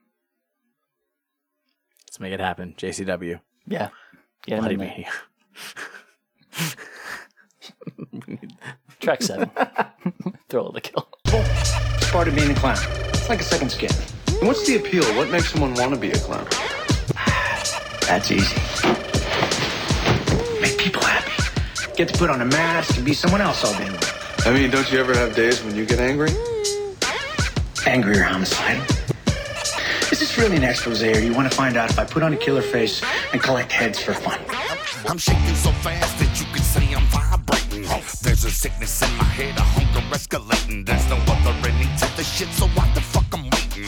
Let's 2.07 2.19
make 2.19 2.33
it 2.33 2.39
happen. 2.39 2.75
JCW. 2.77 3.39
Yeah. 3.67 3.89
Get 4.45 4.57
him 4.57 4.63
Bloody 4.63 4.73
in 4.75 4.79
there. 4.79 5.05
Track 8.99 9.21
seven. 9.21 9.49
Thrill 10.49 10.67
of 10.67 10.73
the 10.73 10.81
kill. 10.81 11.07
It's 11.25 12.11
part 12.11 12.27
of 12.27 12.35
being 12.35 12.51
a 12.51 12.55
clown. 12.55 12.77
It's 13.21 13.29
like 13.29 13.39
a 13.39 13.43
second 13.43 13.69
skin. 13.69 13.91
And 14.39 14.47
what's 14.47 14.65
the 14.65 14.77
appeal? 14.77 15.03
What 15.15 15.29
makes 15.29 15.51
someone 15.51 15.75
want 15.75 15.93
to 15.93 15.99
be 15.99 16.09
a 16.09 16.17
clown? 16.17 16.47
That's 18.07 18.31
easy. 18.31 18.55
Make 20.59 20.79
people 20.79 21.03
happy. 21.03 21.31
Get 21.95 22.09
to 22.09 22.17
put 22.17 22.31
on 22.31 22.41
a 22.41 22.45
mask 22.45 22.97
and 22.97 23.05
be 23.05 23.13
someone 23.13 23.39
else 23.39 23.63
all 23.63 23.77
day 23.77 23.87
long. 23.87 24.03
I 24.39 24.51
mean, 24.51 24.71
don't 24.71 24.91
you 24.91 24.99
ever 24.99 25.15
have 25.15 25.35
days 25.35 25.63
when 25.63 25.75
you 25.75 25.85
get 25.85 25.99
angry? 25.99 26.31
Angry 27.85 28.17
or 28.17 28.23
homicidal. 28.23 28.83
Is 30.11 30.19
this 30.19 30.35
really 30.39 30.57
an 30.57 30.63
expose, 30.63 31.03
or 31.03 31.13
do 31.13 31.23
you 31.23 31.33
want 31.33 31.49
to 31.49 31.55
find 31.55 31.77
out 31.77 31.91
if 31.91 31.99
I 31.99 32.05
put 32.05 32.23
on 32.23 32.33
a 32.33 32.37
killer 32.37 32.63
face 32.63 33.03
and 33.33 33.41
collect 33.41 33.71
heads 33.71 33.99
for 33.99 34.13
fun? 34.13 34.39
I'm 35.07 35.19
shaking 35.19 35.55
so 35.55 35.71
fast 35.83 36.17
that 36.17 36.39
you 36.39 36.47
can 36.47 36.63
say 36.63 36.91
I'm 36.95 37.05
vibrating. 37.05 37.83
There's 38.23 38.45
a 38.45 38.51
sickness 38.51 39.01
in 39.03 39.15
my 39.15 39.23
head, 39.25 39.55
a 39.57 39.61
hunger 39.61 40.01
escalating. 40.09 40.85
There's 40.87 41.07
no 41.07 41.17
other 41.17 41.69
ending 41.69 41.95
to 41.97 42.17
the 42.17 42.23
shit, 42.23 42.49
so 42.49 42.65
why 42.69 42.91
the 42.93 43.01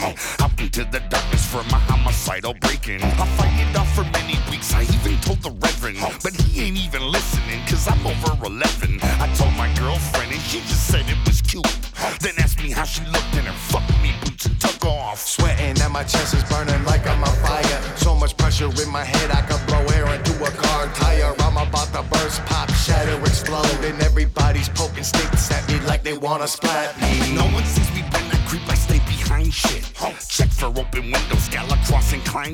Out 0.04 0.60
into 0.60 0.84
the 0.84 0.99
darkness 1.10 1.45
for 1.45 1.64
my 1.72 1.80
homicidal 1.88 2.54
breaking. 2.56 3.01
I 3.04 3.26
fight 3.38 3.56
it 3.56 3.76
off 3.78 3.89
for 3.95 4.04
many 4.12 4.38
weeks, 4.51 4.74
I 4.74 4.84
even 4.84 5.18
told 5.22 5.41
the 5.41 5.51
reverend. 5.51 5.97
But 6.22 6.34
he 6.41 6.64
ain't 6.64 6.78
even 6.78 7.04
listening, 7.10 7.62
cause 7.68 7.88
I'm 7.88 8.06
over 8.06 8.45
11. 8.45 8.99
I 9.01 9.28
told 9.36 9.54
my 9.56 9.72
girlfriend, 9.80 10.32
and 10.32 10.41
she 10.41 10.60
just 10.60 10.88
said 10.88 11.06
it 11.08 11.18
was 11.26 11.41
cute. 11.41 11.66
Then 12.20 12.34
asked 12.38 12.62
me 12.62 12.72
how 12.72 12.84
she 12.84 13.06
looked 13.06 13.34
in 13.36 13.45
her 13.45 13.58
fuck 13.72 13.88
me 14.01 14.12
boots 14.24 14.45
and 14.45 14.60
took 14.60 14.86
off. 14.86 15.20
Sweating 15.20 15.80
and 15.80 15.93
my 15.93 16.04
chest 16.04 16.34
is 16.34 16.43
burning 16.45 16.84
like 16.84 17.08
I'm 17.08 17.24
on 17.24 17.36
fire. 17.38 17.80
So 17.95 18.14
much 18.16 18.36
pressure 18.36 18.70
in 18.84 18.89
my 18.91 19.04
head, 19.04 19.32
I 19.32 19.41
could 19.41 19.66
blow 19.68 19.84
air 19.95 20.08
into 20.14 20.34
a 20.43 20.51
car 20.51 20.88
tire. 20.95 21.34
I'm 21.39 21.56
about 21.56 21.93
to 21.93 22.04
burst, 22.12 22.43
pop, 22.45 22.70
shatter, 22.72 23.18
explode. 23.22 23.84
And 23.84 24.01
everybody's 24.01 24.70
poking 24.70 25.04
sticks 25.04 25.51
at 25.51 25.68
me 25.70 25.80
like 25.88 26.04
they 26.04 26.18
wanna 26.18 26.47
splat 26.47 26.91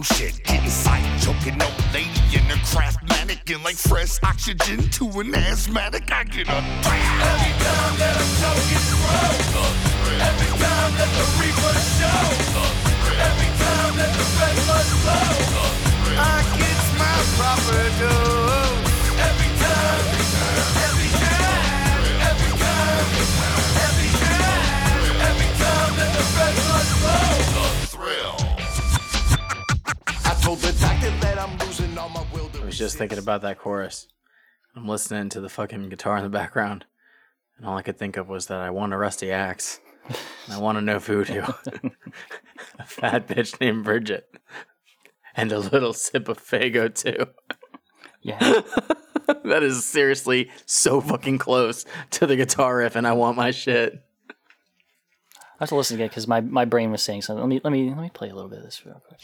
shit. 0.01 0.43
Get 0.43 0.63
inside, 0.63 1.03
choking 1.21 1.61
old 1.61 1.73
lady 1.93 2.09
in 2.33 2.43
her 2.51 2.61
craft 2.65 2.99
mannequin 3.09 3.63
like 3.63 3.75
fresh 3.75 4.19
oxygen 4.23 4.89
to 4.91 5.05
an 5.19 5.35
asthmatic. 5.35 6.11
I 6.11 6.23
get 6.23 6.49
up. 6.49 6.63
Every 6.63 7.53
time 7.63 7.95
that 7.99 8.15
I'm 8.15 8.31
choking 8.41 8.83
through, 8.87 10.19
every 10.21 10.51
time 10.59 10.91
that 10.99 11.11
the 11.17 11.25
reaper 11.39 11.75
show, 11.97 12.23
every 13.27 13.51
time 13.63 13.93
that 13.97 14.11
the 14.17 14.25
red 14.39 14.57
flow, 15.03 15.29
I 16.17 16.43
get 16.57 16.79
my 16.99 17.17
proper 17.37 17.83
dose. 17.99 18.68
Just 32.79 32.97
thinking 32.97 33.17
about 33.17 33.41
that 33.41 33.59
chorus. 33.59 34.07
I'm 34.73 34.87
listening 34.87 35.27
to 35.31 35.41
the 35.41 35.49
fucking 35.49 35.89
guitar 35.89 36.15
in 36.15 36.23
the 36.23 36.29
background, 36.29 36.85
and 37.57 37.67
all 37.67 37.75
I 37.75 37.81
could 37.81 37.97
think 37.97 38.15
of 38.15 38.29
was 38.29 38.47
that 38.47 38.61
I 38.61 38.69
want 38.69 38.93
a 38.93 38.97
rusty 38.97 39.33
axe. 39.33 39.81
And 40.07 40.53
I 40.53 40.59
want 40.59 40.77
to 40.77 40.81
know 40.81 40.97
voodoo. 40.97 41.41
a 42.79 42.85
fat 42.85 43.27
bitch 43.27 43.59
named 43.59 43.83
Bridget. 43.83 44.33
And 45.35 45.51
a 45.51 45.59
little 45.59 45.91
sip 45.91 46.29
of 46.29 46.41
Faygo, 46.41 46.95
too. 46.95 47.25
Yeah. 48.21 48.39
that 49.43 49.61
is 49.61 49.83
seriously 49.83 50.49
so 50.65 51.01
fucking 51.01 51.37
close 51.37 51.83
to 52.11 52.25
the 52.25 52.37
guitar 52.37 52.77
riff, 52.77 52.95
and 52.95 53.05
I 53.05 53.11
want 53.11 53.35
my 53.35 53.51
shit. 53.51 54.01
I 55.59 55.63
have 55.63 55.69
to 55.69 55.75
listen 55.75 55.95
again 55.95 56.07
because 56.07 56.25
my, 56.25 56.39
my 56.39 56.63
brain 56.63 56.89
was 56.89 57.03
saying 57.03 57.23
something. 57.23 57.41
Let 57.41 57.49
me 57.49 57.59
let 57.61 57.73
me 57.73 57.89
let 57.89 57.99
me 57.99 58.09
play 58.13 58.29
a 58.29 58.33
little 58.33 58.49
bit 58.49 58.59
of 58.59 58.63
this 58.63 58.85
real 58.85 59.01
quick. 59.05 59.19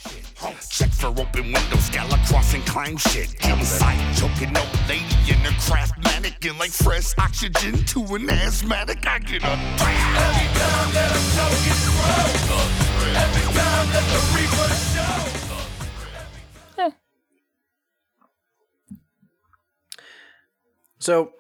Check 0.70 0.90
for 0.90 1.08
open 1.08 1.44
windows, 1.44 1.90
gala 1.92 2.20
crossing, 2.28 2.62
climb 2.64 2.98
shit. 2.98 3.34
Inside, 3.46 3.98
choking 4.18 4.50
old 4.58 4.68
lady 4.90 5.06
in 5.32 5.38
her 5.48 5.56
craft 5.62 5.94
mannequin 6.04 6.58
like 6.58 6.72
fresh 6.72 7.14
oxygen 7.18 7.86
to 7.86 8.04
an 8.16 8.30
asthmatic. 8.30 9.08
I 9.08 9.20
get 9.20 9.46
up. 9.46 9.58
Every 9.58 10.48
time 10.60 10.92
that 10.92 11.10
I'm 11.16 11.26
choking 11.38 11.80
through, 11.86 13.16
every 13.16 13.48
time 13.56 13.88
that 13.96 14.04
the 14.12 14.20
reaper 14.36 14.70
show. 14.92 15.24
So, 21.00 21.32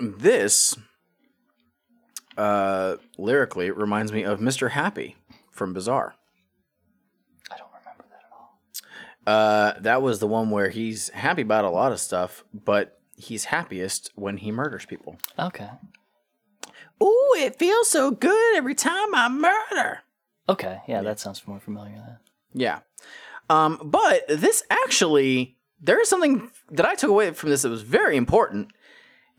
This 0.00 0.76
uh, 2.40 2.96
lyrically 3.18 3.66
it 3.66 3.76
reminds 3.76 4.12
me 4.12 4.22
of 4.22 4.40
Mr. 4.40 4.70
Happy 4.70 5.16
from 5.50 5.74
Bizaar. 5.74 6.12
I 7.50 7.58
don't 7.58 7.68
remember 7.78 8.04
that 8.08 8.22
at 8.24 8.32
all. 8.32 8.60
Uh, 9.26 9.80
that 9.80 10.00
was 10.00 10.20
the 10.20 10.26
one 10.26 10.50
where 10.50 10.70
he's 10.70 11.10
happy 11.10 11.42
about 11.42 11.66
a 11.66 11.70
lot 11.70 11.92
of 11.92 12.00
stuff, 12.00 12.44
but 12.54 12.98
he's 13.16 13.44
happiest 13.44 14.10
when 14.14 14.38
he 14.38 14.50
murders 14.50 14.86
people. 14.86 15.18
Okay. 15.38 15.68
Ooh, 17.02 17.34
it 17.36 17.58
feels 17.58 17.90
so 17.90 18.10
good 18.10 18.56
every 18.56 18.74
time 18.74 19.14
I 19.14 19.28
murder. 19.28 20.00
Okay. 20.48 20.80
Yeah, 20.88 21.02
that 21.02 21.20
sounds 21.20 21.46
more 21.46 21.60
familiar 21.60 21.96
then. 21.96 22.18
Yeah. 22.54 22.80
Um, 23.50 23.80
but 23.84 24.26
this 24.28 24.62
actually, 24.70 25.58
there 25.80 26.00
is 26.00 26.08
something 26.08 26.50
that 26.70 26.86
I 26.86 26.94
took 26.94 27.10
away 27.10 27.30
from 27.32 27.50
this 27.50 27.62
that 27.62 27.68
was 27.68 27.82
very 27.82 28.16
important, 28.16 28.72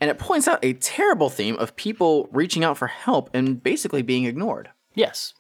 and 0.02 0.10
it 0.10 0.18
points 0.18 0.48
out 0.48 0.60
a 0.64 0.74
terrible 0.74 1.30
theme 1.30 1.56
of 1.58 1.76
people 1.76 2.28
reaching 2.32 2.64
out 2.64 2.78
for 2.78 2.88
help 2.88 3.30
and 3.36 3.62
basically 3.62 4.02
being 4.02 4.26
ignored. 4.26 4.70
Yes. 4.96 5.36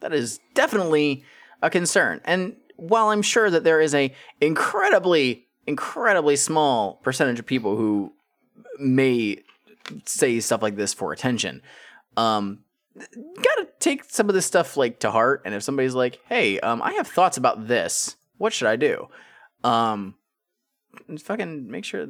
That 0.00 0.14
is 0.14 0.38
definitely 0.54 1.24
a 1.60 1.68
concern. 1.68 2.20
And 2.24 2.54
while 2.76 3.08
I'm 3.08 3.22
sure 3.22 3.50
that 3.50 3.64
there 3.64 3.80
is 3.80 3.92
a 3.92 4.14
incredibly, 4.40 5.48
incredibly 5.66 6.36
small 6.36 6.94
percentage 7.02 7.40
of 7.40 7.46
people 7.46 7.76
who 7.76 8.12
may 8.78 9.42
say 10.04 10.38
stuff 10.38 10.62
like 10.62 10.76
this 10.76 10.94
for 10.94 11.12
attention, 11.12 11.60
um, 12.16 12.60
gotta 12.96 13.68
take 13.80 14.04
some 14.04 14.28
of 14.28 14.34
this 14.34 14.46
stuff 14.46 14.76
like 14.76 15.00
to 15.00 15.10
heart. 15.10 15.42
And 15.44 15.54
if 15.54 15.62
somebody's 15.62 15.94
like, 15.94 16.20
"Hey, 16.28 16.60
um, 16.60 16.80
I 16.82 16.92
have 16.94 17.08
thoughts 17.08 17.36
about 17.36 17.66
this. 17.66 18.16
What 18.38 18.52
should 18.52 18.68
I 18.68 18.76
do?" 18.76 19.08
Um, 19.64 20.14
fucking 21.18 21.70
make 21.70 21.84
sure 21.84 22.06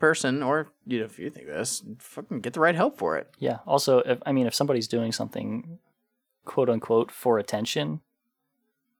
person 0.00 0.42
or 0.42 0.68
you 0.86 0.98
know 0.98 1.04
if 1.04 1.18
you 1.18 1.30
think 1.30 1.46
this, 1.46 1.82
fucking 1.98 2.40
get 2.40 2.54
the 2.54 2.60
right 2.60 2.74
help 2.74 2.98
for 2.98 3.16
it. 3.18 3.28
Yeah. 3.38 3.58
Also, 3.66 3.98
if, 4.00 4.18
I 4.26 4.32
mean, 4.32 4.46
if 4.46 4.54
somebody's 4.54 4.88
doing 4.88 5.12
something, 5.12 5.78
quote 6.44 6.68
unquote, 6.68 7.10
for 7.12 7.38
attention, 7.38 8.00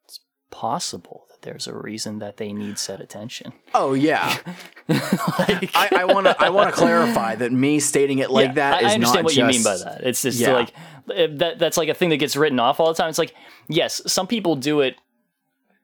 it's 0.05 0.21
possible 0.51 1.25
that 1.31 1.43
there's 1.43 1.67
a 1.67 1.75
reason 1.75 2.19
that 2.21 2.37
they 2.37 2.53
need 2.53 2.79
said 2.79 3.01
attention. 3.01 3.53
Oh 3.75 3.95
yeah. 3.95 4.37
I 4.89 6.05
want 6.09 6.27
to. 6.27 6.37
I 6.41 6.51
want 6.51 6.71
to 6.71 6.77
clarify 6.77 7.35
that 7.37 7.51
me 7.53 7.81
stating 7.81 8.19
it 8.19 8.31
like 8.31 8.49
Yeah, 8.49 8.53
that 8.55 8.85
I, 8.85 8.95
understand 8.95 9.15
not 9.15 9.25
what 9.25 9.37
you 9.37 9.45
mean 9.47 9.63
by 9.65 9.77
that. 9.79 10.03
It's 10.05 10.23
just 10.23 10.39
Yeah. 10.39 10.53
like 10.53 10.73
that. 11.09 11.59
That's 11.59 11.77
like 11.77 11.89
a 11.89 11.95
thing 11.95 12.11
that 12.11 12.19
gets 12.19 12.37
written 12.37 12.61
off 12.61 12.79
all 12.81 12.89
the 12.89 12.95
time. 12.95 13.09
It's 13.09 13.19
like 13.19 13.35
yes, 13.69 14.03
some 14.07 14.27
people 14.27 14.57
do 14.57 14.81
it 14.81 14.97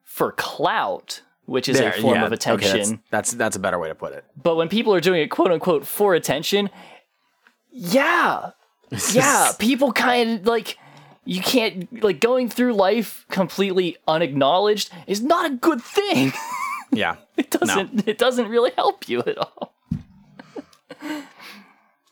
for 0.04 0.32
clout, 0.32 1.22
which 1.46 1.68
is 1.68 1.78
There, 1.78 1.90
a 1.90 2.00
form 2.00 2.14
yeah, 2.14 2.26
of 2.26 2.32
okay, 2.32 2.52
attention. 2.52 3.00
that's, 3.10 3.30
that's 3.30 3.32
that's 3.32 3.56
a 3.56 3.60
better 3.60 3.78
way 3.78 3.88
to 3.88 3.94
put 3.94 4.12
it. 4.12 4.24
But 4.40 4.56
when 4.56 4.68
people 4.68 4.92
are 4.94 5.00
doing 5.00 5.22
it 5.22 5.28
quote 5.28 5.50
unquote 5.50 5.86
for 5.86 6.14
attention, 6.14 6.70
yeah. 7.70 8.50
Yeah, 9.12 9.52
people 9.58 9.92
kind 9.92 10.40
of 10.40 10.46
like 10.46 10.78
you 11.24 11.40
can't 11.40 12.02
like 12.02 12.20
going 12.20 12.48
through 12.48 12.74
life 12.74 13.26
completely 13.30 13.96
unacknowledged 14.06 14.90
is 15.08 15.22
not 15.22 15.50
a 15.50 15.54
good 15.54 15.82
thing. 15.82 16.32
Yeah. 16.92 17.16
it 17.36 17.50
doesn't 17.50 18.08
it 18.08 18.16
doesn't 18.16 18.48
really 18.48 18.70
help 18.76 19.08
you 19.08 19.20
at 19.20 19.36
all. 19.38 19.74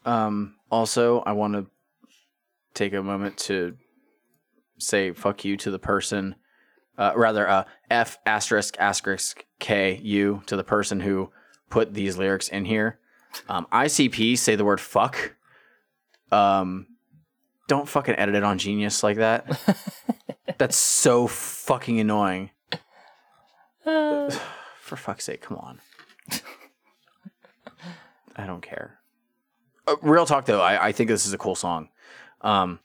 Um. 0.04 0.56
Also, 0.70 1.20
I 1.20 1.32
want 1.32 1.54
to 1.54 1.66
take 2.74 2.92
a 2.92 3.02
moment 3.02 3.38
to 3.38 3.76
say 4.78 5.12
fuck 5.12 5.44
you 5.44 5.56
to 5.58 5.70
the 5.70 5.78
person. 5.78 6.34
Uh, 6.96 7.12
rather, 7.16 7.48
uh, 7.48 7.64
F 7.90 8.18
asterisk 8.24 8.76
asterisk 8.78 9.44
K 9.58 10.00
U 10.02 10.42
to 10.46 10.56
the 10.56 10.64
person 10.64 11.00
who 11.00 11.30
put 11.70 11.94
these 11.94 12.16
lyrics 12.16 12.48
in 12.48 12.64
here. 12.64 12.98
Um, 13.48 13.66
ICP 13.72 14.38
say 14.38 14.54
the 14.56 14.64
word 14.64 14.80
fuck. 14.80 15.34
Um, 16.30 16.86
don't 17.66 17.88
fucking 17.88 18.14
edit 18.14 18.34
it 18.34 18.44
on 18.44 18.58
Genius 18.58 19.02
like 19.02 19.16
that. 19.16 19.60
That's 20.58 20.76
so 20.76 21.26
fucking 21.26 21.98
annoying. 21.98 22.50
For 23.84 24.96
fuck's 24.96 25.24
sake, 25.24 25.42
come 25.42 25.56
on. 25.58 25.80
I 28.36 28.46
don't 28.46 28.62
care. 28.62 29.00
Uh, 29.86 29.96
real 30.02 30.26
talk 30.26 30.46
though, 30.46 30.60
I, 30.60 30.88
I 30.88 30.92
think 30.92 31.08
this 31.08 31.26
is 31.26 31.32
a 31.32 31.38
cool 31.38 31.54
song. 31.54 31.88
Um, 32.40 32.78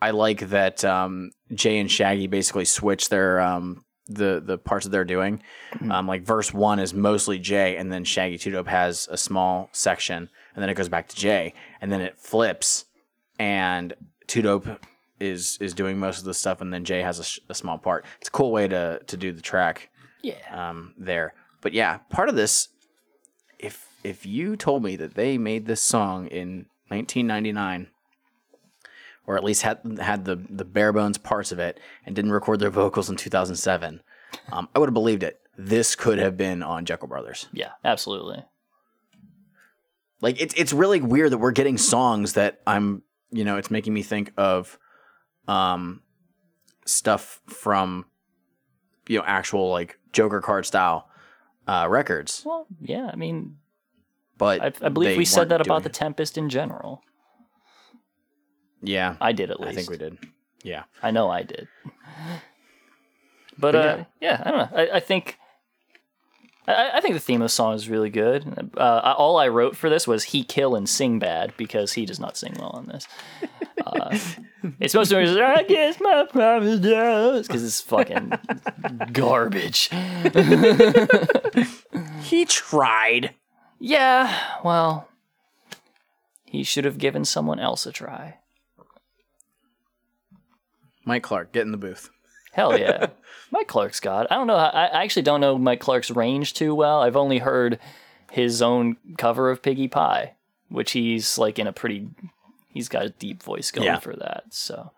I 0.00 0.10
like 0.10 0.48
that 0.50 0.84
um, 0.84 1.30
Jay 1.54 1.78
and 1.78 1.90
Shaggy 1.90 2.26
basically 2.26 2.64
switch 2.64 3.08
their 3.08 3.40
um, 3.40 3.84
the 4.08 4.42
the 4.44 4.58
parts 4.58 4.84
that 4.84 4.90
they're 4.90 5.04
doing. 5.04 5.42
Um, 5.90 6.06
like 6.06 6.22
verse 6.22 6.52
one 6.52 6.78
is 6.78 6.94
mostly 6.94 7.38
Jay, 7.38 7.76
and 7.76 7.92
then 7.92 8.04
Shaggy 8.04 8.38
Two 8.38 8.50
Dope 8.50 8.68
has 8.68 9.08
a 9.10 9.16
small 9.16 9.68
section, 9.72 10.28
and 10.54 10.62
then 10.62 10.68
it 10.70 10.74
goes 10.74 10.88
back 10.88 11.08
to 11.08 11.16
Jay, 11.16 11.54
and 11.80 11.90
then 11.90 12.00
it 12.00 12.18
flips, 12.18 12.84
and 13.38 13.94
Two 14.26 14.42
Dope 14.42 14.68
is 15.18 15.58
is 15.60 15.74
doing 15.74 15.98
most 15.98 16.18
of 16.18 16.24
the 16.24 16.34
stuff, 16.34 16.60
and 16.60 16.72
then 16.72 16.84
Jay 16.84 17.00
has 17.02 17.18
a, 17.18 17.24
sh- 17.24 17.40
a 17.48 17.54
small 17.54 17.78
part. 17.78 18.04
It's 18.20 18.28
a 18.28 18.32
cool 18.32 18.52
way 18.52 18.68
to 18.68 19.00
to 19.06 19.16
do 19.16 19.32
the 19.32 19.42
track. 19.42 19.90
Yeah. 20.22 20.34
Um, 20.50 20.94
there, 20.98 21.34
but 21.60 21.72
yeah, 21.72 21.98
part 22.10 22.28
of 22.28 22.36
this 22.36 22.68
if 23.58 23.88
if 24.04 24.26
you 24.26 24.56
told 24.56 24.82
me 24.82 24.96
that 24.96 25.14
they 25.14 25.38
made 25.38 25.66
this 25.66 25.82
song 25.82 26.26
in 26.28 26.66
1999 26.88 27.88
or 29.26 29.36
at 29.36 29.44
least 29.44 29.62
had 29.62 29.78
had 30.00 30.24
the 30.24 30.36
the 30.48 30.64
bare 30.64 30.92
bones 30.92 31.18
parts 31.18 31.52
of 31.52 31.58
it 31.58 31.78
and 32.04 32.14
didn't 32.16 32.32
record 32.32 32.60
their 32.60 32.70
vocals 32.70 33.08
in 33.10 33.16
2007 33.16 34.02
um, 34.52 34.68
i 34.74 34.78
would 34.78 34.88
have 34.88 34.94
believed 34.94 35.22
it 35.22 35.40
this 35.58 35.94
could 35.96 36.18
have 36.18 36.36
been 36.36 36.62
on 36.62 36.84
jeckel 36.84 37.08
brothers 37.08 37.48
Yeah, 37.52 37.72
absolutely. 37.84 38.44
like 40.20 40.40
it's 40.40 40.54
it's 40.54 40.72
really 40.72 41.00
weird 41.00 41.32
that 41.32 41.38
we're 41.38 41.52
getting 41.52 41.78
songs 41.78 42.34
that 42.34 42.60
i'm 42.66 43.02
you 43.30 43.44
know 43.44 43.56
it's 43.56 43.70
making 43.70 43.92
me 43.94 44.02
think 44.02 44.32
of 44.36 44.78
um 45.48 46.02
stuff 46.84 47.40
from 47.46 48.04
you 49.08 49.18
know 49.18 49.24
actual 49.26 49.70
like 49.70 49.98
joker 50.12 50.40
card 50.40 50.64
style 50.66 51.08
uh 51.66 51.86
records 51.88 52.42
Well, 52.44 52.66
yeah, 52.80 53.10
I 53.12 53.16
mean, 53.16 53.56
but 54.38 54.60
I, 54.62 54.72
I 54.86 54.88
believe 54.88 55.16
we 55.18 55.24
said 55.24 55.48
that 55.48 55.60
about 55.60 55.82
the 55.82 55.88
Tempest 55.88 56.38
in 56.38 56.48
general. 56.48 57.02
Yeah, 58.82 59.16
I 59.20 59.32
did 59.32 59.50
at 59.50 59.60
least. 59.60 59.72
I 59.72 59.74
think 59.74 59.90
we 59.90 59.96
did. 59.96 60.18
Yeah. 60.62 60.84
I 61.02 61.10
know 61.10 61.30
I 61.30 61.42
did. 61.42 61.68
But, 63.58 63.72
But 63.72 63.74
uh, 63.76 64.04
yeah. 64.20 64.42
I 64.44 64.50
don't 64.50 64.58
know. 64.58 64.78
I, 64.78 64.90
I 64.96 65.00
think. 65.00 65.38
I, 66.68 66.90
I 66.94 67.00
think 67.00 67.14
the 67.14 67.20
theme 67.20 67.40
of 67.40 67.46
the 67.46 67.50
song 67.50 67.74
is 67.74 67.88
really 67.88 68.10
good. 68.10 68.70
Uh, 68.76 68.80
I- 69.02 69.12
all 69.12 69.38
I 69.38 69.48
wrote 69.48 69.76
for 69.76 69.88
this 69.88 70.06
was 70.06 70.24
"he 70.24 70.42
kill 70.42 70.74
and 70.74 70.88
sing 70.88 71.18
bad" 71.18 71.54
because 71.56 71.92
he 71.94 72.04
does 72.04 72.20
not 72.20 72.36
sing 72.36 72.54
well 72.58 72.72
on 72.74 72.86
this. 72.86 73.06
Uh, 73.86 74.18
it's 74.80 74.92
supposed 74.92 75.10
to 75.10 75.16
be 75.24 75.40
"I 75.40 75.62
guess 75.62 75.98
my 76.00 76.26
promise 76.30 76.80
does" 76.80 77.46
because 77.46 77.64
it's 77.64 77.80
fucking 77.80 78.32
garbage. 79.12 79.88
he 82.22 82.44
tried. 82.44 83.34
Yeah, 83.78 84.36
well, 84.64 85.08
he 86.46 86.64
should 86.64 86.84
have 86.84 86.98
given 86.98 87.24
someone 87.24 87.60
else 87.60 87.86
a 87.86 87.92
try. 87.92 88.38
Mike 91.06 91.22
Clark, 91.22 91.52
get 91.52 91.62
in 91.62 91.70
the 91.72 91.78
booth. 91.78 92.10
Hell 92.52 92.78
yeah. 92.78 93.06
Mike 93.50 93.68
Clark's 93.68 94.00
got. 94.00 94.30
I 94.30 94.34
don't 94.34 94.46
know. 94.46 94.56
I, 94.56 94.86
I 94.86 95.02
actually 95.04 95.22
don't 95.22 95.40
know 95.40 95.56
Mike 95.56 95.80
Clark's 95.80 96.10
range 96.10 96.52
too 96.54 96.74
well. 96.74 97.00
I've 97.02 97.16
only 97.16 97.38
heard 97.38 97.78
his 98.30 98.60
own 98.60 98.96
cover 99.16 99.50
of 99.50 99.62
Piggy 99.62 99.88
Pie, 99.88 100.34
which 100.68 100.92
he's 100.92 101.38
like 101.38 101.58
in 101.58 101.66
a 101.66 101.72
pretty. 101.72 102.08
He's 102.68 102.88
got 102.88 103.06
a 103.06 103.10
deep 103.10 103.42
voice 103.42 103.70
going 103.70 103.86
Yeah. 103.86 103.98
for 103.98 104.14
that. 104.16 104.44
So 104.50 104.92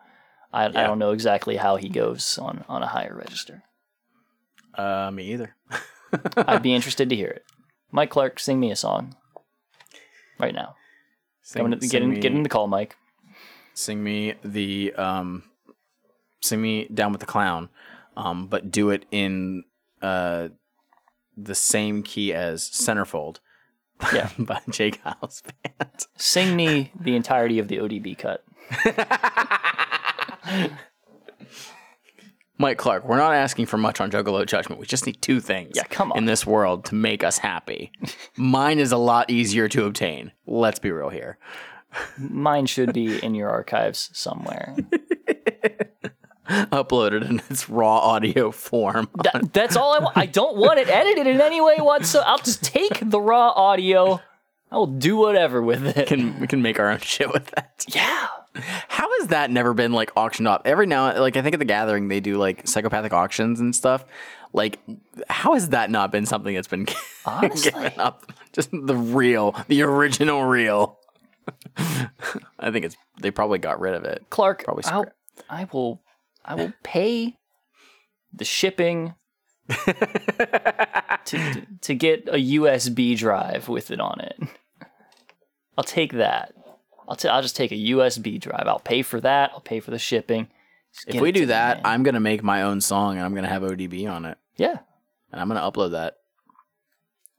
I, 0.52 0.64
I 0.64 0.68
don't 0.68 0.98
know 0.98 1.12
exactly 1.12 1.56
how 1.56 1.76
he 1.76 1.88
goes 1.88 2.38
on 2.38 2.64
on 2.68 2.82
a 2.82 2.86
higher 2.88 3.14
register. 3.16 3.62
Uh, 4.74 5.10
me 5.12 5.32
either. 5.32 5.54
I'd 6.36 6.62
be 6.62 6.74
interested 6.74 7.08
to 7.10 7.16
hear 7.16 7.28
it. 7.28 7.44
Mike 7.90 8.10
Clark, 8.10 8.38
sing 8.40 8.58
me 8.60 8.70
a 8.70 8.76
song 8.76 9.14
right 10.38 10.54
now. 10.54 10.76
Sing- 11.42 11.62
Coming 11.62 11.78
to, 11.80 11.88
get 11.88 12.02
in, 12.02 12.10
me- 12.10 12.20
get 12.20 12.32
in 12.32 12.42
the 12.44 12.48
call, 12.48 12.66
Mike. 12.68 12.96
Sing 13.74 14.02
me 14.02 14.34
the 14.44 14.92
um, 14.94 15.44
sing 16.40 16.62
me 16.62 16.88
down 16.92 17.12
with 17.12 17.20
the 17.20 17.26
clown, 17.26 17.68
um, 18.16 18.46
but 18.46 18.70
do 18.70 18.90
it 18.90 19.04
in 19.10 19.64
uh 20.02 20.48
the 21.36 21.54
same 21.54 22.02
key 22.02 22.32
as 22.32 22.62
Centerfold. 22.62 23.38
Yeah. 24.12 24.30
by 24.38 24.60
J. 24.70 24.92
Geils 24.92 25.42
Band. 25.42 26.06
Sing 26.16 26.54
me 26.54 26.92
the 27.00 27.16
entirety 27.16 27.58
of 27.58 27.66
the 27.66 27.78
ODB 27.78 28.16
cut. 28.16 28.44
Mike 32.58 32.78
Clark, 32.78 33.04
we're 33.04 33.16
not 33.16 33.34
asking 33.34 33.66
for 33.66 33.76
much 33.76 34.00
on 34.00 34.10
Juggalo 34.10 34.44
Judgment. 34.46 34.80
We 34.80 34.86
just 34.86 35.06
need 35.06 35.20
two 35.22 35.40
things 35.40 35.72
yeah, 35.74 35.84
come 35.84 36.12
on. 36.12 36.18
in 36.18 36.24
this 36.26 36.46
world 36.46 36.84
to 36.86 36.94
make 36.94 37.24
us 37.24 37.38
happy. 37.38 37.92
Mine 38.36 38.78
is 38.78 38.92
a 38.92 38.96
lot 38.96 39.30
easier 39.30 39.68
to 39.68 39.84
obtain. 39.84 40.32
Let's 40.46 40.78
be 40.78 40.90
real 40.90 41.08
here. 41.08 41.38
Mine 42.18 42.66
should 42.66 42.92
be 42.92 43.18
in 43.18 43.34
your 43.34 43.48
archives 43.48 44.10
somewhere. 44.12 44.76
Uploaded 46.72 47.28
in 47.28 47.42
its 47.50 47.68
raw 47.68 47.98
audio 47.98 48.50
form. 48.50 49.08
That, 49.22 49.52
that's 49.52 49.76
all 49.76 49.94
I 49.94 49.98
want. 49.98 50.16
I 50.16 50.26
don't 50.26 50.56
want 50.56 50.78
it 50.78 50.88
edited 50.88 51.26
in 51.26 51.40
any 51.40 51.60
way 51.60 51.76
whatsoever. 51.78 52.26
I'll 52.26 52.38
just 52.38 52.64
take 52.64 53.00
the 53.10 53.20
raw 53.20 53.50
audio, 53.50 54.20
I 54.70 54.76
will 54.76 54.86
do 54.86 55.16
whatever 55.16 55.62
with 55.62 55.86
it. 55.96 56.06
Can 56.08 56.40
we 56.40 56.46
can 56.46 56.60
make 56.62 56.78
our 56.78 56.90
own 56.90 56.98
shit 57.00 57.32
with 57.32 57.46
that? 57.52 57.84
Yeah. 57.88 58.28
How 58.88 59.08
has 59.20 59.28
that 59.28 59.50
never 59.50 59.72
been 59.72 59.92
like 59.92 60.10
auctioned 60.16 60.48
off? 60.48 60.62
Every 60.64 60.86
now, 60.86 61.18
like 61.20 61.36
I 61.36 61.42
think 61.42 61.54
at 61.54 61.58
the 61.58 61.64
gathering 61.64 62.08
they 62.08 62.20
do 62.20 62.36
like 62.36 62.66
psychopathic 62.66 63.12
auctions 63.12 63.60
and 63.60 63.74
stuff. 63.74 64.04
Like, 64.52 64.78
how 65.28 65.52
has 65.54 65.70
that 65.70 65.90
not 65.90 66.10
been 66.10 66.24
something 66.24 66.54
that's 66.54 66.68
been 66.68 66.86
Honestly. 67.26 67.70
given 67.70 67.92
up? 68.00 68.32
Just 68.52 68.70
the 68.72 68.96
real, 68.96 69.54
the 69.68 69.82
original 69.82 70.44
real. 70.44 70.98
I 72.58 72.70
think 72.70 72.84
it's 72.86 72.96
they 73.20 73.30
probably 73.30 73.58
got 73.58 73.80
rid 73.80 73.94
of 73.94 74.04
it. 74.04 74.24
Clark, 74.30 74.64
Probably 74.64 74.84
I'll. 74.84 75.06
I 75.48 75.66
will 75.72 76.00
I 76.48 76.54
will 76.54 76.72
pay 76.82 77.36
the 78.32 78.44
shipping 78.44 79.14
to, 79.68 81.66
to 81.82 81.94
get 81.94 82.26
a 82.26 82.38
USB 82.38 83.16
drive 83.16 83.68
with 83.68 83.90
it 83.90 84.00
on 84.00 84.20
it. 84.20 84.40
I'll 85.76 85.84
take 85.84 86.14
that. 86.14 86.54
I'll 87.06 87.16
t- 87.16 87.28
I'll 87.28 87.42
just 87.42 87.54
take 87.54 87.70
a 87.70 87.76
USB 87.76 88.40
drive. 88.40 88.64
I'll 88.66 88.78
pay 88.80 89.02
for 89.02 89.20
that. 89.20 89.50
I'll 89.52 89.60
pay 89.60 89.80
for 89.80 89.90
the 89.90 89.98
shipping. 89.98 90.48
If 91.06 91.20
we 91.20 91.32
do 91.32 91.46
that. 91.46 91.82
I'm 91.84 92.02
gonna 92.02 92.18
make 92.18 92.42
my 92.42 92.62
own 92.62 92.80
song 92.80 93.16
and 93.16 93.24
I'm 93.24 93.34
gonna 93.34 93.48
have 93.48 93.62
ODB 93.62 94.10
on 94.10 94.24
it, 94.24 94.38
yeah, 94.56 94.78
and 95.30 95.40
I'm 95.40 95.48
gonna 95.48 95.60
upload 95.60 95.92
that. 95.92 96.16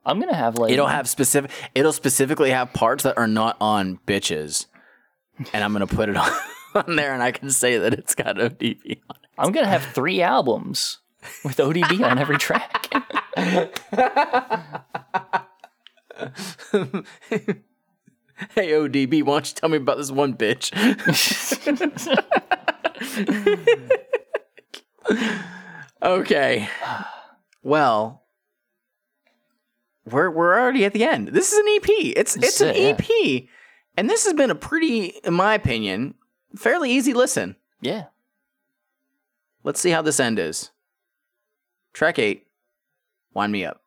I'm 0.05 0.19
gonna 0.19 0.35
have 0.35 0.57
like 0.57 0.71
It'll 0.71 0.87
have 0.87 1.09
specific. 1.09 1.51
It'll 1.75 1.93
specifically 1.93 2.51
have 2.51 2.73
parts 2.73 3.03
that 3.03 3.17
are 3.17 3.27
not 3.27 3.57
on 3.59 3.99
bitches, 4.07 4.67
and 5.51 5.63
I'm 5.63 5.73
gonna 5.73 5.87
put 5.87 6.09
it 6.09 6.15
on, 6.15 6.31
on 6.75 6.95
there, 6.95 7.13
and 7.13 7.23
I 7.23 7.31
can 7.31 7.49
say 7.49 7.77
that 7.77 7.93
it's 7.93 8.15
got 8.15 8.37
ODB 8.37 8.99
on 9.09 9.15
it. 9.23 9.29
I'm 9.37 9.51
gonna 9.51 9.67
have 9.67 9.83
three 9.83 10.21
albums 10.21 10.99
with 11.43 11.57
ODB 11.57 12.09
on 12.09 12.17
every 12.17 12.37
track. 12.37 12.87
Hey 18.55 18.69
ODB, 18.69 19.23
why 19.23 19.35
don't 19.35 19.49
you 19.49 19.55
tell 19.55 19.69
me 19.69 19.77
about 19.77 19.97
this 19.97 20.11
one 20.11 20.33
bitch? 20.33 20.71
okay. 26.01 26.69
Well, 27.61 28.23
we're 30.05 30.29
we're 30.29 30.57
already 30.57 30.85
at 30.85 30.93
the 30.93 31.03
end. 31.03 31.29
This 31.29 31.51
is 31.51 31.59
an 31.59 31.65
EP. 31.67 31.89
It's 32.15 32.37
it's 32.37 32.61
an. 32.61 32.75
EP, 32.75 33.49
and 33.97 34.09
this 34.09 34.23
has 34.23 34.33
been 34.33 34.51
a 34.51 34.55
pretty, 34.55 35.07
in 35.25 35.33
my 35.33 35.53
opinion, 35.53 36.15
fairly 36.55 36.91
easy 36.91 37.13
listen. 37.13 37.55
yeah. 37.81 38.05
Let's 39.63 39.81
see 39.81 39.89
how 39.89 40.01
this 40.01 40.21
end 40.21 40.39
is. 40.39 40.71
Track 41.93 42.17
eight. 42.17 42.47
Wind 43.33 43.51
me 43.51 43.65
up. 43.65 43.81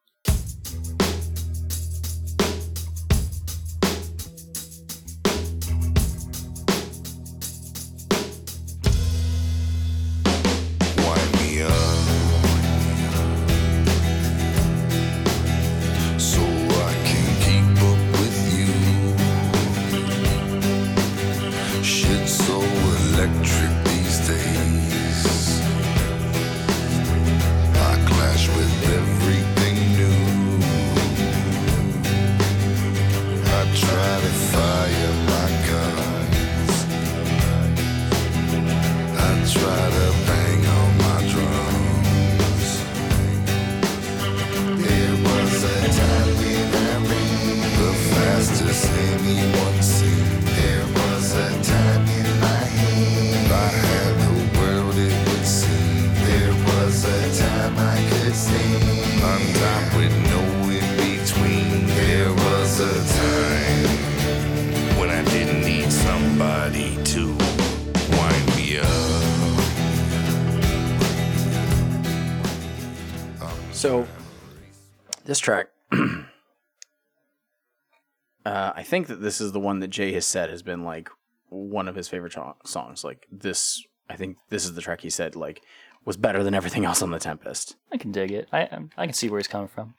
Think 78.92 79.06
that 79.06 79.22
this 79.22 79.40
is 79.40 79.52
the 79.52 79.58
one 79.60 79.80
that 79.80 79.88
Jay 79.88 80.12
has 80.12 80.26
said 80.26 80.50
has 80.50 80.62
been 80.62 80.84
like 80.84 81.08
one 81.48 81.88
of 81.88 81.94
his 81.96 82.08
favorite 82.08 82.34
songs. 82.66 83.02
Like 83.04 83.26
this, 83.32 83.82
I 84.10 84.16
think 84.16 84.36
this 84.50 84.66
is 84.66 84.74
the 84.74 84.82
track 84.82 85.00
he 85.00 85.08
said 85.08 85.34
like 85.34 85.62
was 86.04 86.18
better 86.18 86.42
than 86.44 86.52
everything 86.54 86.84
else 86.88 87.00
on 87.00 87.10
the 87.10 87.18
Tempest. 87.18 87.76
I 87.90 87.96
can 87.96 88.12
dig 88.12 88.30
it. 88.30 88.48
I 88.52 88.64
um, 88.66 88.90
I'm- 88.98 89.08
can 89.08 89.14
see 89.14 89.30
where 89.30 89.38
he's 89.38 89.48
coming 89.48 89.68
from. 89.68 89.94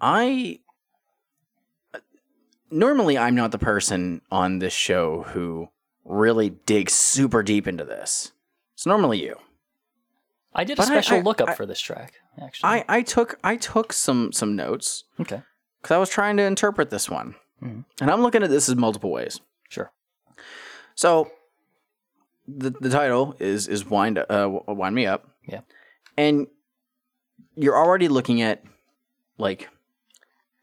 I 0.00 0.58
normally 2.70 3.16
I'm 3.16 3.34
not 3.36 3.52
the 3.52 3.58
person 3.58 4.20
on 4.30 4.58
this 4.58 4.72
show 4.72 5.22
who 5.22 5.68
really 6.04 6.50
digs 6.50 6.94
super 6.94 7.42
deep 7.44 7.66
into 7.68 7.84
this. 7.84 8.32
It's 8.74 8.86
normally 8.86 9.22
you. 9.22 9.36
I 10.54 10.64
did 10.64 10.78
a 10.78 10.82
But 10.82 10.88
I- 10.88 10.90
special 11.00 11.18
I- 11.18 11.20
lookup 11.22 11.50
I- 11.50 11.54
for 11.54 11.64
this 11.66 11.80
track. 11.80 12.14
Actually, 12.40 12.68
I, 12.70 12.84
I 12.88 13.02
took 13.02 13.38
I 13.42 13.56
took 13.56 13.92
some 13.92 14.32
some 14.32 14.54
notes 14.56 15.04
okay, 15.20 15.42
because 15.88 15.96
I 15.96 15.98
was 15.98 16.10
trying 16.10 16.36
to 16.36 16.42
interpret 16.42 16.90
this 16.90 17.08
one, 17.08 17.34
Mhm. 17.62 17.84
and 18.00 18.10
I'm 18.10 18.20
looking 18.20 18.42
at 18.42 18.50
this 18.50 18.68
as 18.68 18.76
multiple 18.76 19.10
ways. 19.10 19.40
sure. 19.70 19.90
So, 20.94 21.30
the 22.46 22.70
the 22.70 22.90
title 22.90 23.34
is 23.38 23.68
is 23.68 23.84
wind 23.86 24.18
uh 24.18 24.48
wind 24.68 24.94
me 24.94 25.06
up. 25.06 25.28
Yeah. 25.46 25.60
and 26.18 26.46
you're 27.56 27.76
already 27.76 28.08
looking 28.08 28.42
at 28.42 28.62
like 29.38 29.68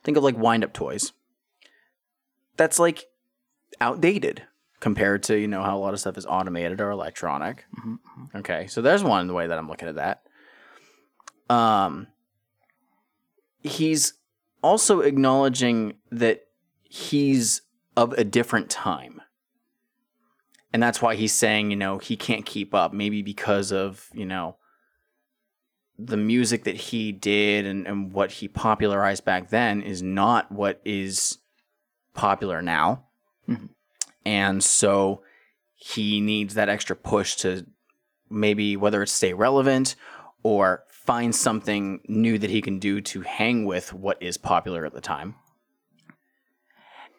think 0.04 0.16
of 0.18 0.24
like 0.24 0.38
wind 0.38 0.64
up 0.64 0.74
toys. 0.74 1.12
That's 2.58 2.78
like 2.80 3.06
outdated 3.82 4.44
compared 4.80 5.24
to 5.24 5.38
you 5.40 5.48
know 5.48 5.64
how 5.64 5.76
a 5.78 5.80
lot 5.80 5.94
of 5.94 6.00
stuff 6.00 6.18
is 6.18 6.26
automated 6.26 6.82
or 6.82 6.90
electronic. 6.92 7.66
Okay, 8.36 8.68
so 8.68 8.82
there's 8.82 9.04
one 9.04 9.34
way 9.34 9.48
that 9.48 9.58
I'm 9.58 9.68
looking 9.70 9.88
at 9.90 9.96
that. 9.96 10.24
Um, 11.50 12.08
he's 13.62 14.14
also 14.66 15.02
acknowledging 15.02 15.94
that 16.12 16.48
he's 16.82 17.62
of 17.96 18.14
a 18.14 18.24
different 18.24 18.70
time. 18.70 19.22
And 20.74 20.82
that's 20.82 21.02
why 21.02 21.16
he's 21.16 21.34
saying, 21.34 21.70
you 21.70 21.78
know, 21.78 22.00
he 22.00 22.18
can't 22.18 22.46
keep 22.46 22.74
up, 22.74 22.92
maybe 22.92 23.22
because 23.22 23.72
of, 23.72 24.10
you 24.14 24.26
know, 24.26 24.58
the 25.98 26.18
music 26.18 26.64
that 26.64 26.76
he 26.76 27.12
did 27.12 27.66
and, 27.66 27.88
and 27.88 28.12
what 28.12 28.32
he 28.32 28.48
popularized 28.48 29.24
back 29.24 29.50
then 29.50 29.82
is 29.82 30.02
not 30.02 30.52
what 30.52 30.82
is 30.84 31.38
popular 32.14 32.62
now. 32.62 33.06
Mhm. 33.48 33.70
And 34.26 34.64
so 34.64 35.22
he 35.76 36.20
needs 36.20 36.56
that 36.56 36.70
extra 36.70 36.96
push 36.96 37.36
to 37.38 37.68
maybe 38.30 38.76
whether 38.76 39.04
it's 39.04 39.12
stay 39.12 39.34
relevant 39.34 39.96
or 40.44 40.84
find 41.06 41.36
something 41.36 42.02
new 42.08 42.38
that 42.38 42.50
he 42.50 42.62
can 42.62 42.80
do 42.80 43.00
to 43.02 43.22
hang 43.22 43.66
with 43.66 43.94
what 43.94 44.22
is 44.22 44.38
popular 44.38 44.86
at 44.86 44.94
the 44.94 45.02
time. 45.02 45.36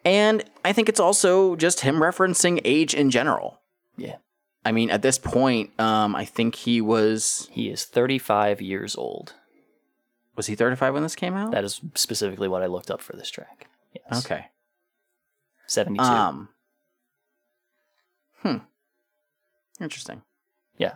And 0.04 0.44
I 0.64 0.72
think 0.72 0.88
it's 0.88 1.00
also 1.00 1.56
just 1.56 1.80
him 1.80 1.96
referencing 1.96 2.60
age 2.64 2.94
in 2.94 3.10
general. 3.10 3.60
Yeah, 3.96 4.16
I 4.64 4.72
mean, 4.72 4.90
at 4.90 5.02
this 5.02 5.18
point, 5.18 5.70
um, 5.80 6.14
I 6.14 6.24
think 6.24 6.54
he 6.54 6.80
was 6.80 7.48
he 7.50 7.68
is 7.70 7.84
35 7.84 8.60
years 8.60 8.94
old. 8.96 9.34
was 10.36 10.46
he 10.46 10.54
35 10.54 10.94
when 10.94 11.02
this 11.02 11.16
came 11.16 11.34
out? 11.34 11.50
That 11.52 11.64
is 11.64 11.80
specifically 11.94 12.46
what 12.48 12.62
I 12.62 12.66
looked 12.66 12.90
up 12.90 13.00
for 13.00 13.16
this 13.16 13.30
track. 13.30 13.68
Yes. 13.94 14.24
okay. 14.24 14.46
72. 15.66 16.02
Um. 16.02 16.48
Hmm. 18.42 18.56
Interesting. 19.80 20.22
yeah. 20.78 20.92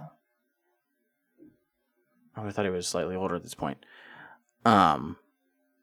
I 2.41 2.45
would 2.45 2.49
have 2.49 2.57
thought 2.57 2.65
he 2.65 2.71
was 2.71 2.89
slightly 2.89 3.17
older 3.17 3.35
at 3.35 3.43
this 3.43 3.55
point. 3.55 3.85
Um, 4.65 5.17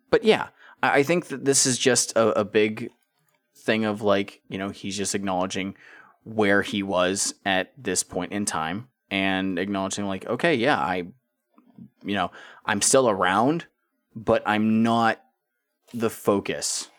but 0.10 0.24
yeah, 0.24 0.47
I, 0.82 0.99
I 0.99 1.03
think 1.03 1.28
that 1.28 1.45
this 1.45 1.68
is 1.68 1.78
just 1.78 2.14
a, 2.18 2.39
a 2.39 2.43
big 2.43 2.89
thing 3.55 3.86
of 3.86 4.01
like, 4.01 4.41
you 4.49 4.58
know, 4.58 4.70
he's 4.70 4.97
just 4.97 5.14
acknowledging 5.14 5.76
where 6.24 6.64
he 6.64 6.82
was 6.82 7.36
at 7.45 7.74
this 7.78 8.01
point 8.01 8.32
in 8.32 8.45
time 8.45 8.88
and 9.12 9.60
acknowledging 9.60 10.05
like, 10.05 10.26
okay, 10.26 10.55
yeah, 10.55 10.80
I, 10.80 11.05
you 12.03 12.16
know, 12.16 12.32
I'm 12.66 12.82
still 12.82 13.08
around, 13.08 13.68
but 14.16 14.41
I'm 14.47 14.82
not 14.82 15.22
the 15.93 16.10
focus 16.10 16.89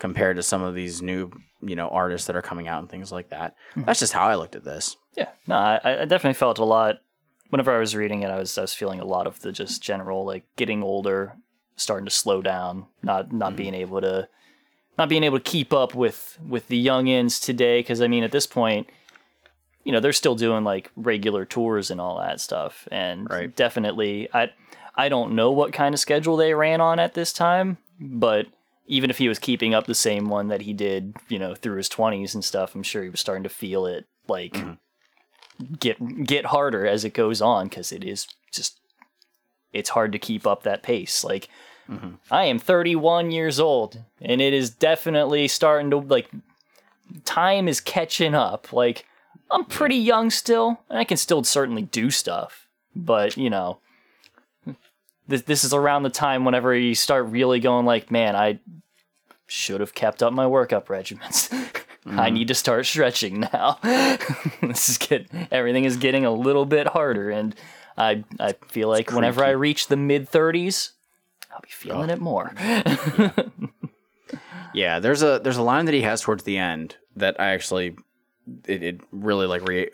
compared 0.00 0.36
to 0.36 0.42
some 0.42 0.62
of 0.62 0.74
these 0.74 1.00
new, 1.00 1.30
you 1.62 1.76
know, 1.76 1.88
artists 1.88 2.26
that 2.26 2.34
are 2.34 2.42
coming 2.42 2.66
out 2.66 2.80
and 2.80 2.90
things 2.90 3.12
like 3.12 3.30
that. 3.30 3.54
That's 3.76 4.00
just 4.00 4.12
how 4.12 4.26
I 4.26 4.34
looked 4.34 4.56
at 4.56 4.64
this. 4.64 4.96
Yeah, 5.16 5.28
no, 5.46 5.54
I, 5.54 6.02
I 6.02 6.04
definitely 6.06 6.34
felt 6.34 6.58
a 6.58 6.64
lot. 6.64 6.96
Whenever 7.50 7.74
I 7.74 7.78
was 7.78 7.94
reading 7.94 8.22
it, 8.22 8.30
I 8.30 8.38
was 8.38 8.56
I 8.56 8.62
was 8.62 8.74
feeling 8.74 9.00
a 9.00 9.04
lot 9.04 9.26
of 9.26 9.40
the 9.40 9.52
just 9.52 9.82
general 9.82 10.24
like 10.24 10.44
getting 10.56 10.82
older, 10.82 11.34
starting 11.76 12.06
to 12.06 12.10
slow 12.10 12.42
down, 12.42 12.86
not 13.02 13.32
not 13.32 13.50
mm-hmm. 13.50 13.56
being 13.56 13.74
able 13.74 14.00
to, 14.00 14.28
not 14.98 15.08
being 15.08 15.24
able 15.24 15.38
to 15.38 15.50
keep 15.50 15.72
up 15.72 15.94
with 15.94 16.38
with 16.46 16.68
the 16.68 16.84
youngins 16.84 17.42
today. 17.42 17.80
Because 17.80 18.00
I 18.00 18.08
mean, 18.08 18.24
at 18.24 18.32
this 18.32 18.46
point, 18.46 18.88
you 19.84 19.92
know, 19.92 20.00
they're 20.00 20.12
still 20.12 20.36
doing 20.36 20.64
like 20.64 20.90
regular 20.96 21.44
tours 21.44 21.90
and 21.90 22.00
all 22.00 22.18
that 22.18 22.40
stuff, 22.40 22.88
and 22.90 23.28
definitely, 23.56 24.28
I 24.32 24.50
I 24.94 25.08
don't 25.08 25.34
know 25.34 25.50
what 25.50 25.72
kind 25.72 25.94
of 25.94 26.00
schedule 26.00 26.36
they 26.36 26.54
ran 26.54 26.80
on 26.80 26.98
at 26.98 27.14
this 27.14 27.32
time, 27.32 27.78
but 27.98 28.46
even 28.86 29.08
if 29.08 29.18
he 29.18 29.28
was 29.28 29.38
keeping 29.38 29.72
up 29.72 29.86
the 29.86 29.94
same 29.94 30.28
one 30.28 30.48
that 30.48 30.62
he 30.62 30.72
did, 30.72 31.16
you 31.28 31.38
know, 31.38 31.54
through 31.54 31.76
his 31.76 31.88
twenties 31.88 32.34
and 32.34 32.44
stuff, 32.44 32.74
I'm 32.74 32.82
sure 32.82 33.02
he 33.02 33.08
was 33.08 33.20
starting 33.20 33.44
to 33.44 33.48
feel 33.48 33.86
it 33.86 34.06
like 34.28 34.52
mm-hmm. 34.52 34.72
Get 35.78 36.24
get 36.24 36.46
harder 36.46 36.86
as 36.86 37.04
it 37.04 37.14
goes 37.14 37.40
on 37.40 37.68
because 37.68 37.92
it 37.92 38.04
is 38.04 38.26
just 38.52 38.78
it's 39.72 39.90
hard 39.90 40.12
to 40.12 40.18
keep 40.18 40.46
up 40.46 40.62
that 40.62 40.82
pace. 40.82 41.24
Like 41.24 41.48
mm-hmm. 41.88 42.14
I 42.30 42.44
am 42.44 42.58
31 42.58 43.30
years 43.30 43.60
old 43.60 44.02
and 44.20 44.40
it 44.40 44.52
is 44.52 44.70
definitely 44.70 45.48
starting 45.48 45.90
to 45.90 45.98
like 45.98 46.30
time 47.24 47.68
is 47.68 47.80
catching 47.80 48.34
up. 48.34 48.72
Like 48.72 49.06
I'm 49.50 49.64
pretty 49.64 49.96
young 49.96 50.30
still 50.30 50.80
and 50.88 50.98
I 50.98 51.04
can 51.04 51.16
still 51.16 51.44
certainly 51.44 51.82
do 51.82 52.10
stuff, 52.10 52.68
but 52.94 53.36
you 53.36 53.50
know 53.50 53.78
this 55.30 55.42
this 55.42 55.64
is 55.64 55.72
around 55.72 56.02
the 56.02 56.10
time 56.10 56.44
whenever 56.44 56.74
you 56.74 56.94
start 56.94 57.26
really 57.26 57.60
going 57.60 57.86
like, 57.86 58.10
man, 58.10 58.36
I 58.36 58.58
should 59.46 59.80
have 59.80 59.94
kept 59.94 60.22
up 60.22 60.32
my 60.32 60.44
workup 60.44 60.86
regimens. 60.86 61.50
I 62.06 62.08
mm-hmm. 62.08 62.34
need 62.34 62.48
to 62.48 62.54
start 62.54 62.86
stretching 62.86 63.40
now. 63.40 63.78
this 64.62 64.88
is 64.88 64.98
get 64.98 65.28
everything 65.50 65.84
is 65.84 65.96
getting 65.96 66.24
a 66.24 66.32
little 66.32 66.64
bit 66.64 66.86
harder, 66.86 67.30
and 67.30 67.54
I 67.96 68.24
I 68.38 68.54
feel 68.68 68.88
like 68.88 69.12
whenever 69.12 69.44
I 69.44 69.50
reach 69.50 69.88
the 69.88 69.96
mid 69.96 70.28
thirties, 70.28 70.92
I'll 71.52 71.60
be 71.60 71.68
feeling 71.68 72.10
it 72.10 72.20
more. 72.20 72.52
Yeah, 74.72 75.00
there's 75.00 75.22
a 75.22 75.40
there's 75.42 75.56
a 75.56 75.62
line 75.62 75.86
that 75.86 75.94
he 75.94 76.02
has 76.02 76.20
towards 76.20 76.44
the 76.44 76.58
end 76.58 76.96
that 77.16 77.40
I 77.40 77.50
actually 77.50 77.96
it, 78.66 78.82
it 78.82 79.00
really 79.12 79.46
like 79.46 79.66
re- 79.66 79.90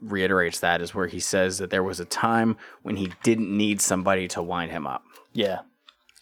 reiterates 0.00 0.60
that 0.60 0.80
is 0.80 0.94
where 0.94 1.06
he 1.06 1.20
says 1.20 1.58
that 1.58 1.70
there 1.70 1.82
was 1.82 2.00
a 2.00 2.04
time 2.04 2.56
when 2.82 2.96
he 2.96 3.12
didn't 3.22 3.54
need 3.54 3.80
somebody 3.80 4.28
to 4.28 4.42
wind 4.42 4.70
him 4.70 4.86
up. 4.86 5.04
Yeah. 5.32 5.60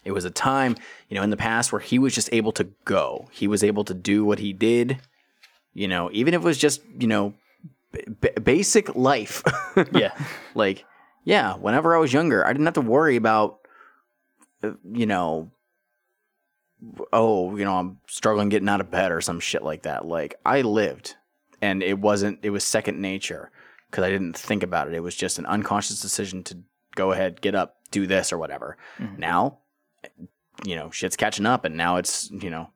It 0.03 0.11
was 0.11 0.23
a 0.23 0.29
time, 0.29 0.75
you 1.09 1.15
know, 1.15 1.23
in 1.23 1.31
the 1.31 1.37
past 1.37 1.71
where 1.71 1.81
he 1.81 1.97
was 1.97 2.13
just 2.13 2.29
able 2.31 2.51
to 2.53 2.65
go. 2.85 3.27
He 3.31 3.47
was 3.47 3.63
able 3.63 3.83
to 3.85 3.93
do 3.93 4.23
what 4.23 4.37
he 4.37 4.53
did, 4.53 5.01
you 5.75 5.87
know, 5.87 6.09
even 6.13 6.33
if 6.33 6.41
it 6.41 6.45
was 6.45 6.57
just, 6.57 6.81
you 6.97 7.07
know, 7.07 7.35
b- 7.91 8.29
basic 8.41 8.95
life. 8.95 9.43
yeah. 9.91 10.17
like, 10.55 10.85
yeah, 11.25 11.55
whenever 11.55 11.95
I 11.95 11.99
was 11.99 12.11
younger, 12.11 12.45
I 12.45 12.51
didn't 12.53 12.65
have 12.65 12.75
to 12.75 12.81
worry 12.81 13.17
about, 13.17 13.59
uh, 14.63 14.71
you 14.91 15.05
know, 15.05 15.51
oh, 17.11 17.55
you 17.55 17.65
know, 17.65 17.77
I'm 17.77 17.99
struggling 18.07 18.49
getting 18.49 18.69
out 18.69 18.81
of 18.81 18.89
bed 18.89 19.11
or 19.11 19.21
some 19.21 19.39
shit 19.39 19.63
like 19.63 19.83
that. 19.83 20.05
Like, 20.05 20.35
I 20.45 20.61
lived 20.61 21.15
and 21.61 21.83
it 21.83 21.99
wasn't, 21.99 22.39
it 22.41 22.51
was 22.51 22.63
second 22.63 23.01
nature 23.01 23.51
because 23.91 24.03
I 24.03 24.09
didn't 24.09 24.37
think 24.37 24.63
about 24.63 24.87
it. 24.87 24.93
It 24.93 25.03
was 25.03 25.15
just 25.15 25.39
an 25.39 25.45
unconscious 25.45 26.01
decision 26.01 26.43
to 26.43 26.57
go 26.95 27.11
ahead, 27.11 27.41
get 27.41 27.53
up, 27.53 27.77
do 27.91 28.07
this 28.07 28.31
or 28.31 28.37
whatever. 28.37 28.77
Now, 29.17 29.59
you 30.63 30.75
know, 30.75 30.89
shit's 30.89 31.17
catching 31.17 31.45
up 31.45 31.65
and 31.65 31.75
now 31.75 31.97
it's, 31.97 32.29
you 32.31 32.49
know, 32.49 32.69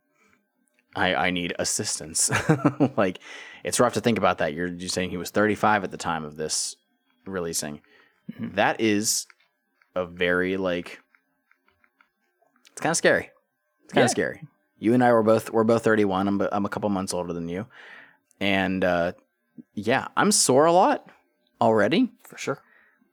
I, 0.96 1.14
I 1.16 1.30
need 1.32 1.54
assistance. 1.60 2.32
like, 2.98 3.20
it's 3.64 3.80
rough 3.80 3.94
to 3.94 4.02
think 4.02 4.18
about 4.18 4.40
that. 4.40 4.54
You're, 4.54 4.68
you're 4.68 4.90
saying 4.90 5.10
he 5.12 5.18
was 5.18 5.30
35 5.30 5.84
at 5.84 5.92
the 5.92 5.98
time 5.98 6.24
of 6.26 6.36
this 6.36 6.76
releasing. 7.26 7.82
That 8.40 8.80
is 8.82 9.26
a 9.96 10.06
very, 10.06 10.58
like, 10.58 11.00
it's 12.72 12.82
kind 12.82 12.92
of 12.92 12.98
scary. 12.98 13.30
It's 13.86 13.94
kind 13.94 14.04
of 14.04 14.10
Yeah. 14.10 14.14
scary. 14.14 14.42
You 14.78 14.94
and 14.94 15.04
I 15.04 15.12
were 15.12 15.24
both, 15.24 15.52
we're 15.52 15.64
both 15.64 15.84
31. 15.84 16.28
I'm, 16.28 16.42
I'm 16.52 16.66
a 16.66 16.70
couple 16.70 16.90
months 16.90 17.14
older 17.14 17.34
than 17.34 17.50
you. 17.50 17.66
And, 18.40 18.84
uh, 18.84 19.12
yeah, 19.74 20.08
I'm 20.16 20.32
sore 20.32 20.66
a 20.66 20.72
lot 20.72 21.10
already. 21.60 22.12
For 22.24 22.38
sure. 22.38 22.62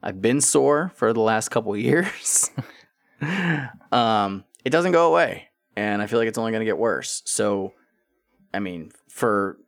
I've 0.01 0.21
been 0.21 0.39
sore 0.39 0.91
for 0.95 1.11
the 1.13 1.19
last 1.19 1.49
couple 1.49 1.75
years. 1.77 2.51
um, 3.91 4.45
it 4.63 4.69
doesn't 4.69 4.91
go 4.91 5.09
away, 5.11 5.46
and 5.77 6.01
I 6.01 6.07
feel 6.07 6.17
like 6.17 6.27
it's 6.27 6.39
only 6.39 6.51
going 6.51 6.61
to 6.61 6.65
get 6.65 6.79
worse. 6.79 7.21
So, 7.25 7.73
I 8.51 8.59
mean, 8.59 8.91
for 9.07 9.59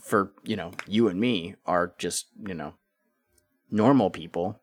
for 0.00 0.32
you 0.44 0.54
know, 0.54 0.70
you 0.86 1.08
and 1.08 1.20
me 1.20 1.56
are 1.66 1.92
just 1.98 2.28
you 2.46 2.54
know 2.54 2.74
normal 3.70 4.10
people 4.10 4.60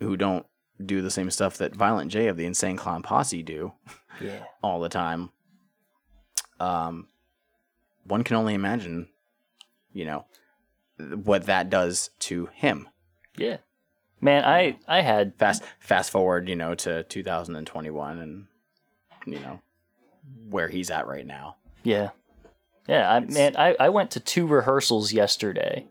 who 0.00 0.16
don't 0.18 0.44
do 0.84 1.00
the 1.00 1.10
same 1.10 1.30
stuff 1.30 1.56
that 1.56 1.74
Violent 1.74 2.12
J 2.12 2.28
of 2.28 2.36
the 2.36 2.44
Insane 2.44 2.76
Clown 2.76 3.02
Posse 3.02 3.42
do 3.42 3.72
Yeah. 4.20 4.44
all 4.62 4.80
the 4.80 4.90
time. 4.90 5.30
Um, 6.60 7.08
one 8.04 8.22
can 8.22 8.36
only 8.36 8.52
imagine, 8.52 9.08
you 9.92 10.04
know, 10.04 10.26
what 10.98 11.46
that 11.46 11.70
does 11.70 12.10
to 12.20 12.50
him. 12.52 12.86
Yeah. 13.38 13.58
Man, 14.20 14.44
I 14.44 14.76
I 14.86 15.00
had 15.00 15.38
fast 15.38 15.62
fast 15.80 16.10
forward, 16.10 16.50
you 16.50 16.56
know, 16.56 16.74
to 16.74 17.02
2021 17.04 18.18
and 18.18 18.46
you 19.24 19.40
know 19.40 19.60
where 20.48 20.68
he's 20.68 20.90
at 20.90 21.06
right 21.06 21.26
now. 21.26 21.56
Yeah. 21.82 22.10
Yeah, 22.88 23.10
I 23.10 23.20
man, 23.20 23.56
I, 23.56 23.76
I 23.78 23.88
went 23.90 24.10
to 24.12 24.20
two 24.20 24.46
rehearsals 24.46 25.12
yesterday 25.12 25.86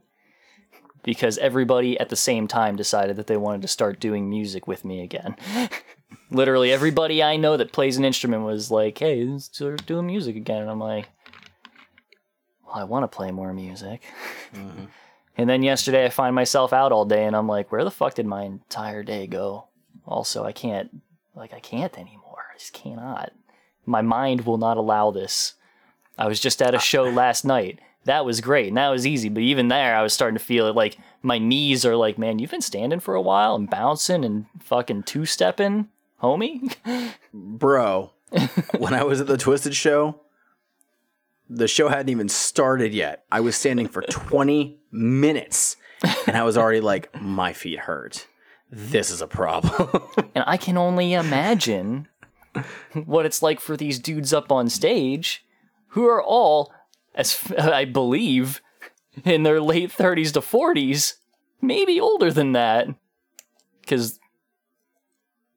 because 1.03 1.37
everybody 1.37 1.99
at 1.99 2.09
the 2.09 2.15
same 2.15 2.47
time 2.47 2.75
decided 2.75 3.15
that 3.15 3.27
they 3.27 3.37
wanted 3.37 3.61
to 3.61 3.67
start 3.67 3.99
doing 3.99 4.29
music 4.29 4.67
with 4.67 4.83
me 4.85 5.01
again. 5.01 5.35
Literally 6.29 6.71
everybody 6.71 7.23
I 7.23 7.37
know 7.37 7.57
that 7.57 7.71
plays 7.71 7.97
an 7.97 8.05
instrument 8.05 8.43
was 8.43 8.71
like, 8.71 8.97
"Hey, 8.97 9.23
let's 9.23 9.45
start 9.45 9.85
doing 9.85 10.05
music 10.05 10.35
again." 10.35 10.63
And 10.63 10.69
I'm 10.69 10.79
like, 10.79 11.09
"Well, 12.65 12.75
I 12.75 12.83
want 12.83 13.03
to 13.03 13.15
play 13.15 13.31
more 13.31 13.53
music." 13.53 14.01
Mm-hmm. 14.53 14.85
And 15.37 15.49
then 15.49 15.63
yesterday 15.63 16.03
I 16.03 16.09
find 16.09 16.35
myself 16.35 16.73
out 16.73 16.91
all 16.91 17.05
day 17.05 17.23
and 17.23 17.37
I'm 17.37 17.47
like, 17.47 17.71
"Where 17.71 17.85
the 17.85 17.89
fuck 17.89 18.15
did 18.15 18.25
my 18.25 18.43
entire 18.43 19.01
day 19.01 19.27
go?" 19.27 19.69
Also, 20.05 20.43
I 20.43 20.51
can't 20.51 21.01
like 21.35 21.53
I 21.53 21.61
can't 21.61 21.97
anymore. 21.97 22.43
I 22.53 22.57
just 22.57 22.73
cannot. 22.73 23.31
My 23.85 24.01
mind 24.01 24.45
will 24.45 24.57
not 24.57 24.77
allow 24.77 25.11
this. 25.11 25.55
I 26.17 26.27
was 26.27 26.39
just 26.39 26.61
at 26.61 26.75
a 26.75 26.79
show 26.79 27.03
last 27.09 27.45
night. 27.45 27.79
That 28.05 28.25
was 28.25 28.41
great 28.41 28.67
and 28.69 28.77
that 28.77 28.89
was 28.89 29.05
easy, 29.05 29.29
but 29.29 29.43
even 29.43 29.67
there 29.67 29.95
I 29.95 30.01
was 30.01 30.13
starting 30.13 30.37
to 30.37 30.43
feel 30.43 30.67
it 30.67 30.75
like 30.75 30.97
my 31.21 31.37
knees 31.37 31.85
are 31.85 31.95
like, 31.95 32.17
man, 32.17 32.39
you've 32.39 32.49
been 32.49 32.61
standing 32.61 32.99
for 32.99 33.13
a 33.13 33.21
while 33.21 33.53
and 33.55 33.69
bouncing 33.69 34.25
and 34.25 34.47
fucking 34.59 35.03
two 35.03 35.25
stepping, 35.25 35.87
homie. 36.21 36.75
Bro, 37.33 38.11
when 38.77 38.95
I 38.95 39.03
was 39.03 39.21
at 39.21 39.27
the 39.27 39.37
Twisted 39.37 39.75
show, 39.75 40.19
the 41.47 41.67
show 41.67 41.89
hadn't 41.89 42.09
even 42.09 42.29
started 42.29 42.91
yet. 42.91 43.23
I 43.31 43.41
was 43.41 43.55
standing 43.55 43.87
for 43.87 44.01
20 44.01 44.79
minutes 44.91 45.75
and 46.25 46.35
I 46.35 46.43
was 46.43 46.57
already 46.57 46.81
like, 46.81 47.13
my 47.21 47.53
feet 47.53 47.79
hurt. 47.79 48.27
This 48.71 49.11
is 49.11 49.21
a 49.21 49.27
problem. 49.27 50.01
and 50.35 50.43
I 50.47 50.57
can 50.57 50.77
only 50.77 51.13
imagine 51.13 52.07
what 53.05 53.25
it's 53.25 53.41
like 53.41 53.59
for 53.59 53.75
these 53.77 53.99
dudes 53.99 54.33
up 54.33 54.51
on 54.51 54.69
stage 54.69 55.45
who 55.89 56.05
are 56.07 56.21
all, 56.23 56.71
as 57.15 57.51
I 57.57 57.85
believe, 57.85 58.61
in 59.25 59.43
their 59.43 59.61
late 59.61 59.91
30s 59.91 60.31
to 60.33 60.39
40s, 60.41 61.15
maybe 61.61 61.99
older 61.99 62.31
than 62.31 62.53
that. 62.53 62.87
Because 63.81 64.19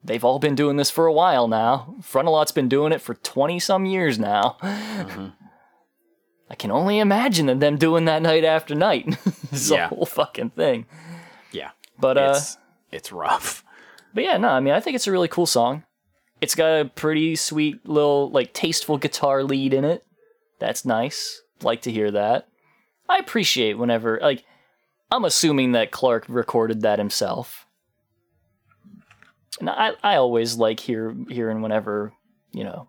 they've 0.02 0.24
all 0.24 0.38
been 0.38 0.54
doing 0.54 0.76
this 0.76 0.90
for 0.90 1.06
a 1.06 1.12
while 1.12 1.46
now. 1.48 1.94
Frontalot's 2.00 2.52
been 2.52 2.68
doing 2.68 2.92
it 2.92 3.00
for 3.00 3.14
20 3.14 3.58
some 3.60 3.86
years 3.86 4.18
now. 4.18 4.56
I 6.50 6.54
can 6.56 6.70
only 6.70 6.98
imagine 6.98 7.58
them 7.58 7.76
doing 7.78 8.04
that 8.04 8.22
night 8.22 8.44
after 8.44 8.74
night. 8.74 9.06
it's 9.52 9.70
Yeah. 9.70 9.86
a 9.86 9.88
whole 9.88 10.06
fucking 10.06 10.50
thing. 10.50 10.86
yeah. 11.52 11.70
But 11.98 12.18
uh 12.18 12.34
it's, 12.36 12.58
it's 12.90 13.12
rough. 13.12 13.64
but 14.12 14.24
yeah, 14.24 14.36
no, 14.36 14.48
I 14.48 14.60
mean, 14.60 14.74
I 14.74 14.80
think 14.80 14.94
it's 14.96 15.06
a 15.06 15.12
really 15.12 15.28
cool 15.28 15.46
song. 15.46 15.84
It's 16.44 16.54
got 16.54 16.80
a 16.80 16.84
pretty 16.84 17.36
sweet 17.36 17.88
little, 17.88 18.30
like, 18.30 18.52
tasteful 18.52 18.98
guitar 18.98 19.42
lead 19.42 19.72
in 19.72 19.84
it. 19.84 20.06
That's 20.58 20.84
nice. 20.84 21.42
Like 21.62 21.80
to 21.82 21.90
hear 21.90 22.10
that. 22.10 22.48
I 23.08 23.16
appreciate 23.16 23.78
whenever, 23.78 24.18
like, 24.20 24.44
I'm 25.10 25.24
assuming 25.24 25.72
that 25.72 25.90
Clark 25.90 26.26
recorded 26.28 26.82
that 26.82 26.98
himself. 26.98 27.66
And 29.60 29.70
I, 29.70 29.92
I 30.02 30.16
always 30.16 30.56
like 30.56 30.80
hear 30.80 31.14
hearing 31.28 31.62
whenever, 31.62 32.12
you 32.52 32.64
know, 32.64 32.88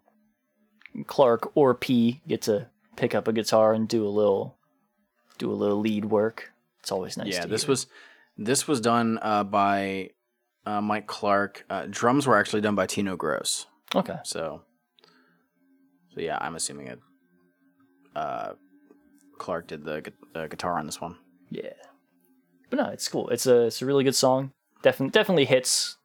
Clark 1.06 1.52
or 1.56 1.76
P 1.76 2.22
get 2.28 2.42
to 2.44 2.68
pick 2.96 3.14
up 3.14 3.28
a 3.28 3.34
guitar 3.34 3.74
and 3.74 3.88
do 3.88 4.06
a 4.06 4.10
little, 4.10 4.58
do 5.38 5.52
a 5.52 5.54
little 5.54 5.80
lead 5.80 6.06
work. 6.06 6.52
It's 6.80 6.92
always 6.92 7.18
nice. 7.18 7.34
yeah, 7.34 7.42
to 7.42 7.48
this 7.48 7.64
hear. 7.64 7.70
was 7.72 7.88
this 8.38 8.68
was 8.68 8.82
done 8.82 9.20
uh, 9.22 9.44
by 9.44 10.10
uh, 10.66 10.82
Mike 10.82 11.08
Clark. 11.08 11.66
Uh, 11.70 11.86
drums 11.90 12.26
were 12.28 12.38
actually 12.38 12.62
done 12.62 12.76
by 12.76 12.86
Tino 12.86 13.16
Gross. 13.16 13.68
Okay. 13.96 14.18
So 14.24 14.62
So 16.14 16.22
yeah, 16.22 16.38
I'm 16.42 16.56
assuming 16.56 16.88
it. 16.88 17.00
Uh, 18.16 18.54
Clark 19.38 19.68
did 19.68 19.84
the 19.84 20.02
gu- 20.02 20.40
uh, 20.40 20.48
guitar 20.48 20.78
on 20.80 20.86
this 20.86 21.02
one. 21.02 21.18
Yeah. 21.50 21.74
But 22.70 22.78
no, 22.78 22.86
it's 22.90 23.08
cool. 23.08 23.30
It's 23.30 23.46
a 23.48 23.64
it's 23.68 23.82
a 23.82 23.86
really 23.86 24.04
good 24.04 24.16
song. 24.16 24.52
Definitely 24.82 25.12
definitely 25.12 25.46
hits. 25.46 25.98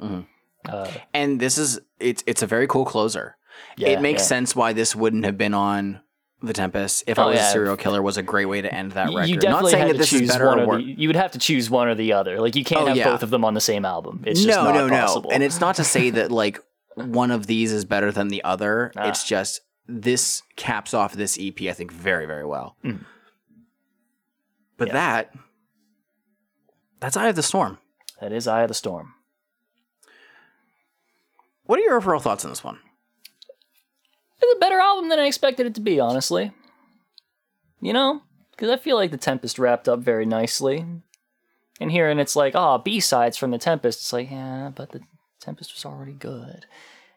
Mhm. 0.00 0.26
Uh, 0.68 0.90
And 1.12 1.40
this 1.40 1.58
is 1.58 1.80
it's 1.98 2.22
it's 2.26 2.42
a 2.42 2.46
very 2.46 2.66
cool 2.66 2.84
closer. 2.84 3.36
Yeah, 3.76 3.88
it 3.88 4.00
makes 4.00 4.22
yeah. 4.22 4.26
sense 4.26 4.56
why 4.56 4.72
this 4.72 4.94
wouldn't 4.96 5.24
have 5.24 5.36
been 5.36 5.54
on 5.54 6.00
the 6.42 6.52
Tempest. 6.52 7.04
If 7.06 7.18
I 7.18 7.22
Oh, 7.24 7.26
was 7.28 7.36
yeah. 7.36 7.48
a 7.48 7.52
serial 7.52 7.76
killer, 7.76 8.02
was 8.02 8.16
a 8.16 8.22
great 8.22 8.46
way 8.46 8.60
to 8.62 8.72
end 8.72 8.92
that 8.92 9.06
record. 9.14 9.28
you 9.28 9.34
Not 9.36 9.42
definitely 9.42 9.70
saying 9.72 9.80
had 9.82 9.88
that 9.90 9.92
to 9.94 9.98
this 9.98 10.10
choose 10.10 10.20
is 10.22 10.28
better 10.30 10.46
one 10.46 10.60
or 10.60 10.62
or 10.62 10.66
worse. 10.68 10.84
the. 10.84 10.92
You 10.92 11.08
would 11.08 11.16
have 11.16 11.30
to 11.32 11.38
choose 11.38 11.70
one 11.70 11.88
or 11.88 11.94
the 11.94 12.12
other. 12.12 12.40
Like 12.40 12.56
you 12.56 12.64
can't 12.64 12.82
Oh, 12.82 12.86
have 12.86 12.96
yeah. 12.96 13.10
both 13.10 13.22
of 13.22 13.30
them 13.30 13.44
on 13.44 13.54
the 13.54 13.60
same 13.60 13.84
album. 13.84 14.22
It's 14.26 14.42
just 14.42 14.56
no, 14.56 14.64
not 14.64 14.74
no, 14.74 14.88
possible. 14.88 15.30
no. 15.30 15.34
And 15.34 15.42
it's 15.42 15.60
not 15.60 15.76
to 15.76 15.84
say 15.84 16.10
that 16.10 16.30
like 16.42 16.60
one 16.94 17.30
of 17.30 17.46
these 17.46 17.72
is 17.72 17.84
better 17.84 18.10
than 18.12 18.28
the 18.28 18.42
other. 18.44 18.92
It's 18.96 19.24
just 19.24 19.60
this 19.88 20.42
caps 20.56 20.94
off 20.94 21.12
this 21.14 21.38
EP, 21.40 21.60
I 21.62 21.72
think, 21.72 21.90
very, 21.92 22.26
very 22.26 22.44
well. 22.44 22.76
Mm. 22.84 23.04
But 24.76 24.88
Yeah. 24.88 24.94
that 24.94 25.34
that's 27.00 27.16
Eye 27.16 27.28
of 27.28 27.36
the 27.36 27.42
Storm. 27.42 27.78
that 28.20 28.32
is 28.32 28.46
Eye 28.46 28.62
of 28.62 28.68
the 28.68 28.74
Storm. 28.74 29.14
What 31.64 31.78
are 31.78 31.82
your 31.82 31.96
overall 31.96 32.20
thoughts 32.20 32.44
on 32.44 32.50
this 32.50 32.62
one? 32.64 32.78
It's 34.42 34.56
a 34.56 34.60
better 34.60 34.80
album 34.80 35.08
than 35.08 35.20
I 35.20 35.26
expected 35.26 35.66
it 35.66 35.74
to 35.76 35.80
be, 35.80 36.00
honestly. 36.00 36.52
You 37.80 37.92
know, 37.92 38.22
because 38.50 38.70
I 38.70 38.76
feel 38.76 38.96
like 38.96 39.10
the 39.10 39.16
Tempest 39.16 39.58
wrapped 39.58 39.88
up 39.88 40.00
very 40.00 40.26
nicely. 40.26 40.84
And 41.80 41.90
here, 41.90 42.08
and 42.08 42.20
it's 42.20 42.36
like, 42.36 42.54
ah, 42.54 42.74
oh, 42.74 42.78
B 42.78 43.00
sides 43.00 43.36
from 43.36 43.50
the 43.50 43.58
Tempest. 43.58 44.00
It's 44.00 44.12
like, 44.12 44.30
yeah, 44.30 44.70
but 44.74 44.90
the 44.90 45.00
Tempest 45.40 45.74
was 45.74 45.84
already 45.84 46.12
good. 46.12 46.66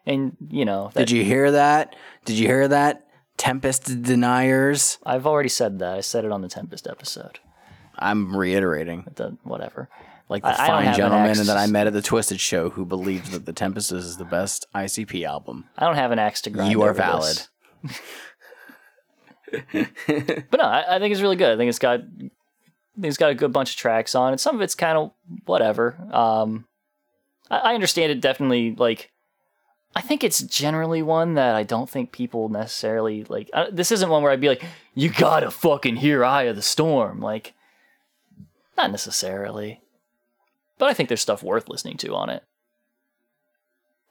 And 0.06 0.36
you 0.48 0.64
know, 0.64 0.90
that, 0.94 1.06
Did 1.06 1.10
you 1.10 1.24
hear 1.24 1.50
that? 1.52 1.94
Did 2.24 2.38
you 2.38 2.46
hear 2.46 2.68
that? 2.68 3.06
Tempest 3.36 4.02
deniers. 4.02 4.98
I've 5.04 5.26
already 5.26 5.48
said 5.48 5.78
that. 5.80 5.94
I 5.94 6.00
said 6.00 6.24
it 6.24 6.32
on 6.32 6.42
the 6.42 6.48
Tempest 6.48 6.86
episode. 6.86 7.38
I'm 7.98 8.36
reiterating. 8.36 9.04
It 9.06 9.32
whatever. 9.42 9.88
Like 10.28 10.42
the 10.42 10.48
I- 10.48 10.64
I 10.64 10.66
fine 10.66 10.86
an 10.88 10.94
gentleman 10.94 11.36
that 11.46 11.56
I 11.56 11.66
met 11.66 11.86
at 11.86 11.92
the 11.92 12.02
Twiztid 12.02 12.40
Show 12.40 12.70
who 12.70 12.84
believes 12.84 13.30
that 13.30 13.46
the 13.46 13.52
Tempest 13.52 13.92
is 13.92 14.16
the 14.16 14.24
best 14.24 14.66
ICP 14.74 15.24
album. 15.24 15.66
I 15.78 15.84
don't 15.86 15.94
have 15.96 16.10
an 16.10 16.18
axe 16.18 16.40
to 16.42 16.50
grind. 16.50 16.72
You 16.72 16.82
are 16.82 16.92
valid. 16.92 17.42
but 19.52 20.58
no, 20.58 20.64
I, 20.64 20.96
I 20.96 20.98
think 20.98 21.12
it's 21.12 21.20
really 21.20 21.36
good. 21.36 21.52
I 21.52 21.56
think 21.56 21.68
it's 21.68 21.78
got, 21.78 22.00
I 22.00 22.02
think 22.20 22.32
it's 23.04 23.16
got 23.16 23.30
a 23.30 23.34
good 23.34 23.52
bunch 23.52 23.70
of 23.70 23.76
tracks 23.76 24.14
on 24.14 24.34
it. 24.34 24.40
Some 24.40 24.56
of 24.56 24.62
it's 24.62 24.74
kind 24.74 24.98
of 24.98 25.12
whatever. 25.44 25.96
Um, 26.12 26.66
I, 27.50 27.58
I 27.58 27.74
understand 27.74 28.10
it 28.12 28.20
definitely. 28.20 28.74
Like, 28.74 29.10
I 29.94 30.00
think 30.00 30.24
it's 30.24 30.40
generally 30.42 31.02
one 31.02 31.34
that 31.34 31.54
I 31.54 31.62
don't 31.62 31.88
think 31.88 32.12
people 32.12 32.48
necessarily 32.48 33.24
like. 33.24 33.48
I, 33.54 33.70
this 33.70 33.92
isn't 33.92 34.10
one 34.10 34.22
where 34.22 34.32
I'd 34.32 34.40
be 34.40 34.48
like, 34.48 34.64
you 34.94 35.08
gotta 35.08 35.50
fucking 35.50 35.96
hear 35.96 36.24
"Eye 36.24 36.44
of 36.44 36.56
the 36.56 36.62
Storm." 36.62 37.20
Like, 37.20 37.54
not 38.76 38.90
necessarily. 38.90 39.80
But 40.78 40.88
I 40.90 40.94
think 40.94 41.08
there's 41.08 41.20
stuff 41.22 41.42
worth 41.42 41.68
listening 41.68 41.96
to 41.98 42.14
on 42.14 42.30
it. 42.30 42.42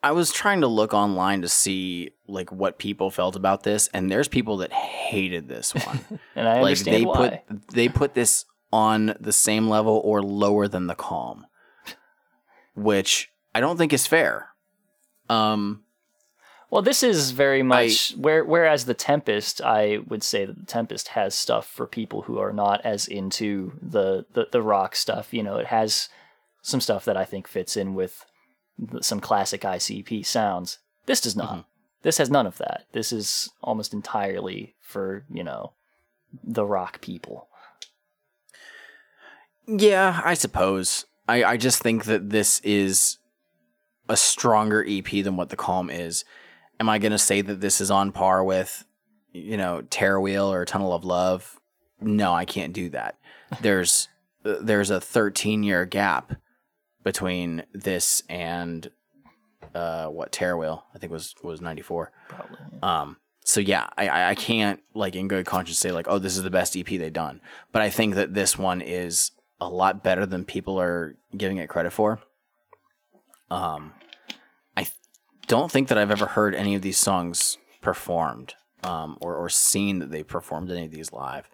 I 0.02 0.12
was 0.12 0.30
trying 0.32 0.60
to 0.60 0.66
look 0.68 0.94
online 0.94 1.42
to 1.42 1.48
see 1.48 2.10
like 2.28 2.52
what 2.52 2.78
people 2.78 3.10
felt 3.10 3.34
about 3.34 3.62
this, 3.64 3.88
and 3.92 4.10
there's 4.10 4.28
people 4.28 4.58
that 4.58 4.72
hated 4.72 5.48
this 5.48 5.74
one. 5.86 6.00
And 6.34 6.46
I 6.48 6.54
like 6.54 6.62
understand 6.62 6.96
they 6.96 7.04
why. 7.04 7.42
put 7.48 7.68
they 7.68 7.88
put 7.88 8.14
this 8.14 8.44
on 8.72 9.16
the 9.18 9.32
same 9.32 9.68
level 9.68 10.00
or 10.04 10.22
lower 10.22 10.68
than 10.68 10.86
the 10.86 10.94
calm, 10.94 11.46
which 12.74 13.30
I 13.54 13.60
don't 13.60 13.76
think 13.78 13.92
is 13.92 14.06
fair. 14.06 14.50
Um, 15.28 15.82
Well, 16.70 16.82
this 16.82 17.02
is 17.02 17.30
very 17.30 17.62
much 17.62 18.14
where 18.16 18.44
whereas 18.44 18.84
the 18.84 18.94
Tempest, 18.94 19.60
I 19.62 19.98
would 20.06 20.22
say 20.22 20.44
that 20.44 20.58
the 20.58 20.66
Tempest 20.66 21.08
has 21.08 21.34
stuff 21.34 21.66
for 21.66 21.86
people 21.86 22.22
who 22.22 22.38
are 22.38 22.52
not 22.52 22.80
as 22.84 23.08
into 23.08 23.72
the 23.80 24.26
the, 24.32 24.48
the 24.52 24.62
rock 24.62 24.94
stuff. 24.94 25.32
You 25.32 25.42
know, 25.42 25.56
it 25.56 25.66
has 25.66 26.08
some 26.66 26.80
stuff 26.80 27.04
that 27.04 27.16
I 27.16 27.24
think 27.24 27.46
fits 27.46 27.76
in 27.76 27.94
with 27.94 28.26
some 29.00 29.20
classic 29.20 29.60
ICP 29.60 30.26
sounds. 30.26 30.80
This 31.06 31.20
does 31.20 31.36
not. 31.36 31.64
This 32.02 32.18
has 32.18 32.28
none 32.28 32.44
of 32.44 32.58
that. 32.58 32.86
This 32.90 33.12
is 33.12 33.50
almost 33.62 33.94
entirely 33.94 34.74
for 34.80 35.24
you 35.32 35.44
know 35.44 35.74
the 36.42 36.64
rock 36.64 37.00
people. 37.00 37.46
yeah, 39.68 40.20
I 40.24 40.34
suppose. 40.34 41.06
I 41.28 41.44
I 41.44 41.56
just 41.56 41.80
think 41.80 42.04
that 42.06 42.30
this 42.30 42.58
is 42.64 43.18
a 44.08 44.16
stronger 44.16 44.84
EP 44.88 45.22
than 45.22 45.36
what 45.36 45.50
the 45.50 45.56
calm 45.56 45.88
is. 45.88 46.24
Am 46.80 46.88
I 46.88 46.98
gonna 46.98 47.16
say 47.16 47.42
that 47.42 47.60
this 47.60 47.80
is 47.80 47.92
on 47.92 48.10
par 48.10 48.42
with, 48.42 48.84
you 49.32 49.56
know, 49.56 49.82
Terror 49.82 50.20
Wheel 50.20 50.52
or 50.52 50.64
Tunnel 50.64 50.92
of 50.92 51.04
Love? 51.04 51.60
No, 52.00 52.34
I 52.34 52.44
can't 52.44 52.72
do 52.72 52.88
that. 52.88 53.16
There's 53.60 54.08
uh, 54.44 54.56
there's 54.60 54.90
a 54.90 55.00
13 55.00 55.62
year 55.62 55.86
gap 55.86 56.34
between 57.06 57.62
this 57.72 58.24
and 58.28 58.90
uh 59.76 60.06
what 60.08 60.32
Terror 60.32 60.56
Wheel 60.56 60.84
I 60.92 60.98
think 60.98 61.12
was 61.12 61.36
was 61.42 61.60
94. 61.60 62.10
Probably. 62.28 62.58
Um 62.82 63.16
so 63.44 63.60
yeah, 63.60 63.88
I 63.96 64.08
I 64.08 64.28
I 64.30 64.34
can't 64.34 64.80
like 64.92 65.14
in 65.14 65.28
good 65.28 65.46
conscience 65.46 65.78
say 65.78 65.92
like 65.92 66.08
oh 66.08 66.18
this 66.18 66.36
is 66.36 66.42
the 66.42 66.50
best 66.50 66.76
EP 66.76 66.86
they've 66.86 67.12
done, 67.12 67.40
but 67.70 67.80
I 67.80 67.90
think 67.90 68.16
that 68.16 68.34
this 68.34 68.58
one 68.58 68.80
is 68.80 69.30
a 69.60 69.68
lot 69.68 70.02
better 70.02 70.26
than 70.26 70.44
people 70.44 70.80
are 70.80 71.14
giving 71.36 71.58
it 71.58 71.68
credit 71.68 71.92
for. 71.92 72.18
Um, 73.50 73.92
I 74.76 74.82
th- 74.82 74.92
don't 75.46 75.70
think 75.70 75.86
that 75.88 75.96
I've 75.96 76.10
ever 76.10 76.26
heard 76.26 76.54
any 76.56 76.74
of 76.74 76.82
these 76.82 76.98
songs 76.98 77.56
performed, 77.80 78.54
um, 78.82 79.16
or 79.20 79.36
or 79.36 79.48
seen 79.48 80.00
that 80.00 80.10
they 80.10 80.24
performed 80.24 80.70
any 80.70 80.84
of 80.84 80.90
these 80.90 81.12
live. 81.12 81.48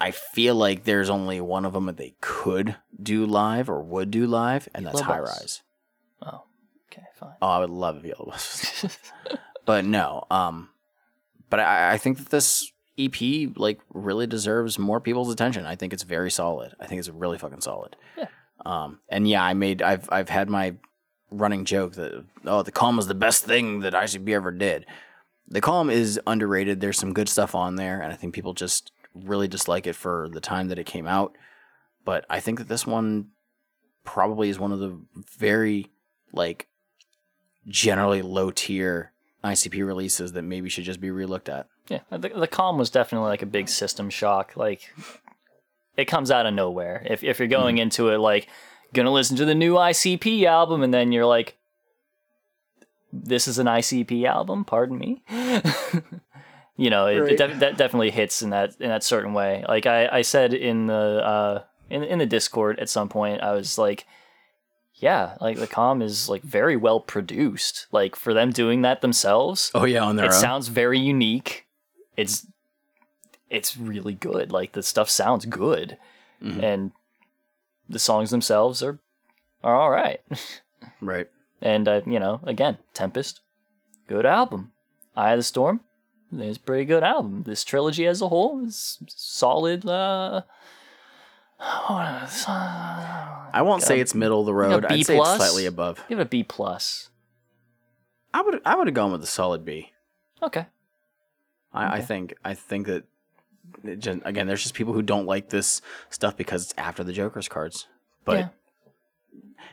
I 0.00 0.10
feel 0.12 0.54
like 0.54 0.84
there's 0.84 1.10
only 1.10 1.40
one 1.40 1.64
of 1.64 1.72
them 1.72 1.86
that 1.86 1.96
they 1.96 2.14
could 2.20 2.76
do 3.02 3.26
live 3.26 3.68
or 3.68 3.82
would 3.82 4.10
do 4.10 4.26
live, 4.26 4.68
and 4.74 4.86
that's 4.86 5.00
Yellow 5.00 5.12
High 5.14 5.20
Bus. 5.20 5.40
Rise. 5.40 5.62
Oh, 6.22 6.44
okay, 6.90 7.06
fine. 7.14 7.34
Oh, 7.42 7.48
I 7.48 7.58
would 7.60 7.70
love 7.70 7.96
if 7.98 8.04
Yellow 8.04 8.26
Bus. 8.26 8.82
was- 8.82 8.98
but 9.66 9.84
no, 9.84 10.24
um, 10.30 10.68
but 11.50 11.60
I, 11.60 11.92
I 11.94 11.98
think 11.98 12.18
that 12.18 12.28
this 12.30 12.70
EP 12.98 13.56
like 13.56 13.80
really 13.92 14.26
deserves 14.26 14.78
more 14.78 15.00
people's 15.00 15.32
attention. 15.32 15.66
I 15.66 15.76
think 15.76 15.92
it's 15.92 16.02
very 16.04 16.30
solid. 16.30 16.74
I 16.80 16.86
think 16.86 16.98
it's 17.00 17.08
really 17.08 17.38
fucking 17.38 17.60
solid. 17.60 17.96
Yeah. 18.16 18.26
Um, 18.66 19.00
and 19.08 19.28
yeah, 19.28 19.42
I 19.42 19.54
made 19.54 19.82
I've 19.82 20.08
I've 20.10 20.28
had 20.28 20.48
my 20.48 20.74
running 21.30 21.64
joke 21.64 21.92
that 21.94 22.24
oh 22.44 22.62
the 22.62 22.72
calm 22.72 22.96
was 22.96 23.06
the 23.06 23.14
best 23.14 23.44
thing 23.44 23.80
that 23.80 23.92
ICP 23.92 24.28
ever 24.30 24.50
did. 24.50 24.86
The 25.46 25.60
calm 25.60 25.90
is 25.90 26.20
underrated. 26.26 26.80
There's 26.80 26.98
some 26.98 27.12
good 27.14 27.28
stuff 27.28 27.54
on 27.54 27.76
there, 27.76 28.00
and 28.00 28.12
I 28.12 28.16
think 28.16 28.34
people 28.34 28.52
just 28.52 28.90
really 29.14 29.48
dislike 29.48 29.86
it 29.86 29.94
for 29.94 30.28
the 30.30 30.40
time 30.40 30.68
that 30.68 30.78
it 30.78 30.86
came 30.86 31.06
out. 31.06 31.36
But 32.04 32.24
I 32.30 32.40
think 32.40 32.58
that 32.58 32.68
this 32.68 32.86
one 32.86 33.28
probably 34.04 34.48
is 34.48 34.58
one 34.58 34.72
of 34.72 34.80
the 34.80 34.98
very 35.36 35.90
like 36.32 36.68
generally 37.66 38.22
low 38.22 38.50
tier 38.50 39.12
ICP 39.44 39.86
releases 39.86 40.32
that 40.32 40.42
maybe 40.42 40.68
should 40.68 40.84
just 40.84 41.00
be 41.00 41.08
relooked 41.08 41.48
at. 41.48 41.68
Yeah, 41.88 42.00
the, 42.10 42.28
the 42.28 42.46
calm 42.46 42.78
was 42.78 42.90
definitely 42.90 43.28
like 43.28 43.42
a 43.42 43.46
big 43.46 43.68
system 43.68 44.10
shock. 44.10 44.56
Like 44.56 44.92
it 45.96 46.06
comes 46.06 46.30
out 46.30 46.46
of 46.46 46.54
nowhere. 46.54 47.02
If 47.08 47.22
if 47.22 47.38
you're 47.38 47.48
going 47.48 47.76
mm. 47.76 47.80
into 47.80 48.08
it 48.08 48.18
like 48.18 48.48
gonna 48.92 49.12
listen 49.12 49.36
to 49.36 49.44
the 49.44 49.54
new 49.54 49.74
ICP 49.74 50.44
album 50.44 50.82
and 50.82 50.92
then 50.92 51.12
you're 51.12 51.26
like 51.26 51.56
this 53.12 53.48
is 53.48 53.58
an 53.58 53.66
ICP 53.66 54.24
album, 54.24 54.64
pardon 54.64 54.98
me. 54.98 55.22
you 56.78 56.88
know, 56.88 57.06
it, 57.08 57.32
it 57.32 57.36
def- 57.36 57.58
that 57.58 57.76
definitely 57.76 58.10
hits 58.10 58.40
in 58.40 58.50
that 58.50 58.74
in 58.80 58.88
that 58.88 59.02
certain 59.04 59.34
way. 59.34 59.64
Like 59.68 59.84
I, 59.84 60.08
I 60.08 60.22
said 60.22 60.54
in 60.54 60.86
the 60.86 60.94
uh 60.94 61.62
in 61.90 62.02
in 62.04 62.18
the 62.18 62.26
Discord 62.26 62.78
at 62.78 62.88
some 62.88 63.08
point, 63.10 63.42
I 63.42 63.52
was 63.52 63.76
like 63.76 64.06
yeah, 65.00 65.36
like 65.40 65.58
the 65.58 65.66
calm 65.68 66.02
is 66.02 66.28
like 66.28 66.42
very 66.42 66.76
well 66.76 66.98
produced. 67.00 67.86
Like 67.92 68.16
for 68.16 68.32
them 68.34 68.50
doing 68.50 68.82
that 68.82 69.00
themselves, 69.00 69.70
Oh 69.74 69.84
yeah, 69.84 70.02
on 70.02 70.16
their 70.16 70.24
own 70.26 70.32
it 70.32 70.34
own. 70.34 70.40
sounds 70.40 70.68
very 70.68 70.98
unique. 70.98 71.66
It's 72.16 72.46
it's 73.50 73.76
really 73.76 74.14
good. 74.14 74.50
Like 74.52 74.72
the 74.72 74.82
stuff 74.82 75.08
sounds 75.10 75.46
good, 75.46 75.98
Mhm. 76.42 76.62
and 76.62 76.92
the 77.88 77.98
songs 77.98 78.30
themselves 78.30 78.82
are 78.82 78.98
are 79.64 79.74
all 79.76 79.90
right. 79.90 80.20
right. 81.00 81.28
And 81.62 81.88
uh, 81.88 82.02
you 82.06 82.18
know, 82.20 82.40
again, 82.44 82.78
Tempest, 82.94 83.40
good 84.06 84.26
album. 84.26 84.72
Eye 85.16 85.32
of 85.32 85.38
the 85.38 85.42
Storm, 85.44 85.78
I 85.78 85.78
think 85.78 85.87
it's 86.32 86.58
a 86.58 86.60
pretty 86.60 86.84
good 86.84 87.02
album. 87.02 87.42
This 87.44 87.64
trilogy 87.64 88.06
as 88.06 88.20
a 88.22 88.28
whole 88.28 88.64
is 88.64 88.98
solid. 89.08 89.86
Uh, 89.86 90.42
I 91.60 93.60
won't 93.62 93.82
say 93.82 93.94
Um, 93.96 94.00
it's 94.00 94.14
middle 94.14 94.40
of 94.40 94.46
the 94.46 94.54
road. 94.54 94.84
I'd 94.84 95.04
say 95.04 95.18
it's 95.18 95.36
slightly 95.36 95.66
above. 95.66 96.02
give 96.08 96.18
it 96.18 96.22
a 96.22 96.26
B 96.26 96.44
plus. 96.44 97.10
I 98.32 98.42
would 98.42 98.60
I 98.64 98.76
would 98.76 98.86
have 98.86 98.94
gone 98.94 99.12
with 99.12 99.22
a 99.22 99.26
solid 99.26 99.64
B. 99.64 99.92
Okay. 100.42 100.66
I, 101.72 101.96
I 101.96 102.00
think 102.00 102.34
I 102.44 102.54
think 102.54 102.86
that 102.86 103.04
it 103.84 103.98
gen- 103.98 104.22
again, 104.24 104.46
there's 104.46 104.62
just 104.62 104.74
people 104.74 104.92
who 104.92 105.02
don't 105.02 105.26
like 105.26 105.48
this 105.50 105.82
stuff 106.10 106.36
because 106.36 106.64
it's 106.64 106.74
after 106.78 107.02
the 107.02 107.12
Joker's 107.12 107.48
cards. 107.48 107.86
But 108.24 108.38
Yeah. 108.38 108.48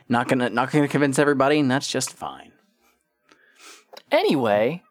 not 0.08 0.28
gonna 0.28 0.50
not 0.50 0.72
gonna 0.72 0.88
convince 0.88 1.18
everybody, 1.18 1.60
and 1.60 1.70
that's 1.70 1.88
just 1.90 2.12
fine. 2.12 2.52
Anyway, 4.10 4.82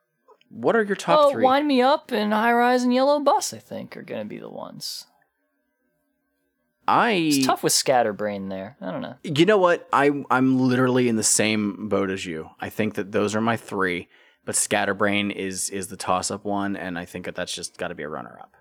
what 0.55 0.75
are 0.75 0.83
your 0.83 0.95
top 0.95 1.19
oh, 1.19 1.31
three? 1.31 1.43
Wind 1.43 1.67
Me 1.67 1.81
Up 1.81 2.11
and 2.11 2.31
High 2.31 2.53
Rise 2.53 2.83
and 2.83 2.93
Yellow 2.93 3.19
Bus, 3.19 3.53
I 3.53 3.57
think, 3.57 3.97
are 3.97 4.03
going 4.03 4.21
to 4.21 4.25
be 4.25 4.39
the 4.39 4.49
ones. 4.49 5.05
I 6.87 7.11
It's 7.11 7.45
tough 7.45 7.61
with 7.61 7.73
Scatterbrain 7.73 8.47
there. 8.47 8.77
I 8.79 8.91
don't 8.91 9.01
know. 9.01 9.15
You 9.23 9.45
know 9.45 9.57
what? 9.57 9.87
I 9.91 10.23
I'm 10.29 10.59
literally 10.59 11.09
in 11.09 11.15
the 11.15 11.23
same 11.23 11.89
boat 11.89 12.09
as 12.09 12.25
you. 12.25 12.51
I 12.61 12.69
think 12.69 12.93
that 12.93 13.11
those 13.11 13.35
are 13.35 13.41
my 13.41 13.57
three, 13.57 14.07
but 14.45 14.55
Scatterbrain 14.55 15.31
is 15.31 15.69
is 15.71 15.87
the 15.87 15.97
toss 15.97 16.29
up 16.29 16.45
one, 16.45 16.75
and 16.75 16.97
I 16.97 17.05
think 17.05 17.25
that 17.25 17.35
that's 17.35 17.53
just 17.53 17.77
got 17.77 17.87
to 17.87 17.95
be 17.95 18.03
a 18.03 18.09
runner 18.09 18.37
up. 18.39 18.55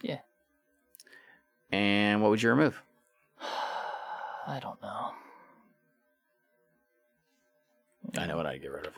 Yeah. 0.00 0.20
And 1.72 2.22
what 2.22 2.30
would 2.30 2.42
you 2.42 2.50
remove? 2.50 2.80
I 4.46 4.60
don't 4.60 4.80
know. 4.80 5.10
I 8.16 8.26
know 8.26 8.36
what 8.36 8.46
I'd 8.46 8.62
get 8.62 8.70
rid 8.70 8.86
of. 8.86 8.92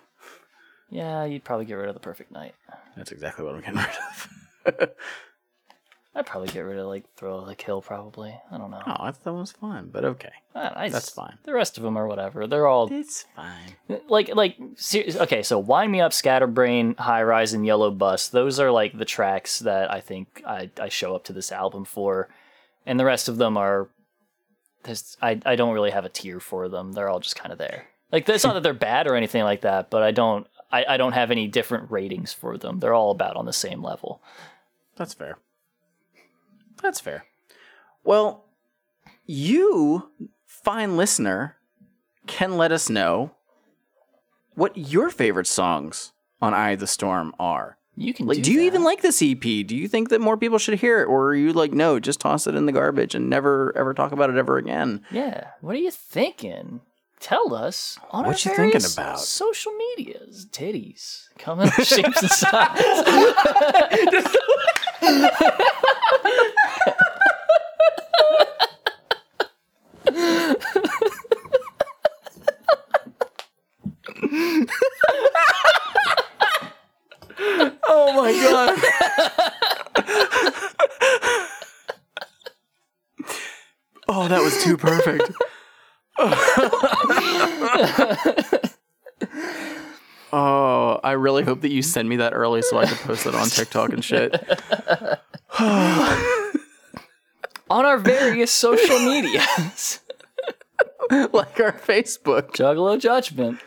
Yeah, 0.95 1.24
you'd 1.24 1.42
probably 1.45 1.66
get 1.66 1.74
rid 1.74 1.88
of 1.88 1.95
the 1.95 2.01
Perfect 2.01 2.30
Night. 2.30 2.55
That's 2.97 3.11
exactly 3.11 3.45
what 3.45 3.55
I'm 3.57 3.61
getting 3.62 3.78
rid 4.66 4.80
of. 4.80 4.90
I'd 6.16 6.26
probably 6.26 6.47
get 6.49 6.61
rid 6.61 6.78
of 6.78 6.86
like 6.86 7.03
throw 7.16 7.38
of 7.38 7.49
the 7.49 7.57
Kill, 7.57 7.82
probably. 7.82 8.38
I 8.53 8.57
don't 8.57 8.70
know. 8.70 8.80
Oh, 8.86 8.92
I 9.01 9.11
thought 9.11 9.24
that 9.24 9.32
was 9.32 9.51
fun, 9.51 9.90
but 9.92 10.05
okay. 10.05 10.30
I, 10.55 10.84
I 10.84 10.88
That's 10.88 11.07
just- 11.07 11.16
fine. 11.16 11.36
The 11.42 11.53
rest 11.53 11.76
of 11.76 11.82
them 11.82 11.97
are 11.97 12.07
whatever. 12.07 12.47
They're 12.47 12.68
all 12.68 12.88
It's 12.92 13.24
fine. 13.34 13.74
like 14.09 14.32
like 14.32 14.57
serious. 14.76 15.16
Okay, 15.16 15.42
so 15.42 15.59
Wind 15.59 15.90
Me 15.90 16.01
Up, 16.01 16.12
Scatterbrain, 16.12 16.95
High 16.97 17.24
Rise, 17.24 17.53
and 17.53 17.66
Yellow 17.66 17.90
Bus. 17.90 18.28
Those 18.28 18.61
are 18.61 18.70
like 18.70 18.97
the 18.97 19.05
tracks 19.05 19.59
that 19.59 19.90
I 19.90 20.01
think 20.01 20.40
I 20.47 20.70
I 20.80 20.88
show 20.88 21.16
up 21.16 21.24
to 21.24 21.32
this 21.32 21.51
album 21.51 21.84
for, 21.84 22.28
and 22.86 23.01
the 23.01 23.05
rest 23.05 23.28
of 23.28 23.36
them 23.38 23.57
are. 23.57 23.88
There's, 24.84 25.16
I 25.20 25.40
I 25.45 25.57
don't 25.57 25.74
really 25.74 25.90
have 25.90 26.05
a 26.05 26.09
tier 26.11 26.38
for 26.38 26.68
them. 26.68 26.92
They're 26.92 27.09
all 27.09 27.18
just 27.18 27.34
kind 27.34 27.51
of 27.51 27.59
there. 27.59 27.86
Like 28.12 28.28
it's 28.28 28.45
not 28.45 28.53
that 28.55 28.62
they're 28.62 28.72
bad 28.72 29.09
or 29.09 29.16
anything 29.16 29.42
like 29.42 29.62
that, 29.62 29.90
but 29.90 30.05
I 30.05 30.12
don't 30.12 30.47
I, 30.71 30.85
I 30.91 30.97
don't 30.97 31.12
have 31.12 31.31
any 31.31 31.47
different 31.47 31.91
ratings 31.91 32.33
for 32.33 32.59
them. 32.59 32.81
They're 32.81 32.95
all 32.95 33.11
about 33.11 33.37
on 33.37 33.47
the 33.47 33.53
same 33.53 33.83
level. 33.83 34.23
That's 34.97 35.15
fair. 35.15 35.39
That's 36.83 37.01
fair. 37.01 37.25
Well, 38.03 38.45
you, 39.27 40.11
fine 40.47 40.97
listener, 40.97 41.57
can 42.27 42.57
let 42.57 42.73
us 42.73 42.91
know 42.91 43.33
what 44.55 44.77
your 44.77 45.11
favorite 45.11 45.47
songs 45.47 46.12
on 46.41 46.55
Eye 46.55 46.73
of 46.73 46.81
the 46.81 46.87
Storm 46.87 47.35
are. 47.39 47.79
You 47.97 48.12
can 48.12 48.27
like. 48.27 48.39
do 48.39 48.43
Do, 48.43 48.53
you 48.53 48.61
even 48.62 48.83
like 48.83 49.03
this 49.03 49.23
EP? 49.23 49.41
Do 49.41 49.77
you 49.77 49.87
think 49.87 50.09
that 50.09 50.21
more 50.21 50.37
people 50.37 50.59
should 50.59 50.81
hear 50.81 51.01
it, 51.01 51.07
or 51.07 51.29
are 51.29 51.35
you 51.35 51.53
like, 51.53 51.73
no, 51.73 52.01
just 52.01 52.21
toss 52.21 52.47
it 52.47 52.57
in 52.57 52.67
the 52.67 52.73
garbage 52.73 53.15
and 53.15 53.31
never 53.31 53.73
ever 53.77 53.95
talk 53.95 54.11
about 54.11 54.31
it 54.31 54.37
ever 54.37 54.59
again? 54.59 55.05
Yeah. 55.12 55.49
What 55.61 55.77
are 55.77 55.81
you 55.81 55.93
thinking? 55.93 56.81
Tell 57.25 57.55
us 57.55 57.99
on 58.11 58.27
What 58.27 58.47
our 58.47 58.51
you 58.51 58.55
thinking 58.55 58.85
about? 58.93 59.18
social 59.18 59.72
medias. 59.72 60.45
Titties 60.53 61.29
come 61.39 61.59
in 61.62 61.70
shapes 61.70 62.20
and 62.20 62.31
sizes. 62.31 63.05
Oh 77.87 78.12
my 78.16 78.33
god. 78.33 78.79
oh, 84.09 84.29
that 84.29 84.43
was 84.43 84.62
too 84.62 84.77
perfect. 84.77 85.33
oh, 90.33 91.01
I 91.03 91.12
really 91.12 91.43
hope 91.45 91.61
that 91.62 91.70
you 91.70 91.83
send 91.83 92.09
me 92.09 92.16
that 92.16 92.33
early 92.33 92.62
so 92.62 92.79
I 92.79 92.87
can 92.87 92.97
post 92.99 93.27
it 93.27 93.35
on 93.35 93.49
TikTok 93.49 93.93
and 93.93 94.05
shit. 94.05 94.35
on 95.59 95.99
our 97.85 97.99
various 97.99 98.53
social 98.53 98.99
medias. 98.99 100.01
like 101.11 101.61
our 101.61 101.72
Facebook, 101.72 102.53
Juggalo 102.53 102.99
Judgment, 102.99 103.61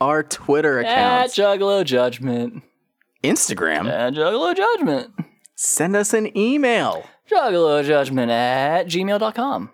our 0.00 0.22
Twitter 0.22 0.78
at 0.80 0.86
accounts, 0.86 1.36
Juggalo 1.36 1.84
Judgment, 1.84 2.62
Instagram. 3.22 3.90
at 3.90 4.14
Juggalo 4.14 4.56
Judgment, 4.56 5.12
Send 5.54 5.96
us 5.96 6.14
an 6.14 6.34
email. 6.38 7.04
Juggalo 7.28 7.84
Judgment 7.84 8.30
at 8.30 8.86
gmail.com. 8.86 9.70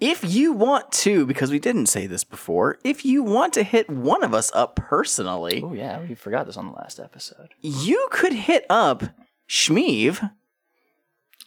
If 0.00 0.22
you 0.24 0.52
want 0.52 0.92
to, 0.92 1.26
because 1.26 1.50
we 1.50 1.58
didn't 1.58 1.86
say 1.86 2.06
this 2.06 2.22
before, 2.24 2.78
if 2.84 3.04
you 3.04 3.22
want 3.22 3.52
to 3.54 3.62
hit 3.62 3.90
one 3.90 4.22
of 4.22 4.32
us 4.34 4.50
up 4.54 4.76
personally, 4.76 5.60
Oh, 5.64 5.72
yeah, 5.72 6.00
we 6.00 6.14
forgot 6.14 6.46
this 6.46 6.56
on 6.56 6.66
the 6.66 6.72
last 6.72 7.00
episode. 7.00 7.48
you 7.60 8.06
could 8.10 8.32
hit 8.32 8.64
up 8.70 9.04
Shmeev. 9.48 10.30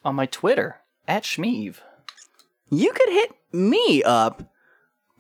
On 0.04 0.16
my 0.16 0.26
Twitter, 0.26 0.78
at 1.08 1.24
Shmeev. 1.24 1.76
You 2.70 2.92
could 2.92 3.10
hit 3.10 3.32
me 3.54 4.02
up 4.04 4.50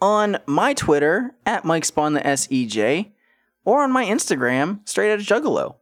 on 0.01 0.38
my 0.47 0.73
Twitter 0.73 1.36
at 1.45 1.63
Mike 1.63 1.86
Spawn 1.86 2.13
the 2.13 2.21
SEJ 2.21 3.11
or 3.63 3.84
on 3.84 3.91
my 3.91 4.03
Instagram, 4.05 4.79
straight 4.89 5.13
out 5.13 5.19
of 5.19 5.25
Juggalo. 5.25 5.75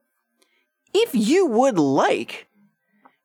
If 0.93 1.12
you 1.16 1.45
would 1.45 1.80
like, 1.80 2.47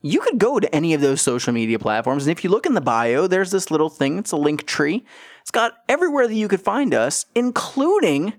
you 0.07 0.21
could 0.21 0.37
go 0.37 0.61
to 0.61 0.75
any 0.75 0.93
of 0.93 1.01
those 1.01 1.23
social 1.23 1.55
media 1.55 1.79
platforms, 1.79 2.27
and 2.27 2.37
if 2.37 2.45
you 2.45 2.51
look 2.51 2.67
in 2.67 2.75
the 2.75 2.83
bio, 2.83 3.27
there's 3.27 3.51
this 3.51 3.71
little 3.71 3.89
thing. 3.89 4.19
It's 4.19 4.33
a 4.33 4.37
link 4.37 4.67
tree. 4.67 5.03
It's 5.41 5.51
got 5.51 5.79
everywhere 5.89 6.29
that 6.29 6.35
you 6.35 6.47
could 6.47 6.61
find 6.61 6.93
us, 6.93 7.25
including 7.35 8.35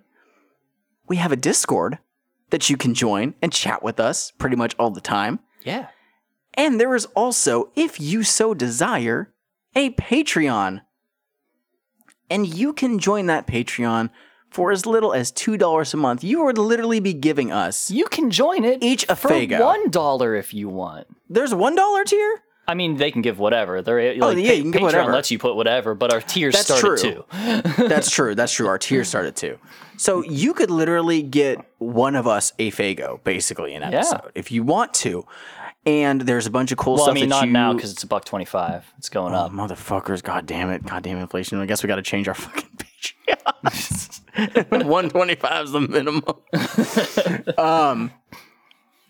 we 1.08 1.16
have 1.16 1.32
a 1.32 1.36
Discord 1.36 1.98
that 2.52 2.70
you 2.70 2.78
can 2.78 2.94
join 2.94 3.34
and 3.42 3.52
chat 3.52 3.82
with 3.82 4.00
us 4.00 4.30
pretty 4.38 4.56
much 4.56 4.76
all 4.78 4.92
the 4.92 5.02
time. 5.02 5.40
Yeah. 5.64 5.88
And 6.54 6.80
there 6.80 6.94
is 6.94 7.06
also, 7.16 7.72
if 7.76 8.00
you 8.00 8.22
so 8.22 8.54
desire, 8.54 9.34
a 9.76 9.90
Patreon. 9.90 10.82
And 12.30 12.46
you 12.46 12.74
can 12.74 13.00
join 13.00 13.26
that 13.26 13.48
Patreon 13.48 14.12
for 14.56 14.72
as 14.72 14.86
little 14.86 15.14
as 15.14 15.32
$2 15.34 15.94
a 15.94 15.98
month. 15.98 16.24
You 16.24 16.46
would 16.46 16.58
literally 16.58 17.02
be 17.02 17.14
giving 17.14 17.52
us 17.52 17.92
You 17.92 18.06
can 18.06 18.32
join 18.32 18.64
it 18.64 18.82
each 18.82 19.06
a 19.10 19.16
for 19.18 19.30
Faygo. 19.30 19.60
$1 19.92 20.40
if 20.40 20.54
you 20.54 20.70
want. 20.70 21.08
There's 21.30 21.52
a 21.52 21.56
$1 21.58 22.06
tier? 22.06 22.42
I 22.68 22.74
mean, 22.74 22.96
they 22.96 23.12
can 23.12 23.22
give 23.22 23.38
whatever. 23.38 23.82
They're 23.82 24.14
like, 24.14 24.24
Oh, 24.24 24.30
yeah, 24.32 24.54
you 24.54 24.64
can 24.64 24.72
give 24.72 24.82
Patreon 24.82 24.86
whatever. 24.86 25.12
lets 25.14 25.30
you 25.30 25.38
put 25.38 25.56
whatever, 25.58 25.94
but 25.94 26.14
our 26.14 26.22
tiers 26.22 26.56
That's 26.56 26.74
start 26.74 27.00
true. 27.00 27.26
at 27.32 27.66
two. 27.78 27.84
That's 27.90 28.10
true. 28.10 28.34
That's 28.34 28.52
true. 28.54 28.68
Our 28.68 28.78
tier 28.80 29.04
started 29.04 29.36
too. 29.36 29.60
So 29.98 30.24
you 30.24 30.54
could 30.54 30.72
literally 30.72 31.22
get 31.22 31.60
one 31.78 32.16
of 32.16 32.26
us 32.26 32.54
a 32.58 32.72
Faygo, 32.72 33.22
basically, 33.26 33.76
an 33.76 33.84
episode, 33.84 34.32
if 34.36 34.52
you 34.52 34.64
want 34.64 34.94
to. 34.96 35.26
And 35.86 36.22
there's 36.22 36.48
a 36.48 36.50
bunch 36.50 36.72
of 36.72 36.78
cool 36.80 36.98
stuff. 36.98 37.10
Well, 37.14 37.16
I 37.16 37.20
stuff 37.20 37.22
mean, 37.22 37.30
that 37.30 37.36
not 37.36 37.46
you... 37.48 37.52
now 37.54 37.74
because 37.74 37.92
it's 37.92 38.02
a 38.04 38.08
buck 38.08 38.26
twenty-five. 38.26 38.84
It's 38.98 39.10
going 39.10 39.36
Oh, 39.36 39.38
up. 39.38 39.52
motherfuckers! 39.52 40.24
God 40.24 40.48
damn 40.48 40.72
it! 40.72 40.84
God 40.84 41.04
damn 41.04 41.20
inflation! 41.20 41.60
I 41.60 41.68
guess 41.68 41.84
we 41.84 41.88
got 41.88 41.98
to 41.98 42.02
change 42.02 42.28
our 42.28 42.34
fucking 42.46 42.70
Patreon. 42.78 42.88
One 44.70 45.10
twenty 45.10 45.36
five 45.36 45.66
is 45.66 45.72
the 45.72 45.82
minimum. 45.82 46.24
um, 47.58 48.12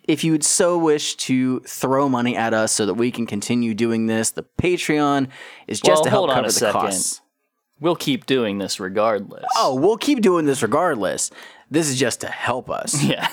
if 0.07 0.23
you 0.23 0.31
would 0.33 0.43
so 0.43 0.77
wish 0.77 1.15
to 1.15 1.59
throw 1.61 2.07
money 2.09 2.35
at 2.35 2.53
us 2.53 2.71
so 2.71 2.85
that 2.85 2.93
we 2.93 3.11
can 3.11 3.25
continue 3.25 3.73
doing 3.73 4.05
this, 4.07 4.31
the 4.31 4.45
Patreon 4.61 5.29
is 5.67 5.79
just 5.81 5.99
Well, 5.99 6.03
to 6.03 6.09
help 6.09 6.19
hold 6.21 6.29
on 6.31 6.35
cover 6.37 6.45
a 6.45 6.49
the 6.49 6.53
second. 6.53 6.81
costs. 6.81 7.21
We'll 7.79 7.95
keep 7.95 8.25
doing 8.25 8.57
this 8.57 8.79
regardless. 8.79 9.45
Oh, 9.57 9.75
we'll 9.75 9.97
keep 9.97 10.21
doing 10.21 10.45
this 10.45 10.61
regardless. 10.61 11.29
This 11.69 11.89
is 11.89 11.97
just 11.99 12.21
to 12.21 12.27
help 12.27 12.69
us. 12.69 13.03
Yeah. 13.03 13.27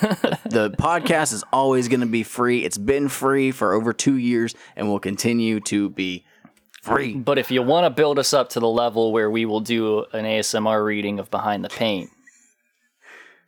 the 0.46 0.70
podcast 0.78 1.32
is 1.32 1.44
always 1.52 1.86
going 1.88 2.00
to 2.00 2.06
be 2.06 2.22
free. 2.24 2.64
It's 2.64 2.78
been 2.78 3.08
free 3.08 3.52
for 3.52 3.72
over 3.74 3.92
two 3.92 4.16
years 4.16 4.54
and 4.74 4.88
will 4.88 4.98
continue 4.98 5.60
to 5.60 5.90
be 5.90 6.24
free. 6.82 7.14
But 7.14 7.38
if 7.38 7.50
you 7.50 7.62
want 7.62 7.84
to 7.84 7.90
build 7.90 8.18
us 8.18 8.32
up 8.32 8.50
to 8.50 8.60
the 8.60 8.68
level 8.68 9.12
where 9.12 9.30
we 9.30 9.44
will 9.46 9.60
do 9.60 10.00
an 10.12 10.24
ASMR 10.24 10.84
reading 10.84 11.18
of 11.18 11.30
Behind 11.30 11.64
the 11.64 11.68
Paint, 11.68 12.10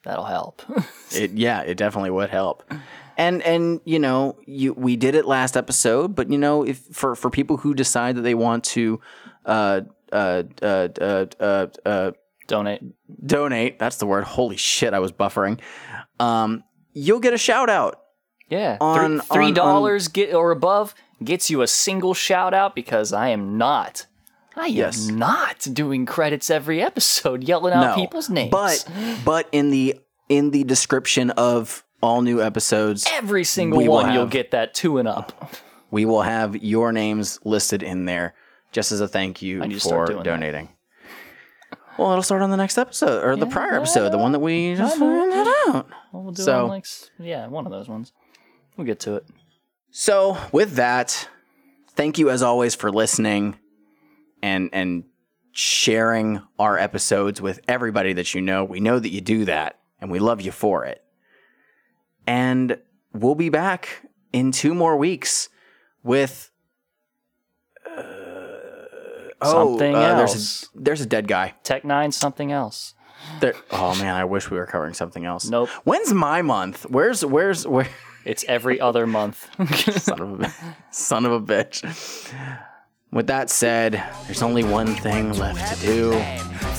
that'll 0.04 0.24
help. 0.24 0.62
It 1.16 1.30
yeah, 1.32 1.60
it 1.60 1.76
definitely 1.76 2.10
would 2.10 2.30
help. 2.30 2.64
And 3.16 3.40
and 3.42 3.80
you 3.84 4.00
know, 4.00 4.36
you 4.46 4.72
we 4.72 4.96
did 4.96 5.14
it 5.14 5.26
last 5.26 5.56
episode, 5.56 6.16
but 6.16 6.28
you 6.28 6.38
know, 6.38 6.64
if 6.64 6.78
for 6.90 7.14
for 7.14 7.30
people 7.30 7.56
who 7.58 7.72
decide 7.74 8.16
that 8.16 8.22
they 8.22 8.34
want 8.34 8.64
to 8.64 9.00
uh 9.44 9.82
uh 10.12 10.42
uh 10.60 10.88
uh 11.00 11.26
uh, 11.38 11.66
uh 11.86 12.10
Donate. 12.48 12.82
donate, 13.24 13.78
that's 13.78 13.96
the 13.98 14.06
word. 14.06 14.24
Holy 14.24 14.56
shit, 14.56 14.92
I 14.92 14.98
was 14.98 15.12
buffering. 15.12 15.60
Um 16.18 16.64
you'll 16.92 17.20
get 17.20 17.32
a 17.32 17.38
shout 17.38 17.70
out. 17.70 18.00
Yeah. 18.48 18.76
On- 18.80 19.20
Three- 19.20 19.52
dollars 19.52 20.08
get 20.08 20.34
or 20.34 20.50
above 20.50 20.94
gets 21.24 21.50
you 21.50 21.62
a 21.62 21.66
single 21.66 22.14
shout 22.14 22.54
out 22.54 22.74
because 22.74 23.12
I 23.12 23.28
am 23.28 23.56
not. 23.58 24.06
I 24.56 24.66
Yes. 24.66 25.08
am 25.08 25.18
not 25.18 25.66
doing 25.72 26.06
credits 26.06 26.48
every 26.50 26.80
episode, 26.80 27.42
yelling 27.48 27.72
out 27.74 27.96
people's 27.96 28.30
names. 28.30 28.50
But 28.50 28.86
but 29.24 29.48
in 29.52 29.70
the 29.70 29.96
in 30.28 30.50
the 30.52 30.64
description 30.64 31.30
of 31.30 31.84
all 32.02 32.22
new 32.22 32.40
episodes, 32.42 33.06
every 33.12 33.44
single 33.44 33.84
one 33.86 34.12
you'll 34.12 34.26
get 34.26 34.52
that 34.52 34.74
two 34.74 34.98
and 34.98 35.08
up. 35.08 35.54
we 35.90 36.04
will 36.04 36.22
have 36.22 36.56
your 36.62 36.92
names 36.92 37.38
listed 37.44 37.82
in 37.82 38.04
there 38.04 38.34
just 38.72 38.92
as 38.92 39.00
a 39.00 39.08
thank 39.08 39.42
you 39.42 39.62
I 39.62 39.66
need 39.66 39.80
to 39.80 39.88
for 39.88 40.06
doing 40.06 40.18
that. 40.18 40.24
donating. 40.24 40.68
Well, 41.98 42.10
it'll 42.10 42.22
start 42.24 42.42
on 42.42 42.50
the 42.50 42.56
next 42.56 42.76
episode 42.76 43.22
or 43.24 43.36
the 43.36 43.46
prior 43.46 43.74
episode, 43.74 44.10
the 44.10 44.18
one 44.18 44.32
that 44.32 44.40
we 44.40 44.74
just 44.74 44.98
found 44.98 45.32
out. 45.32 45.86
Well, 46.12 46.22
we'll 46.24 46.32
do 46.32 46.42
it 46.42 46.44
So- 46.44 46.66
like 46.66 46.86
yeah, 47.20 47.46
one 47.46 47.66
of 47.66 47.72
those 47.72 47.88
ones. 47.88 48.12
We'll 48.76 48.86
get 48.86 48.98
to 49.00 49.14
it. 49.16 49.26
So, 49.96 50.36
with 50.50 50.74
that, 50.74 51.28
thank 51.90 52.18
you 52.18 52.28
as 52.28 52.42
always 52.42 52.74
for 52.74 52.90
listening 52.90 53.60
and 54.42 54.68
and 54.72 55.04
sharing 55.52 56.42
our 56.58 56.76
episodes 56.76 57.40
with 57.40 57.60
everybody 57.68 58.12
that 58.14 58.34
you 58.34 58.40
know. 58.40 58.64
We 58.64 58.80
know 58.80 58.98
that 58.98 59.10
you 59.10 59.20
do 59.20 59.44
that 59.44 59.78
and 60.00 60.10
we 60.10 60.18
love 60.18 60.40
you 60.40 60.50
for 60.50 60.84
it. 60.84 61.00
And 62.26 62.78
we'll 63.12 63.36
be 63.36 63.50
back 63.50 64.08
in 64.32 64.50
two 64.50 64.74
more 64.74 64.96
weeks 64.96 65.48
with 66.02 66.50
uh, 67.86 68.02
oh, 68.02 69.68
Something 69.68 69.94
uh, 69.94 70.16
There's 70.16 70.34
else. 70.34 70.70
a, 70.74 70.80
there's 70.80 71.00
a 71.02 71.06
dead 71.06 71.28
guy. 71.28 71.54
Tech 71.62 71.84
N9ne, 71.84 72.12
something 72.12 72.50
else. 72.50 72.94
There, 73.38 73.54
oh 73.70 73.94
man, 73.94 74.16
I 74.16 74.24
wish 74.24 74.50
we 74.50 74.58
were 74.58 74.66
covering 74.66 74.94
something 74.94 75.24
else. 75.24 75.48
Nope. 75.48 75.68
When's 75.84 76.12
my 76.12 76.42
month? 76.42 76.90
Where's 76.90 77.24
where's 77.24 77.64
where? 77.64 77.86
It's 78.24 78.44
every 78.48 78.80
other 78.80 79.06
month. 79.06 79.48
son 80.02 80.20
of 80.20 80.40
a 80.40 80.54
son 80.90 81.26
of 81.26 81.32
a 81.32 81.40
bitch. 81.40 81.82
With 83.12 83.26
that 83.28 83.48
said, 83.50 84.02
there's 84.26 84.42
only 84.42 84.64
one 84.64 84.94
thing 84.96 85.32
left 85.34 85.80
to 85.80 85.86
do. 85.86 86.12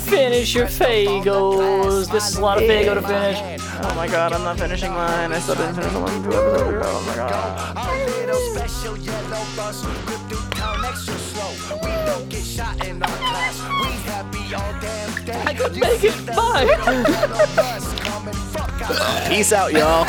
Finish 0.09 0.53
your 0.53 0.67
Faygos. 0.67 2.11
This 2.11 2.29
is 2.29 2.37
a 2.37 2.41
lot 2.41 2.57
of 2.57 2.63
Faygo 2.63 2.93
to 2.95 3.01
finish. 3.01 3.37
Oh 3.83 3.93
my 3.95 4.07
god, 4.07 4.33
I'm 4.33 4.43
not 4.43 4.59
finishing 4.59 4.91
mine. 4.91 5.31
I 5.31 5.39
still 5.39 5.55
didn't 5.55 5.75
finish 5.75 5.93
the 5.93 5.99
one 5.99 6.23
two 6.23 6.29
episodes 6.29 6.69
ago. 6.69 6.81
Oh 6.83 7.05
my 7.07 7.15
god. 7.15 7.77
Our 7.77 8.05
little 8.05 8.35
special 8.53 8.97
yellow 8.97 9.45
bus 9.55 9.85
rip 9.85 10.19
through 10.29 10.49
town 10.51 10.83
extra 10.83 11.13
slow. 11.13 11.77
We 11.81 11.89
don't 12.05 12.27
get 12.29 12.43
shot 12.43 12.85
in 12.85 13.01
our 13.01 13.09
class. 13.09 13.61
We 13.61 13.91
happy 14.03 14.55
all 14.55 14.73
damn 14.81 15.25
day. 15.25 15.43
I 15.45 15.53
could 15.53 15.75
make 15.77 16.03
it. 16.03 16.25
Bye. 16.35 16.67
Peace 19.29 19.53
out, 19.53 19.71
y'all. 19.71 20.05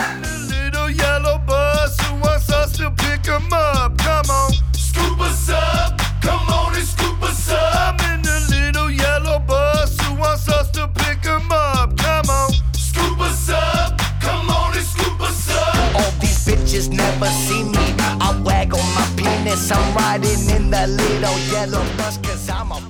Pick 3.27 3.35
'em 3.35 3.53
up. 3.53 3.99
Come 3.99 4.31
on, 4.31 4.53
scoop 4.75 5.21
us 5.21 5.49
up. 5.49 6.01
Come 6.21 6.49
on 6.49 6.75
and 6.75 6.87
scoop 6.87 7.23
us 7.23 7.51
up. 7.51 8.01
I'm 8.01 8.15
in 8.15 8.23
the 8.23 8.39
little 8.51 8.91
yellow 8.91 9.41
bus 9.41 9.99
who 10.01 10.15
wants 10.15 10.49
us 10.49 10.71
to 10.73 10.89
pick 10.89 11.27
'em 11.27 11.51
up. 11.51 11.97
Come 11.97 12.31
on, 12.31 12.51
scoop 12.75 13.21
us 13.21 13.49
up. 13.49 14.01
Come 14.21 14.49
on 14.51 14.77
and 14.77 14.87
scoop 14.87 15.21
us 15.21 15.49
up. 15.51 15.95
All 15.97 16.13
these 16.21 16.45
bitches 16.47 16.89
never 16.89 17.29
see 17.47 17.65
me. 17.65 17.95
I 18.21 18.31
wag 18.45 18.75
on 18.75 18.89
my 18.95 19.07
penis. 19.17 19.71
I'm 19.71 19.95
riding 19.95 20.49
in 20.51 20.71
the 20.71 20.87
little 20.87 21.39
yellow 21.53 21.85
bus 21.97 22.19
cause 22.19 22.49
I'm 22.49 22.71
a 22.71 22.81